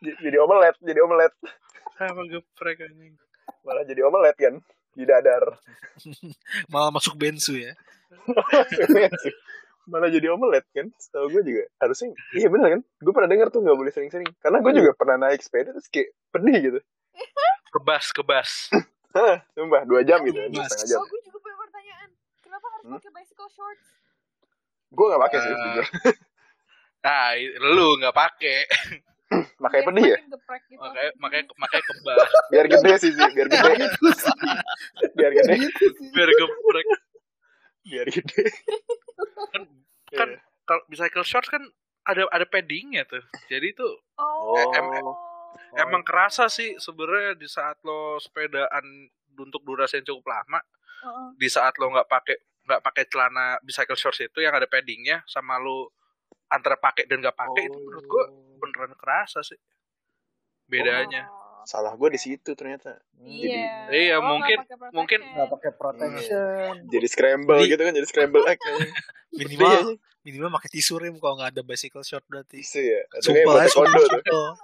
J- 0.00 0.18
jadi 0.20 0.36
omelet 0.38 0.76
jadi 0.80 1.00
omelet 1.00 1.32
Sama 1.94 2.22
geprek 2.24 2.76
anjing. 2.82 3.14
Malah 3.64 3.82
jadi 3.82 4.00
omelet 4.04 4.36
kan 4.36 4.54
di 4.92 5.04
dadar 5.04 5.44
Malah 6.72 6.90
masuk 6.90 7.16
bensu 7.16 7.56
ya. 7.56 7.72
malah 9.84 10.08
jadi 10.08 10.32
omelet 10.32 10.64
kan 10.70 10.88
setahu 10.96 11.28
gue 11.28 11.42
juga 11.44 11.62
harusnya 11.76 12.08
iya 12.32 12.48
bener 12.48 12.68
kan 12.70 12.80
gue 12.80 13.12
pernah 13.12 13.28
dengar 13.28 13.48
tuh 13.48 13.60
nggak 13.60 13.74
boleh 13.74 13.90
sering-sering 13.90 14.28
karena 14.38 14.58
gue 14.58 14.72
juga 14.72 14.90
pernah 14.94 15.16
naik 15.18 15.40
sepeda 15.40 15.72
terus 15.72 15.88
kayak 15.88 16.08
pedih 16.30 16.56
gitu 16.62 16.80
Kebas, 17.74 18.06
kebas. 18.08 18.50
Hah, 19.18 19.42
sumpah 19.50 19.82
dua 19.82 20.00
jam 20.02 20.22
gitu 20.22 20.38
dua 20.46 20.62
Mas. 20.62 20.70
setengah 20.70 20.86
jam 20.88 20.98
Oh, 21.00 21.06
gue 21.06 21.20
juga 21.22 21.38
punya 21.38 21.56
pertanyaan. 21.58 22.08
Kenapa 22.38 22.66
harus 22.70 22.84
Hmm? 22.84 22.94
pakai 22.96 23.10
bicycle 23.12 23.50
shorts? 23.50 23.86
gue 24.88 25.04
nggak 25.04 25.22
pakai 25.22 25.38
sih 25.38 25.50
Eh, 25.50 25.58
jujur 25.60 25.86
Nah, 27.02 27.28
lu 27.66 27.88
nggak 27.98 28.14
pakai. 28.14 28.58
Makanya 29.56 29.82
Biar 29.82 29.88
pedih 29.88 30.04
ya 30.04 30.18
gitu. 30.18 30.36
Makanya 30.76 31.10
makanya 31.16 31.44
makanya 31.56 31.84
kebas. 31.84 32.28
biar 32.52 32.66
gede 32.68 32.92
sih 32.96 33.10
sih 33.10 33.26
biar 33.30 33.46
gede 33.46 33.70
biar 35.14 35.32
gede 35.32 35.54
Biar 36.10 36.30
geprek. 36.30 36.86
biar 37.84 38.06
gede 38.08 38.42
Kan 39.50 39.62
kan 40.10 40.28
Iya. 40.30 40.38
kalau 40.64 40.82
bicycle 40.86 41.22
shorts 41.22 41.48
kan 41.48 41.62
ada 42.04 42.28
ada 42.28 42.44
paddingnya 42.44 43.02
tuh. 43.04 43.24
Jadi 43.46 43.72
tuh 43.72 43.92
Oh. 44.14 44.54
Em- 44.70 45.16
emang 45.76 46.02
kerasa 46.02 46.46
sih 46.46 46.76
sebenarnya 46.76 47.34
di 47.34 47.46
saat 47.46 47.80
lo 47.82 48.16
sepedaan 48.16 48.84
untuk 49.34 49.62
durasi 49.62 49.98
yang 49.98 50.06
cukup 50.06 50.30
lama, 50.30 50.60
Heeh. 51.02 51.28
di 51.34 51.48
saat 51.48 51.74
lo 51.76 51.90
nggak 51.90 52.06
pakai 52.06 52.36
nggak 52.64 52.80
pakai 52.80 53.04
celana 53.06 53.58
bicycle 53.60 53.98
shorts 53.98 54.22
itu 54.22 54.38
yang 54.38 54.54
ada 54.54 54.64
paddingnya 54.64 55.20
sama 55.26 55.58
lo 55.58 55.90
antara 56.46 56.78
pakai 56.78 57.04
dan 57.04 57.18
nggak 57.18 57.34
pakai 57.34 57.66
itu 57.66 57.76
menurut 57.76 58.06
gua 58.06 58.24
beneran 58.54 58.94
kerasa 58.94 59.40
sih 59.40 59.56
bedanya. 60.64 61.26
Oh. 61.26 61.42
salah 61.64 61.92
gue 61.92 62.08
di 62.08 62.18
situ 62.18 62.52
ternyata 62.52 62.96
Iya. 63.18 63.88
Iya, 63.88 64.14
Oh, 64.18 64.22
mungkin- 64.30 64.58
nggak 64.58 64.70
pakai 64.70 64.90
mungkin- 64.92 65.22
nggak 65.26 65.48
pakai 65.50 65.70
protection. 65.72 66.86
jadi 66.86 67.06
scramble 67.06 67.58
Di- 67.58 67.66
gitu 67.70 67.80
kan 67.80 67.92
jadi 67.92 68.04
scramble 68.04 68.44
egg 68.44 68.58
Minimal 69.34 69.98
minimal 70.22 70.48
pakai 70.52 70.68
tisu 70.70 70.98
rim 70.98 71.16
kalau 71.16 71.34
nggak 71.34 71.50
ada 71.50 71.62
bicycle 71.62 72.00
short 72.00 72.22
berarti. 72.24 72.58
bisa 72.58 72.78
ya 72.78 73.02
Sumpah 73.18 73.58
ya, 73.58 73.66
sumpah. 73.66 74.18
tuh. 74.22 74.54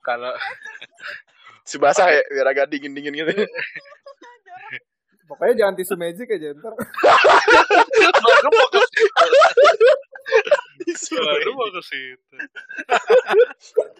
Kalau 0.00 0.32
subasa 1.62 2.08
ya 2.08 2.20
biar 2.28 2.46
agak 2.48 2.68
dingin 2.68 2.90
dingin 2.90 3.14
gitu 3.14 3.32
Pokoknya 5.24 5.54
jangan 5.56 5.74
tisu 5.74 5.96
magic 5.96 6.28
aja 6.28 6.52
ntar. 6.52 6.72
baru 11.16 11.50
mau 11.54 11.68
ke 11.70 11.82
situ. 11.84 12.36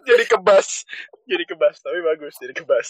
jadi 0.09 0.25
kebas 0.27 0.69
jadi 1.27 1.45
kebas 1.47 1.77
tapi 1.81 1.99
bagus 2.03 2.35
jadi 2.39 2.55
kebas 2.57 2.89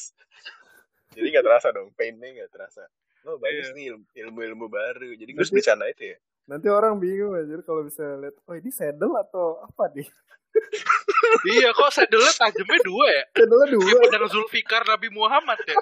jadi 1.13 1.27
nggak 1.29 1.45
terasa 1.45 1.69
dong 1.71 1.93
painnya 1.95 2.43
nggak 2.43 2.51
terasa 2.51 2.83
oh 3.29 3.39
bagus 3.39 3.71
Iya. 3.71 3.77
nih 3.77 3.85
ilmu, 3.95 4.05
ilmu 4.13 4.41
ilmu 4.53 4.67
baru 4.73 5.11
jadi 5.15 5.31
gue 5.31 5.45
bercanda 5.45 5.87
itu 5.87 6.17
ya 6.17 6.19
Nanti 6.43 6.67
orang 6.67 6.99
bingung 6.99 7.39
aja 7.39 7.55
kalau 7.63 7.87
bisa 7.87 8.03
lihat, 8.19 8.35
oh 8.51 8.55
ini 8.59 8.67
saddle 8.75 9.15
atau 9.15 9.63
apa 9.63 9.95
nih? 9.95 10.11
Iya 11.49 11.73
kok 11.73 11.89
saddle 11.95 12.29
tajamnya 12.35 12.77
dua 12.85 13.07
ya? 13.09 13.25
Saddle 13.33 13.73
dua. 13.73 13.89
Kayak 13.89 14.03
pedang 14.05 14.29
Zulfikar 14.29 14.83
Nabi 14.85 15.09
Muhammad 15.09 15.57
ya. 15.65 15.79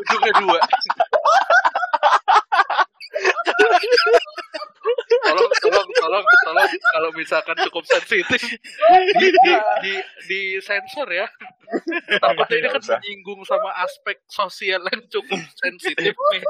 Ujungnya 0.00 0.32
dua. 0.40 0.58
tolong 6.04 6.24
tolong 6.44 6.70
kalau 6.92 7.10
misalkan 7.16 7.56
cukup 7.64 7.84
sensitif 7.88 8.40
di 8.44 9.28
di 9.32 9.52
di, 9.80 9.94
di 10.28 10.40
sensor 10.60 11.08
ya 11.08 11.26
takutnya 12.20 12.56
ini 12.60 12.68
kan 12.68 12.82
Nggak 12.84 13.00
menyinggung 13.00 13.40
sama 13.48 13.72
aspek 13.80 14.20
sosial 14.28 14.84
yang 14.84 15.02
cukup 15.08 15.40
sensitif 15.56 16.12
nih 16.12 16.42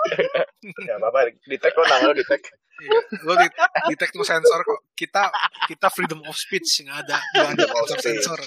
ya 0.91 0.99
apa 0.99 1.07
apa 1.15 1.19
di 1.47 1.57
tag 1.63 1.71
kok 1.71 1.87
nama 1.87 2.11
lo 2.11 2.15
di 2.19 2.27
tag 2.27 2.43
Iya. 2.75 3.01
Lo 3.23 3.39
di, 3.39 3.47
di 3.87 3.95
tekno 3.95 4.27
sensor 4.27 4.67
kok. 4.67 4.91
Kita 4.99 5.31
kita 5.71 5.87
freedom 5.95 6.27
of 6.27 6.35
speech 6.35 6.83
nggak 6.83 7.07
ada 7.07 7.23
nggak 7.23 7.51
ada 7.55 7.87
sensor 7.87 8.03
sensor. 8.03 8.41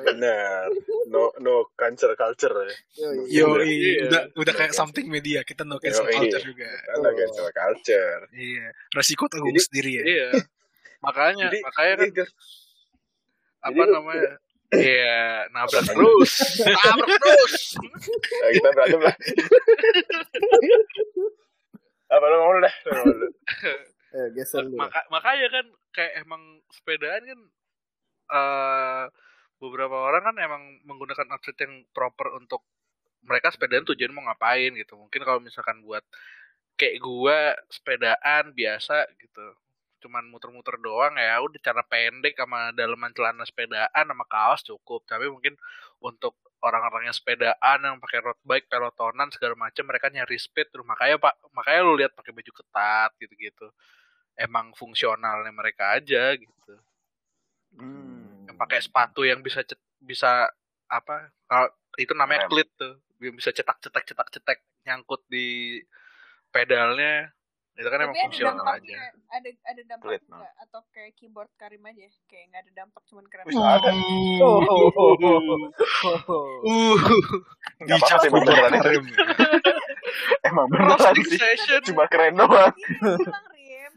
Benar 0.00 0.66
no 1.06 1.30
no 1.38 1.68
cancer 1.72 2.14
culture 2.14 2.56
ya 2.56 2.74
Yo, 3.28 3.46
Iya. 3.56 4.08
udah 4.08 4.22
udah 4.34 4.52
No 4.52 4.56
kayak 4.56 4.70
cancel. 4.70 4.80
something 4.80 5.06
media. 5.06 5.40
Kita 5.40 5.62
no 5.62 5.76
cancel 5.76 6.04
Yoi. 6.04 6.14
culture 6.18 6.44
juga. 6.44 6.70
karena 6.84 7.08
cancel 7.12 7.46
culture 7.50 8.20
Iya. 8.30 8.66
Resiko 8.90 9.24
tanggung 9.26 9.52
Jadi- 9.52 9.64
sendiri 9.64 9.90
ya. 9.92 10.04
iya 10.04 10.28
makanya 10.98 11.46
jadi 11.46 11.58
makanya 11.62 11.94
kan 11.94 12.08
jadi, 12.10 12.22
apa 13.62 13.76
lu- 13.78 13.94
namanya 13.94 14.32
Iya, 14.74 15.46
nabrak 15.50 15.86
terus, 15.86 16.32
nabrak 16.58 17.14
terus. 17.14 17.54
nah, 18.34 18.50
kita 18.50 18.68
berantem 18.70 19.00
lah 19.00 19.14
apa 22.06 22.24
lo 22.24 22.34
ngomong 22.36 22.54
dulu 22.54 22.62
dah. 22.62 22.74
Eh, 24.14 24.28
geser. 24.32 24.62
Maka, 24.70 25.02
makanya 25.08 25.46
kan 25.50 25.66
kayak 25.90 26.22
emang 26.22 26.42
sepedaan 26.70 27.22
kan 27.24 27.40
eh 28.26 29.04
beberapa 29.64 29.96
orang 29.96 30.22
kan 30.32 30.36
emang 30.40 30.62
menggunakan 30.84 31.26
outfit 31.32 31.56
yang 31.64 31.84
proper 31.96 32.36
untuk 32.36 32.62
mereka 33.24 33.48
sepedaan 33.48 33.88
tujuan 33.88 34.12
mau 34.12 34.24
ngapain 34.28 34.72
gitu. 34.76 34.94
Mungkin 35.00 35.20
kalau 35.24 35.40
misalkan 35.40 35.80
buat 35.80 36.04
kayak 36.76 37.00
gua 37.00 37.56
sepedaan 37.72 38.52
biasa 38.52 39.08
gitu. 39.16 39.46
Cuman 40.04 40.28
muter-muter 40.28 40.76
doang 40.84 41.16
ya 41.16 41.40
udah 41.40 41.60
cara 41.64 41.80
pendek 41.86 42.36
sama 42.36 42.70
daleman 42.76 43.12
celana 43.16 43.44
sepedaan 43.48 44.04
sama 44.04 44.24
kaos 44.28 44.60
cukup. 44.66 45.02
Tapi 45.08 45.32
mungkin 45.32 45.56
untuk 46.04 46.36
orang-orang 46.60 47.08
yang 47.12 47.16
sepedaan 47.16 47.78
yang 47.80 47.96
pakai 48.00 48.20
road 48.24 48.40
bike, 48.44 48.68
pelotonan 48.68 49.28
segala 49.32 49.56
macam 49.56 49.84
mereka 49.88 50.08
nyari 50.12 50.36
speed 50.40 50.72
terus 50.72 50.84
makanya 50.88 51.20
Pak, 51.20 51.34
makanya 51.52 51.80
lu 51.84 51.92
lihat 52.00 52.12
pakai 52.16 52.32
baju 52.32 52.52
ketat 52.52 53.10
gitu-gitu 53.20 53.68
emang 54.38 54.74
fungsionalnya 54.74 55.52
mereka 55.54 55.98
aja 55.98 56.34
gitu. 56.34 56.74
Hmm. 57.78 58.23
Yang 58.44 58.56
pakai 58.56 58.78
sepatu 58.80 59.20
yang 59.22 59.40
bisa 59.40 59.60
cet- 59.60 59.80
bisa 59.98 60.48
apa? 60.86 61.32
kalau 61.44 61.68
itu 61.96 62.12
namanya 62.12 62.44
Rem. 62.44 62.50
clit 62.50 62.68
tuh, 62.74 62.94
yang 63.18 63.34
bisa 63.34 63.50
cetak-cetak 63.50 64.04
cetak-cetak 64.04 64.58
nyangkut 64.84 65.22
di 65.26 65.80
pedalnya 66.50 67.32
itu 67.74 67.88
kan 67.90 67.98
emang 67.98 68.14
Tapi 68.14 68.20
ada 68.20 68.26
fungsional 68.30 68.66
aja. 68.68 68.96
ada 69.28 69.48
ada 69.64 69.82
dampak 69.84 70.04
Pelit 70.06 70.22
nggak? 70.30 70.52
Atau 70.62 70.80
kayak 70.94 71.12
keyboard 71.18 71.50
Karim 71.58 71.82
aja, 71.82 72.06
kayak 72.30 72.44
nggak 72.46 72.62
ada 72.62 72.72
dampak 72.76 73.02
cuman 73.10 73.24
keren. 73.26 73.44
Wih, 73.44 73.58
ada. 73.58 73.90
Oh, 74.38 74.58
Uh, 76.62 76.96
Gak 77.82 77.96
apa-apa 77.98 78.16
sih, 78.20 78.28
emang 78.30 78.44
beneran 78.46 78.72
itu. 78.72 78.90
Emang 80.44 80.66
beneran 80.70 81.14
sih. 81.18 81.34
session. 81.34 81.80
Cuma 81.82 82.06
keren 82.06 82.38
doang. 82.38 82.70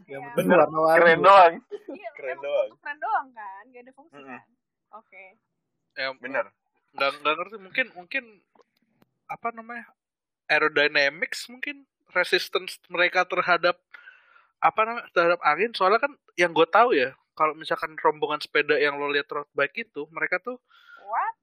Yang 0.07 0.23
penting 0.33 0.55
warna-warni. 0.55 0.97
Keren 0.97 1.19
doang. 1.19 1.53
Iya, 1.87 2.09
Keren 2.15 2.37
doang. 2.39 2.69
keren 2.79 2.97
doang 2.97 3.27
kan, 3.31 3.63
gak 3.69 3.81
ada 3.83 3.91
fungsi 3.91 4.19
kan. 4.19 4.43
Oke. 4.95 5.23
Ya, 5.93 6.09
Bener. 6.15 6.45
nggak 6.87 7.11
nggak 7.21 7.35
ngerti 7.37 7.57
mungkin 7.59 7.87
mungkin 7.93 8.23
apa 9.27 9.51
namanya 9.51 9.85
aerodynamics 10.47 11.45
mungkin 11.45 11.83
resistance 12.09 12.79
mereka 12.87 13.21
terhadap 13.27 13.77
apa 14.57 14.79
namanya 14.81 15.05
terhadap 15.13 15.39
angin 15.45 15.69
soalnya 15.77 16.01
kan 16.01 16.15
yang 16.33 16.55
gue 16.55 16.65
tahu 16.65 16.95
ya 16.97 17.13
kalau 17.37 17.53
misalkan 17.53 17.93
rombongan 18.01 18.41
sepeda 18.41 18.79
yang 18.81 18.97
lo 18.97 19.11
lihat 19.13 19.29
road 19.29 19.45
bike 19.53 19.77
itu 19.85 20.09
mereka 20.09 20.41
tuh 20.41 20.57
What? 21.05 21.35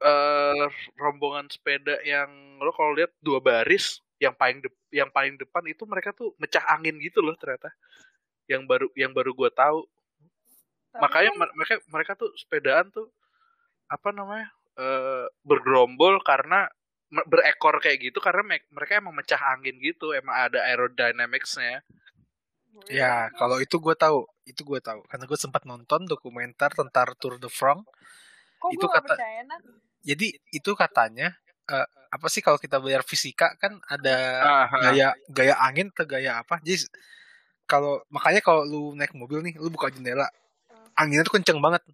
eh 0.00 0.68
rombongan 0.94 1.50
sepeda 1.50 1.98
yang 2.06 2.30
lo 2.62 2.70
kalau 2.70 2.94
lihat 2.94 3.10
dua 3.18 3.42
baris 3.42 3.98
yang 4.20 4.36
paling 4.36 4.60
yang 4.92 5.08
paling 5.08 5.40
depan 5.40 5.64
itu 5.64 5.82
mereka 5.88 6.12
tuh 6.12 6.36
mecah 6.36 6.60
angin 6.68 7.00
gitu 7.00 7.24
loh 7.24 7.32
ternyata. 7.40 7.72
Yang 8.46 8.62
baru 8.68 8.86
yang 8.94 9.12
baru 9.16 9.32
gue 9.32 9.50
tahu. 9.50 9.80
Tapi 10.92 11.00
makanya 11.00 11.30
kan- 11.32 11.38
mer- 11.40 11.54
mereka 11.56 11.74
mereka 11.88 12.12
tuh 12.14 12.30
sepedaan 12.36 12.92
tuh 12.92 13.08
apa 13.88 14.12
namanya 14.12 14.52
eh 14.78 15.26
bergerombol 15.42 16.20
karena 16.22 16.68
berekor 17.26 17.82
kayak 17.82 17.98
gitu 18.06 18.22
karena 18.22 18.46
me- 18.46 18.70
mereka 18.70 19.02
emang 19.02 19.16
mecah 19.16 19.40
angin 19.50 19.74
gitu 19.82 20.14
emang 20.14 20.46
ada 20.46 20.62
aerodynamicsnya. 20.62 21.82
Ya, 22.86 23.28
kalau 23.34 23.58
itu 23.58 23.76
gue 23.82 23.92
tahu, 23.98 24.24
itu 24.46 24.62
gue 24.62 24.78
tahu. 24.78 25.02
Karena 25.10 25.26
gue 25.26 25.34
sempat 25.36 25.66
nonton 25.66 26.06
dokumenter 26.06 26.70
tentang 26.70 27.12
Tour 27.18 27.36
de 27.36 27.50
France. 27.50 27.82
Kok 28.62 28.70
itu 28.72 28.86
kata- 28.86 29.18
percaya, 29.18 29.42
Nat? 29.42 29.60
Jadi 30.00 30.26
itu 30.54 30.70
katanya 30.78 31.34
eh, 31.66 31.88
apa 32.10 32.26
sih 32.26 32.42
kalau 32.42 32.58
kita 32.58 32.82
belajar 32.82 33.06
fisika 33.06 33.54
kan 33.54 33.78
ada 33.86 34.42
Aha. 34.66 34.78
gaya 34.90 35.08
gaya 35.30 35.54
angin 35.62 35.94
atau 35.94 36.06
gaya 36.10 36.42
apa? 36.42 36.58
Jadi 36.60 36.90
kalau 37.70 38.02
makanya 38.10 38.42
kalau 38.42 38.66
lu 38.66 38.82
naik 38.98 39.14
mobil 39.14 39.38
nih, 39.46 39.54
lu 39.62 39.70
buka 39.70 39.94
jendela, 39.94 40.26
anginnya 40.98 41.22
tuh 41.22 41.38
kenceng 41.38 41.62
banget 41.62 41.86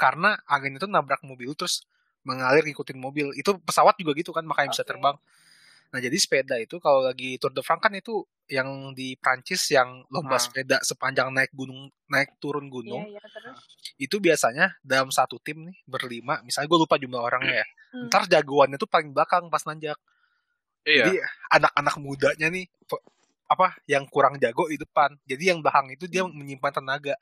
karena 0.00 0.40
angin 0.48 0.80
itu 0.80 0.88
nabrak 0.88 1.20
mobil 1.20 1.52
terus 1.52 1.84
mengalir 2.24 2.64
ngikutin 2.64 2.96
mobil. 2.96 3.36
Itu 3.36 3.60
pesawat 3.60 4.00
juga 4.00 4.16
gitu 4.16 4.32
kan, 4.32 4.48
makanya 4.48 4.72
bisa 4.72 4.84
Oke. 4.88 4.96
terbang. 4.96 5.16
Nah 5.88 5.98
jadi 5.98 6.14
sepeda 6.14 6.56
itu 6.56 6.76
kalau 6.78 7.00
lagi 7.00 7.36
Tour 7.36 7.50
de 7.50 7.60
France 7.60 7.80
kan 7.80 7.92
itu 7.92 8.20
yang 8.44 8.92
di 8.92 9.12
Prancis 9.14 9.60
yang 9.68 10.04
lomba 10.08 10.36
Ah. 10.36 10.40
sepeda 10.40 10.76
sepanjang 10.80 11.28
naik 11.28 11.52
gunung 11.52 11.88
naik 12.06 12.36
turun 12.36 12.68
gunung. 12.68 13.04
Iya, 13.04 13.16
iya, 13.16 13.24
terus. 13.26 13.58
itu 13.98 14.16
biasanya 14.18 14.76
dalam 14.80 15.08
satu 15.08 15.36
tim 15.38 15.64
nih 15.64 15.76
berlima. 15.84 16.40
Misalnya 16.42 16.66
gue 16.66 16.80
lupa 16.80 16.96
jumlah 16.96 17.18
orangnya 17.18 17.64
ya. 17.64 17.66
Hmm. 17.88 18.04
ntar 18.06 18.28
jagoannya 18.28 18.76
tuh 18.76 18.84
paling 18.84 19.10
belakang 19.10 19.48
pas 19.48 19.64
nanjak. 19.64 19.96
Iya. 20.84 21.08
Jadi 21.08 21.14
anak-anak 21.50 21.94
mudanya 21.96 22.46
nih 22.48 22.68
apa 23.48 23.80
yang 23.84 24.04
kurang 24.04 24.36
jago 24.36 24.68
di 24.68 24.76
depan. 24.76 25.16
Jadi 25.24 25.48
yang 25.48 25.64
belakang 25.64 25.88
itu 25.88 26.04
dia 26.04 26.20
menyimpan 26.22 26.68
tenaga. 26.74 27.16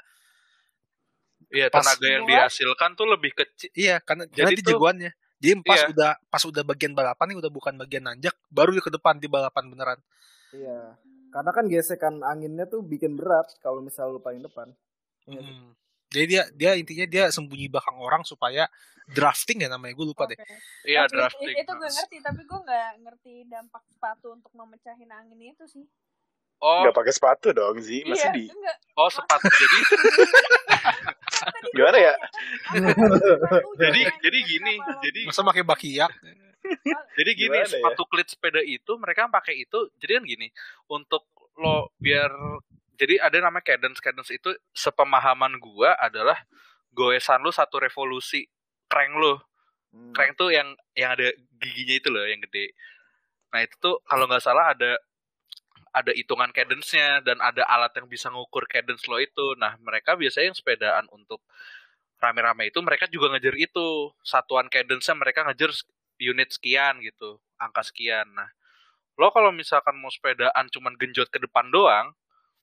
Iya 1.48 1.70
pas- 1.70 1.86
tenaga 1.86 2.06
yang 2.08 2.24
dihasilkan 2.26 2.90
tuh 2.94 3.06
lebih 3.06 3.30
kecil. 3.32 3.70
Iya 3.72 4.02
karena 4.02 4.26
Jadi 4.26 4.58
jadi 4.58 4.60
tuh- 4.60 4.70
jagoannya 4.74 5.10
jadi 5.36 5.60
pas 5.60 5.78
Iya. 5.78 5.88
udah 5.90 6.10
pas 6.26 6.42
udah 6.42 6.62
bagian 6.62 6.92
balapan 6.92 7.26
nih 7.28 7.38
udah 7.38 7.50
bukan 7.50 7.74
bagian 7.74 8.02
nanjak 8.02 8.32
baru 8.48 8.72
ke 8.76 8.90
depan 8.90 9.16
di 9.16 9.26
balapan 9.26 9.64
beneran 9.66 10.00
Iya. 10.50 10.96
Karena 11.28 11.50
kan 11.50 11.66
gesekan 11.66 12.14
anginnya 12.22 12.64
tuh 12.64 12.80
bikin 12.80 13.12
berat 13.12 13.50
kalau 13.58 13.78
misal 13.78 14.08
lu 14.08 14.18
paling 14.18 14.40
depan. 14.40 14.72
Iya 15.24 15.38
sih. 15.38 15.52
Mm. 15.52 15.68
jadi 16.06 16.24
dia 16.24 16.42
dia 16.50 16.70
intinya 16.74 17.02
dia 17.04 17.24
sembunyi 17.28 17.66
belakang 17.66 17.98
orang 17.98 18.22
supaya 18.22 18.70
drafting 19.06 19.60
ya 19.60 19.68
namanya 19.68 19.92
gue 19.92 20.06
lupa 20.06 20.24
deh 20.24 20.34
Oke. 20.34 20.54
iya 20.84 21.02
Tapi 21.04 21.12
drafting 21.12 21.50
Itu, 21.50 21.60
itu 21.60 21.72
gue 21.74 21.90
ngerti, 21.90 22.16
tapi 22.22 22.40
gue 22.42 22.58
gak 22.60 22.90
ngerti 23.00 23.34
dampak 23.46 23.82
sepatu 23.84 24.26
untuk 24.32 24.52
memecahin 24.52 25.10
angin 25.10 25.40
itu 25.44 25.66
sih. 25.66 25.82
oh 26.56 26.82
Gak 26.82 26.94
pakai 26.94 27.12
sepatu 27.12 27.50
dong, 27.50 27.76
Zi. 27.78 28.00
iya, 28.00 28.08
Masih 28.08 28.30
di. 28.32 28.44
enggak. 28.46 28.76
oh 28.94 29.10
sepatu 29.10 29.44
jadi 29.46 29.78
Gimana 31.76 31.98
ya? 31.98 32.14
jadi 33.82 34.00
jadi 34.22 34.38
gini 34.42 34.74
jadi 35.04 35.20
masa 35.28 35.42
pakai 35.44 35.62
bakiak 35.62 36.12
Jadi 37.14 37.30
gini, 37.38 37.62
Gimana 37.62 37.62
ya? 37.62 37.78
sepatu 37.78 38.02
klit 38.10 38.26
sepeda 38.26 38.58
itu 38.58 38.98
mereka 38.98 39.30
pakai 39.30 39.54
itu. 39.62 39.86
Jadi 40.02 40.18
kan 40.18 40.24
gini, 40.26 40.48
untuk 40.90 41.22
lo 41.54 41.94
biar 42.02 42.30
jadi 42.96 43.22
ada 43.22 43.38
nama 43.38 43.62
cadence 43.62 44.02
cadence 44.02 44.32
itu 44.32 44.50
sepemahaman 44.74 45.62
gua 45.62 45.94
adalah 46.00 46.36
goesan 46.90 47.44
lu 47.44 47.52
satu 47.52 47.78
revolusi 47.78 48.48
crank 48.88 49.14
lu. 49.14 49.36
Hmm. 49.92 50.12
Crank 50.12 50.36
tuh 50.36 50.50
yang 50.50 50.74
yang 50.96 51.14
ada 51.14 51.32
giginya 51.60 51.94
itu 51.96 52.08
loh 52.10 52.24
yang 52.24 52.40
gede. 52.44 52.72
Nah, 53.52 53.62
itu 53.62 53.74
tuh 53.78 54.02
kalau 54.04 54.26
nggak 54.26 54.42
salah 54.42 54.74
ada 54.74 54.98
ada 55.96 56.12
hitungan 56.12 56.52
cadence-nya 56.52 57.24
dan 57.24 57.40
ada 57.40 57.64
alat 57.64 57.92
yang 57.96 58.06
bisa 58.12 58.28
ngukur 58.28 58.68
cadence 58.68 59.08
lo 59.08 59.16
itu. 59.16 59.56
Nah, 59.56 59.80
mereka 59.80 60.12
biasanya 60.20 60.52
yang 60.52 60.58
sepedaan 60.58 61.04
untuk 61.08 61.40
rame-rame 62.20 62.68
itu 62.68 62.80
mereka 62.84 63.08
juga 63.08 63.32
ngejar 63.36 63.56
itu. 63.56 64.12
Satuan 64.20 64.68
cadence-nya 64.68 65.16
mereka 65.16 65.48
ngejar 65.48 65.72
unit 66.20 66.48
sekian 66.52 67.00
gitu, 67.00 67.40
angka 67.56 67.80
sekian. 67.88 68.28
Nah, 68.36 68.48
lo 69.16 69.32
kalau 69.32 69.50
misalkan 69.52 69.96
mau 69.96 70.12
sepedaan 70.12 70.68
cuman 70.68 70.94
genjot 71.00 71.28
ke 71.32 71.40
depan 71.40 71.72
doang, 71.72 72.12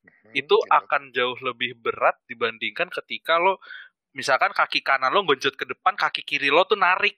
Hmm, 0.03 0.31
itu 0.35 0.55
gitu. 0.55 0.57
akan 0.67 1.01
jauh 1.15 1.37
lebih 1.39 1.79
berat 1.79 2.15
dibandingkan 2.27 2.91
ketika 2.91 3.39
lo 3.39 3.59
misalkan 4.13 4.51
kaki 4.53 4.83
kanan 4.85 5.11
lo 5.15 5.25
genjot 5.25 5.55
ke 5.57 5.65
depan, 5.67 5.95
kaki 5.97 6.21
kiri 6.25 6.49
lo 6.53 6.63
tuh 6.69 6.77
narik. 6.77 7.17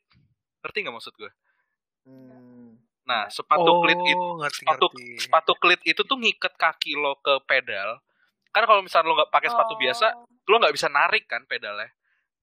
Ngerti 0.64 0.78
nggak 0.86 0.96
maksud 0.96 1.14
gue? 1.20 1.32
Nah, 3.06 3.30
sepatu 3.30 3.72
klit 3.80 4.02
itu 4.02 4.18
oh 4.18 4.42
ngerti 4.42 4.58
sepatu 4.60 4.86
ngerti 4.90 5.22
sepatu 5.22 5.54
klit 5.56 5.82
itu 5.84 6.02
tuh 6.02 6.18
ngiket 6.18 6.54
kaki 6.56 6.98
lo 6.98 7.22
ke 7.22 7.38
pedal. 7.46 8.02
Kan 8.50 8.66
kalau 8.66 8.82
misalnya 8.82 9.08
lo 9.08 9.16
nggak 9.16 9.30
pakai 9.30 9.50
sepatu 9.50 9.74
Oh. 9.74 9.80
biasa, 9.80 10.06
lo 10.44 10.56
nggak 10.58 10.74
bisa 10.74 10.88
narik 10.90 11.24
kan 11.26 11.46
pedalnya 11.46 11.90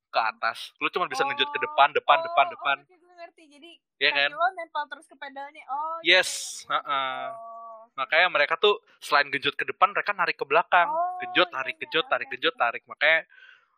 ke 0.09 0.21
atas. 0.21 0.71
Lo 0.79 0.87
cuma 0.89 1.07
bisa 1.07 1.25
ngejut 1.25 1.49
ke 1.49 1.59
depan, 1.59 1.91
depan, 1.91 2.17
Oh, 2.17 2.25
depan, 2.25 2.47
oh, 2.47 2.53
depan. 2.53 2.77
oke, 2.81 2.95
gue 2.95 3.15
ngerti. 3.17 3.43
Jadi 3.49 3.71
Iya 3.99 4.11
kaki 4.11 4.21
kan? 4.21 4.31
lo 4.31 4.47
nempel 4.53 4.85
terus 4.87 5.07
ke 5.07 5.17
pedalnya. 5.17 5.63
Oh, 5.67 5.99
iya, 6.01 6.21
Yes, 6.21 6.31
iya, 6.63 6.79
iya. 6.79 6.79
heeh. 6.79 7.27
Oh. 7.33 7.81
Makanya 7.93 8.29
mereka 8.29 8.55
tuh 8.57 8.75
selain 8.99 9.29
genjot 9.29 9.53
ke 9.53 9.65
depan, 9.65 9.91
mereka 9.91 10.13
narik 10.13 10.35
ke 10.35 10.45
belakang. 10.45 10.87
Oh, 10.87 11.19
Genjot, 11.19 11.45
iya, 11.45 11.55
tarik, 11.55 11.75
iya, 11.75 11.81
genjot, 11.83 12.07
tarik, 12.07 12.27
genjot, 12.29 12.55
oke. 12.55 12.61
tarik. 12.61 12.83
Makanya, 12.87 13.21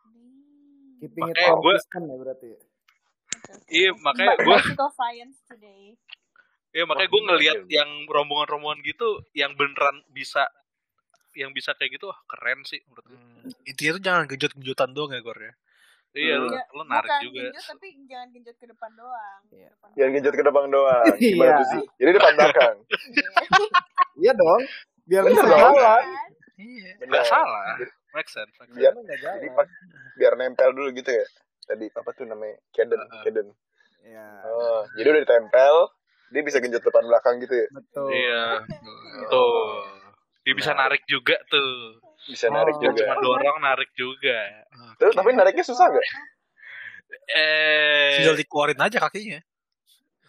Hmm. 0.05 1.01
Keeping 1.01 1.23
it 1.23 1.33
Makanya 1.33 1.51
gua- 1.55 1.75
consistent 1.75 2.05
ya 2.05 2.15
berarti. 2.15 2.49
Oke. 2.55 3.51
iya 3.67 3.89
makanya 3.97 4.35
gue, 4.37 4.55
Bicycle 4.55 4.91
science 4.91 5.37
today. 5.43 5.83
Iya 6.75 6.83
makanya 6.83 7.07
gue 7.07 7.21
ngelihat 7.23 7.59
yang 7.71 7.89
rombongan-rombongan 8.05 8.83
gitu, 8.83 9.23
yang 9.31 9.55
beneran 9.55 10.03
bisa, 10.11 10.43
yang 11.31 11.49
bisa 11.49 11.71
kayak 11.73 11.95
gitu, 11.95 12.11
wah 12.11 12.19
keren 12.27 12.61
sih 12.63 12.83
menurut 12.85 13.05
gue. 13.07 13.15
Hmm, 13.15 13.47
intinya 13.63 13.91
tuh 13.95 14.03
jangan 14.03 14.23
genjot-genjotan 14.27 14.89
doang 14.91 15.11
ya 15.11 15.23
Gor 15.23 15.39
ya 15.39 15.53
Iya, 16.15 16.35
lo, 16.39 16.47
Iya, 16.47 16.63
lo 16.71 16.83
narik 16.87 17.11
bukan 17.11 17.21
juga. 17.27 17.39
genjot 17.43 17.65
tapi 17.67 17.87
jangan 18.07 18.27
genjot 18.31 18.55
ke 18.55 18.67
depan 18.71 18.91
doang. 18.95 19.41
Iya. 19.51 19.67
Depan 19.67 19.87
Jangan 19.99 20.11
genjot 20.15 20.33
ke 20.33 20.43
depan 20.47 20.65
doang. 20.71 21.03
Gimana 21.19 21.43
Iya. 21.43 21.55
tuh, 21.55 21.65
Zi? 21.67 21.79
Jadi 21.99 22.11
depan 22.15 22.31
belakang. 22.35 22.75
Iya 24.15 24.31
dong. 24.31 24.61
Biar 25.03 25.21
bisa 25.27 25.43
dong. 25.43 25.59
jalan. 25.59 26.03
Iya 26.55 26.91
Benar. 27.03 27.11
Gak 27.11 27.25
salah. 27.27 27.67
Make 28.15 28.31
sense. 28.31 28.47
make 28.55 28.71
sense. 28.71 28.79
Biar, 28.79 28.93
jadi 28.95 29.47
pas, 29.51 29.67
biar 30.15 30.33
nempel 30.39 30.71
dulu 30.71 30.87
gitu 30.95 31.11
ya. 31.11 31.25
Tadi 31.67 31.91
apa 31.91 32.09
tuh 32.15 32.23
namanya? 32.23 32.55
Caden. 32.71 32.95
Uh-uh. 32.95 33.23
Caden. 33.27 33.47
Iya. 34.07 34.27
Oh, 34.47 34.87
jadi 34.95 35.07
udah 35.11 35.21
ditempel, 35.27 35.73
dia 36.27 36.41
bisa 36.41 36.57
genjot 36.57 36.81
depan 36.81 37.03
belakang 37.03 37.37
gitu 37.39 37.53
ya. 37.53 37.67
Betul. 37.71 38.07
Iya. 38.09 38.43
Tuh. 39.27 39.81
Dia 40.41 40.53
bisa 40.53 40.71
Nah. 40.71 40.85
narik 40.85 41.01
juga 41.05 41.35
tuh. 41.45 42.01
Bisa 42.25 42.49
narik 42.49 42.75
Oh. 42.75 42.81
Gak 42.81 42.89
juga. 42.91 43.01
cuma 43.03 43.15
dorong, 43.19 43.57
narik 43.59 43.89
juga. 43.93 44.39
Terus 44.97 45.13
tapi 45.13 45.29
nariknya 45.31 45.61
susah 45.61 45.85
nggak? 45.87 46.07
Eh, 47.27 48.17
tinggal 48.19 48.35
dikeluarin 48.35 48.77
aja 48.77 48.97
kakinya 48.99 49.39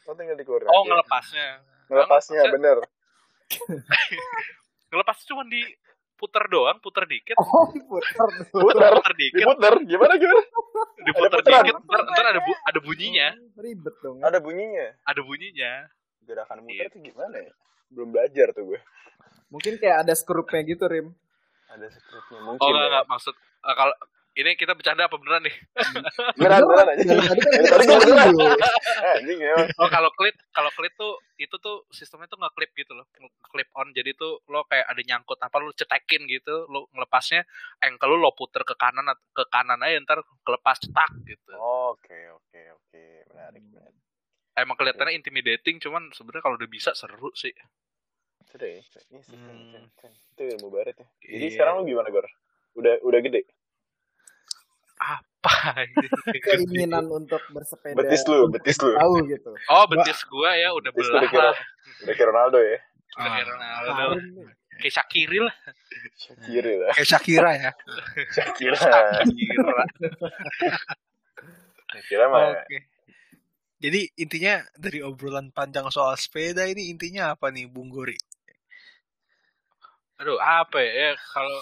Oh 0.04 0.14
tinggal 0.14 0.36
dikeluarin. 0.36 0.68
oh 0.68 0.76
aja. 0.76 0.88
ngelepasnya. 0.88 1.48
Ngelepasnya 1.88 2.42
bener. 2.52 2.76
Ngelepasnya 4.92 5.26
cuma 5.26 5.44
diputer 6.16 6.44
doang, 6.48 6.80
puter 6.80 7.04
dikit. 7.04 7.36
Oh, 7.36 7.68
putar 7.68 8.28
dulu. 8.32 8.72
Putar. 8.72 8.90
Puter 8.96 9.14
dikit, 9.14 9.36
Diputer. 9.36 9.72
Gimana 9.84 10.12
gimana? 10.16 10.42
diputer 10.98 11.40
dikit, 11.44 11.74
ntar, 11.78 12.00
ntar 12.08 12.26
ada 12.26 12.40
bu- 12.40 12.60
ada 12.64 12.78
bunyinya, 12.80 13.28
Oh, 13.36 13.60
Ribet 13.60 13.96
dong. 14.00 14.18
Ada 14.24 14.38
bunyinya. 14.40 14.86
ada 15.04 15.20
bunyinya. 15.20 15.72
Gerakan 16.24 16.58
muter 16.64 16.88
tuh 16.88 17.00
gimana 17.00 17.36
ya? 17.36 17.52
Belum 17.86 18.08
belajar 18.10 18.50
tuh 18.50 18.64
gue. 18.66 18.80
Mungkin 19.46 19.76
kayak 19.76 20.02
ada 20.02 20.14
skrupnya 20.16 20.64
gitu, 20.64 20.88
Rim. 20.88 21.12
Ada 21.68 21.86
skrupnya 21.92 22.40
mungkin. 22.42 22.64
Oh 22.64 22.68
enggak 22.72 22.80
ya. 22.80 22.88
enggak 22.90 23.04
maksud 23.06 23.34
eh, 23.36 23.74
kalau 23.76 23.94
ini 24.36 24.52
kita 24.52 24.76
bercanda 24.76 25.08
apa 25.08 25.16
beneran 25.16 25.48
nih? 25.48 25.56
Beneran, 26.36 26.60
beneran 26.62 26.86
aja. 26.92 27.04
Tadi 27.08 27.84
kan 27.88 27.98
kan 28.04 28.30
beneran. 28.36 28.60
Eh, 28.60 29.16
Anjing 29.16 29.40
ya. 29.40 29.56
Oh 29.80 29.88
kalau 29.88 30.12
klik 30.12 30.36
kalau 30.52 30.68
klik 30.76 30.92
tuh 30.92 31.16
itu 31.36 31.56
tuh 31.56 31.88
sistemnya 31.88 32.28
tuh 32.28 32.36
nge-clip 32.36 32.68
gitu 32.76 32.92
loh, 32.92 33.08
clip 33.48 33.68
on. 33.72 33.96
Jadi 33.96 34.12
tuh 34.12 34.44
lo 34.52 34.68
kayak 34.68 34.92
ada 34.92 35.00
nyangkut 35.00 35.40
apa 35.40 35.56
lo 35.56 35.72
cetekin 35.72 36.28
gitu, 36.28 36.68
lo 36.68 36.84
ngelepasnya 36.92 37.48
ankle 37.80 38.12
lo 38.12 38.28
lo 38.28 38.30
puter 38.36 38.60
ke 38.62 38.76
kanan 38.76 39.08
ke 39.32 39.44
kanan 39.48 39.80
aja 39.80 39.96
ntar 40.04 40.20
kelepas 40.44 40.84
cetak 40.84 41.10
gitu. 41.24 41.56
Oke, 41.56 42.28
oke, 42.36 42.60
oke. 42.76 43.02
Menarik, 43.32 43.64
menarik. 43.72 44.00
Emang 44.52 44.76
kelihatannya 44.76 45.16
intimidating, 45.16 45.80
cuman 45.80 46.12
sebenarnya 46.12 46.44
kalau 46.44 46.56
udah 46.56 46.68
bisa 46.68 46.92
seru 46.92 47.32
sih. 47.32 47.52
Sudah 48.48 48.68
ya. 48.68 48.80
Ini 48.80 49.20
sih, 49.20 49.36
keren, 49.36 49.58
Hmm. 49.76 50.12
Itu 50.36 50.42
ilmu 50.60 50.68
barat 50.68 50.96
ya. 50.96 51.08
Jadi 51.24 51.44
Iya. 51.48 51.52
sekarang 51.56 51.80
lu 51.80 51.88
gimana, 51.88 52.08
Gor? 52.08 52.24
Udah 52.76 53.00
udah 53.00 53.20
gede. 53.20 53.44
Apa 54.96 55.84
ini? 55.84 56.06
Keinginan 56.44 57.06
untuk 57.12 57.40
bersepeda. 57.52 57.96
Betis 57.96 58.22
lu, 58.26 58.48
betis 58.48 58.76
lu. 58.80 58.96
Tahu 58.96 59.14
gitu. 59.28 59.50
Oh 59.68 59.84
betis 59.86 60.20
gua 60.26 60.56
ya 60.56 60.72
udah 60.72 60.90
Betis 60.90 61.08
belah 61.12 61.28
kira, 61.28 61.48
lah. 61.52 61.56
udah 62.04 62.14
kira 62.16 62.28
Ronaldo 62.32 62.58
ya. 62.64 62.78
Udah 63.16 63.30
kayak 63.30 63.46
Ronaldo. 63.48 63.90
Karim 63.92 64.24
nih. 64.36 64.46
Kayak 64.76 64.94
Shakiri 65.00 65.38
lah. 65.40 65.54
Kiri 66.44 66.72
lah. 66.76 66.90
Kayak 66.92 67.08
Shakira 67.08 67.50
ya. 67.56 67.70
Kira. 68.56 68.76
Shakira. 68.84 69.82
Kira 72.08 72.24
mah 72.32 72.42
Oke. 72.52 72.78
Jadi 73.76 74.00
intinya 74.16 74.64
dari 74.72 75.04
obrolan 75.04 75.52
panjang 75.52 75.84
soal 75.92 76.16
sepeda 76.16 76.64
ini 76.64 76.88
intinya 76.88 77.36
apa 77.36 77.52
nih 77.52 77.68
Bung 77.68 77.92
Gori? 77.92 78.16
Aduh 80.16 80.40
apa 80.40 80.80
ya? 80.80 80.92
Ya, 80.92 81.10
kalau 81.28 81.60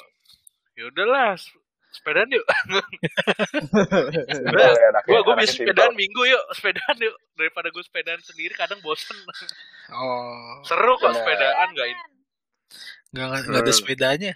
ya 0.79 0.85
udahlah 0.95 1.35
sepedaan 1.95 2.29
yuk. 2.29 2.45
Gua 4.45 4.67
anaknya 4.91 5.37
bisa 5.41 5.55
sepedaan 5.55 5.95
minggu 5.95 6.23
yuk, 6.27 6.45
sepedaan 6.53 6.97
yuk. 6.99 7.15
Daripada 7.35 7.69
gue 7.71 7.83
sepedaan 7.83 8.21
sendiri 8.21 8.55
kadang 8.55 8.79
bosen. 8.81 9.15
Oh, 9.91 10.59
Seru 10.67 10.99
kok 10.99 11.15
sepedaan 11.15 11.69
nggak 11.71 11.89
ini. 11.89 12.03
nggak 13.15 13.27
nggak 13.31 13.41
nggak 13.47 13.63
ada 13.63 13.73
sepedanya. 13.73 14.33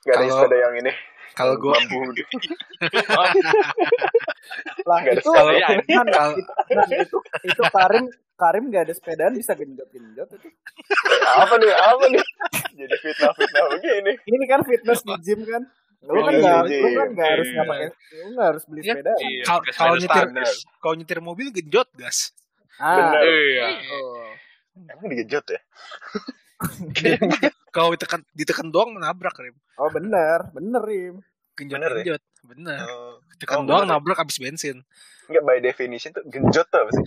Gak 0.00 0.16
ada 0.16 0.32
sepeda 0.32 0.56
yang 0.56 0.74
ini. 0.80 0.92
Kalau 1.30 1.54
gue 1.56 1.70
mampu. 1.70 1.98
Lah 4.88 5.00
itu 5.06 5.20
sepeda. 5.22 5.66
kan, 5.86 6.06
Kalau- 6.08 6.36
itu, 6.36 6.52
itu 6.96 7.16
itu 7.46 7.62
Karim 7.68 8.04
Karim 8.34 8.72
gak 8.72 8.88
ada 8.88 8.94
sepedaan 8.96 9.36
bisa 9.36 9.52
genjot-genjot 9.52 10.24
itu. 10.32 10.48
apa 11.28 11.54
nih? 11.60 11.68
Apa 11.76 12.04
nih? 12.08 12.24
Jadi 12.72 12.96
fitnah-fitnah 12.98 13.64
begini. 13.76 14.12
Ini 14.16 14.44
kan 14.48 14.60
fitness 14.64 15.04
di 15.04 15.12
gym 15.20 15.44
kan. 15.44 15.62
Lu 16.00 16.16
kan 16.16 16.30
iya, 16.30 16.40
nggak, 16.40 16.60
di 16.64 16.76
lu 16.76 16.88
kan 16.90 17.08
nggak 17.12 17.28
harus 17.30 17.44
Iya. 17.44 17.52
nggak 17.52 17.66
pakai, 17.68 17.86
lu 18.16 18.28
nggak 18.30 18.46
harus 18.48 18.62
beli 18.64 18.80
Iya. 18.80 18.90
sepeda. 18.90 19.12
Iya, 19.20 19.42
kalau 19.70 19.94
nyetir 19.94 20.24
standar. 20.24 20.52
kalau 20.78 20.94
nyetir 20.94 21.18
mobil 21.20 21.46
genjot 21.50 21.88
gas. 21.94 22.18
Ah, 22.76 22.94
Bener. 22.96 23.20
Iya. 23.22 23.66
oh. 23.90 24.28
Emang 24.80 25.06
digejot 25.08 25.44
ya? 25.46 25.60
Kalau 27.70 27.90
ditekan 27.90 28.20
ditekan 28.32 28.68
doang 28.68 28.94
nabrak 28.94 29.36
Rim. 29.36 29.54
oh 29.76 29.88
bener, 29.88 30.48
bener 30.50 30.80
Rim. 30.80 31.14
Genjot 31.52 31.76
Bener 31.76 31.90
ya? 31.92 31.96
genjot. 32.02 32.22
Bener. 32.42 32.78
Oh, 32.82 33.14
Tekan 33.36 33.58
Oh, 33.58 33.62
doang 33.62 33.84
bener 33.84 33.86
ya? 33.86 33.90
nabrak 33.94 34.16
habis 34.18 34.36
bensin. 34.36 34.82
Enggak 35.26 35.42
by 35.42 35.56
definition 35.58 36.10
tuh 36.10 36.22
genjot 36.24 36.66
tuh 36.66 36.78
apa 36.78 36.90
sih? 36.90 37.04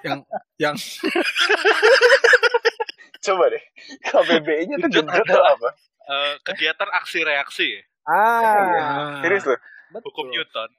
Yang 0.00 0.18
yang 0.56 0.74
Coba 3.20 3.44
deh. 3.48 3.62
KBBI-nya 4.02 4.74
tuh 4.78 4.88
Genjot 4.88 5.04
genjot 5.04 5.26
tuh 5.28 5.44
apa? 5.44 5.68
Eh, 6.02 6.32
kegiatan 6.42 6.88
aksi 6.92 7.18
reaksi 7.20 7.66
ya, 7.70 7.80
Ah, 8.04 9.20
Serius 9.20 9.44
loh? 9.44 9.58
hukum 10.00 10.28
Newton. 10.28 10.70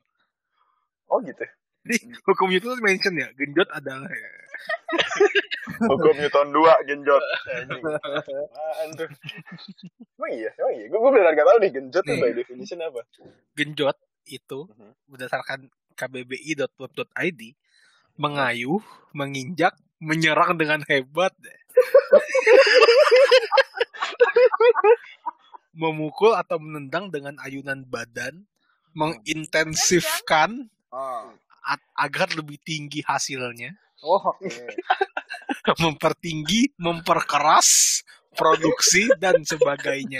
Oh 1.07 1.19
gitu. 1.21 1.43
Jadi 1.81 1.97
hukum 2.23 2.47
itu 2.49 2.63
tuh 2.63 2.77
mention 2.79 3.13
ya, 3.13 3.27
genjot 3.33 3.67
adalah 3.69 4.07
ya. 4.07 4.31
Hukum 5.89 6.13
Newton 6.13 6.53
2 6.53 6.61
genjot. 6.85 7.23
Anjing. 7.49 7.81
Apaan 7.81 8.89
tuh? 8.93 9.09
Emang 10.15 10.31
iya? 10.31 10.49
Emang 10.53 10.73
iya? 10.77 10.85
Gue 10.85 10.99
gue 10.99 11.11
beneran 11.11 11.33
gak 11.33 11.47
tau 11.47 11.57
nih 11.57 11.71
genjot 11.73 12.03
tuh 12.03 12.13
Nih. 12.13 12.21
by 12.21 12.31
definition 12.37 12.79
apa? 12.79 13.01
genjot 13.51 13.97
itu 14.23 14.59
Mhm. 14.69 14.91
berdasarkan 15.09 15.59
kbbi.web.id 15.93 17.41
mengayuh, 18.15 18.83
menginjak, 19.11 19.73
menyerang 19.97 20.53
dengan 20.55 20.85
hebat, 20.85 21.33
memukul 25.81 26.37
atau 26.37 26.61
menendang 26.61 27.09
dengan 27.09 27.41
ayunan 27.41 27.81
badan, 27.89 28.45
mengintensifkan 28.93 30.69
Oh, 30.91 31.31
a- 31.63 31.89
agar 32.03 32.27
lebih 32.35 32.59
tinggi 32.61 32.99
hasilnya, 33.01 33.71
oh 34.03 34.19
oke. 34.19 34.43
mempertinggi, 35.83 36.75
memperkeras 36.75 38.03
produksi 38.35 39.07
dan 39.15 39.39
sebagainya. 39.47 40.19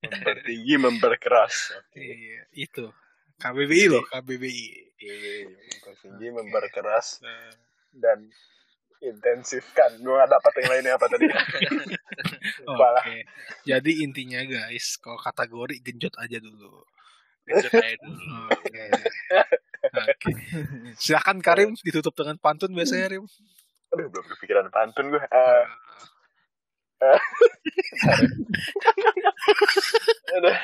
Mempertinggi, 0.00 0.74
memperkeras. 0.80 1.76
Oke. 1.76 2.00
Iya, 2.00 2.40
itu. 2.56 2.88
KBBI 3.36 3.84
loh, 3.92 4.04
KBBI. 4.08 4.68
Mempertinggi, 5.76 6.26
memperkeras 6.32 7.20
dan 7.92 8.28
intensifkan. 9.00 9.90
Gue 10.00 10.14
gak 10.14 10.30
dapat 10.30 10.52
yang 10.60 10.68
lainnya 10.76 10.92
apa 10.96 11.06
tadi. 11.08 11.26
Oke. 12.70 13.16
Jadi 13.64 13.92
intinya 14.04 14.40
guys, 14.44 15.00
kalau 15.00 15.16
kategori 15.16 15.80
genjot 15.80 16.14
aja 16.20 16.36
dulu. 16.38 16.84
Genjot 17.48 17.72
aja 17.80 17.96
dulu. 18.00 18.20
Oke. 18.54 18.84
Oke. 19.80 20.32
Silakan 21.00 21.40
Karim 21.40 21.72
ditutup 21.80 22.12
dengan 22.12 22.36
pantun 22.36 22.76
biasanya 22.76 23.16
Rim. 23.16 23.24
Aduh, 23.90 24.06
belum 24.06 24.26
kepikiran 24.36 24.68
pantun 24.70 25.10
gue. 25.10 25.22
Eh, 25.24 25.64
eh. 27.08 27.20
Aduh. 30.38 30.56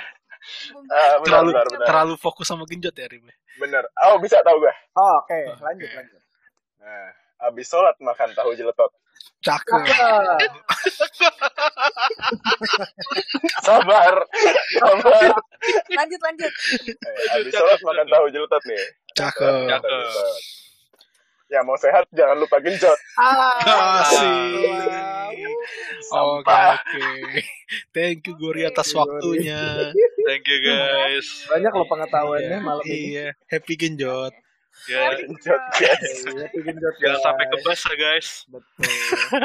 Ah, 0.86 1.18
benar, 1.18 1.26
Terlalu 1.26 1.50
benar, 1.50 1.66
benar. 1.74 1.86
terlalu 1.90 2.14
fokus 2.22 2.46
sama 2.46 2.62
genjot 2.70 2.94
ya 2.94 3.08
Rim. 3.10 3.26
Bener. 3.58 3.82
Oh, 4.06 4.20
bisa 4.22 4.38
tahu 4.46 4.62
gue. 4.62 4.74
Oh, 4.94 5.18
oke, 5.24 5.38
lanjut 5.58 5.90
lanjut. 5.90 6.22
Nah, 6.78 7.10
abis 7.40 7.66
sholat 7.68 7.96
makan 8.00 8.32
tahu 8.32 8.56
jeletot. 8.56 8.90
Cakep. 9.44 9.84
Sabar. 13.66 14.14
Sabar. 14.76 15.30
Lanjut 15.92 16.20
lanjut. 16.20 16.52
Eh, 16.52 17.36
abis 17.40 17.52
sholat 17.52 17.80
makan 17.84 18.06
tahu 18.08 18.24
jeletot 18.32 18.62
nih. 18.64 18.84
Cakep. 19.16 19.68
Ya 21.46 21.62
mau 21.62 21.78
sehat 21.78 22.10
jangan 22.10 22.42
lupa 22.42 22.58
genjot. 22.58 22.98
Kasih. 23.62 24.50
Oke 26.10 26.50
oke. 26.50 27.06
Thank 27.94 28.26
you 28.26 28.34
Gori 28.34 28.66
atas 28.66 28.90
Thank 28.90 28.98
you, 28.98 29.06
Gori. 29.06 29.46
waktunya. 29.46 29.60
Thank 30.26 30.44
you 30.50 30.58
guys. 30.58 31.26
banyak 31.46 31.70
loh 31.70 31.86
pengetahuannya 31.86 32.58
malam 32.58 32.82
ini. 32.82 33.14
Iya, 33.14 33.26
happy 33.46 33.78
genjot. 33.78 34.34
Ya, 34.84 35.16
guys. 35.80 36.22
Jangan 37.00 37.20
sampai 37.24 37.44
guys. 37.48 37.52
kebas 37.58 37.80
ya 37.88 37.94
guys. 37.96 38.28
Betul. 38.52 39.42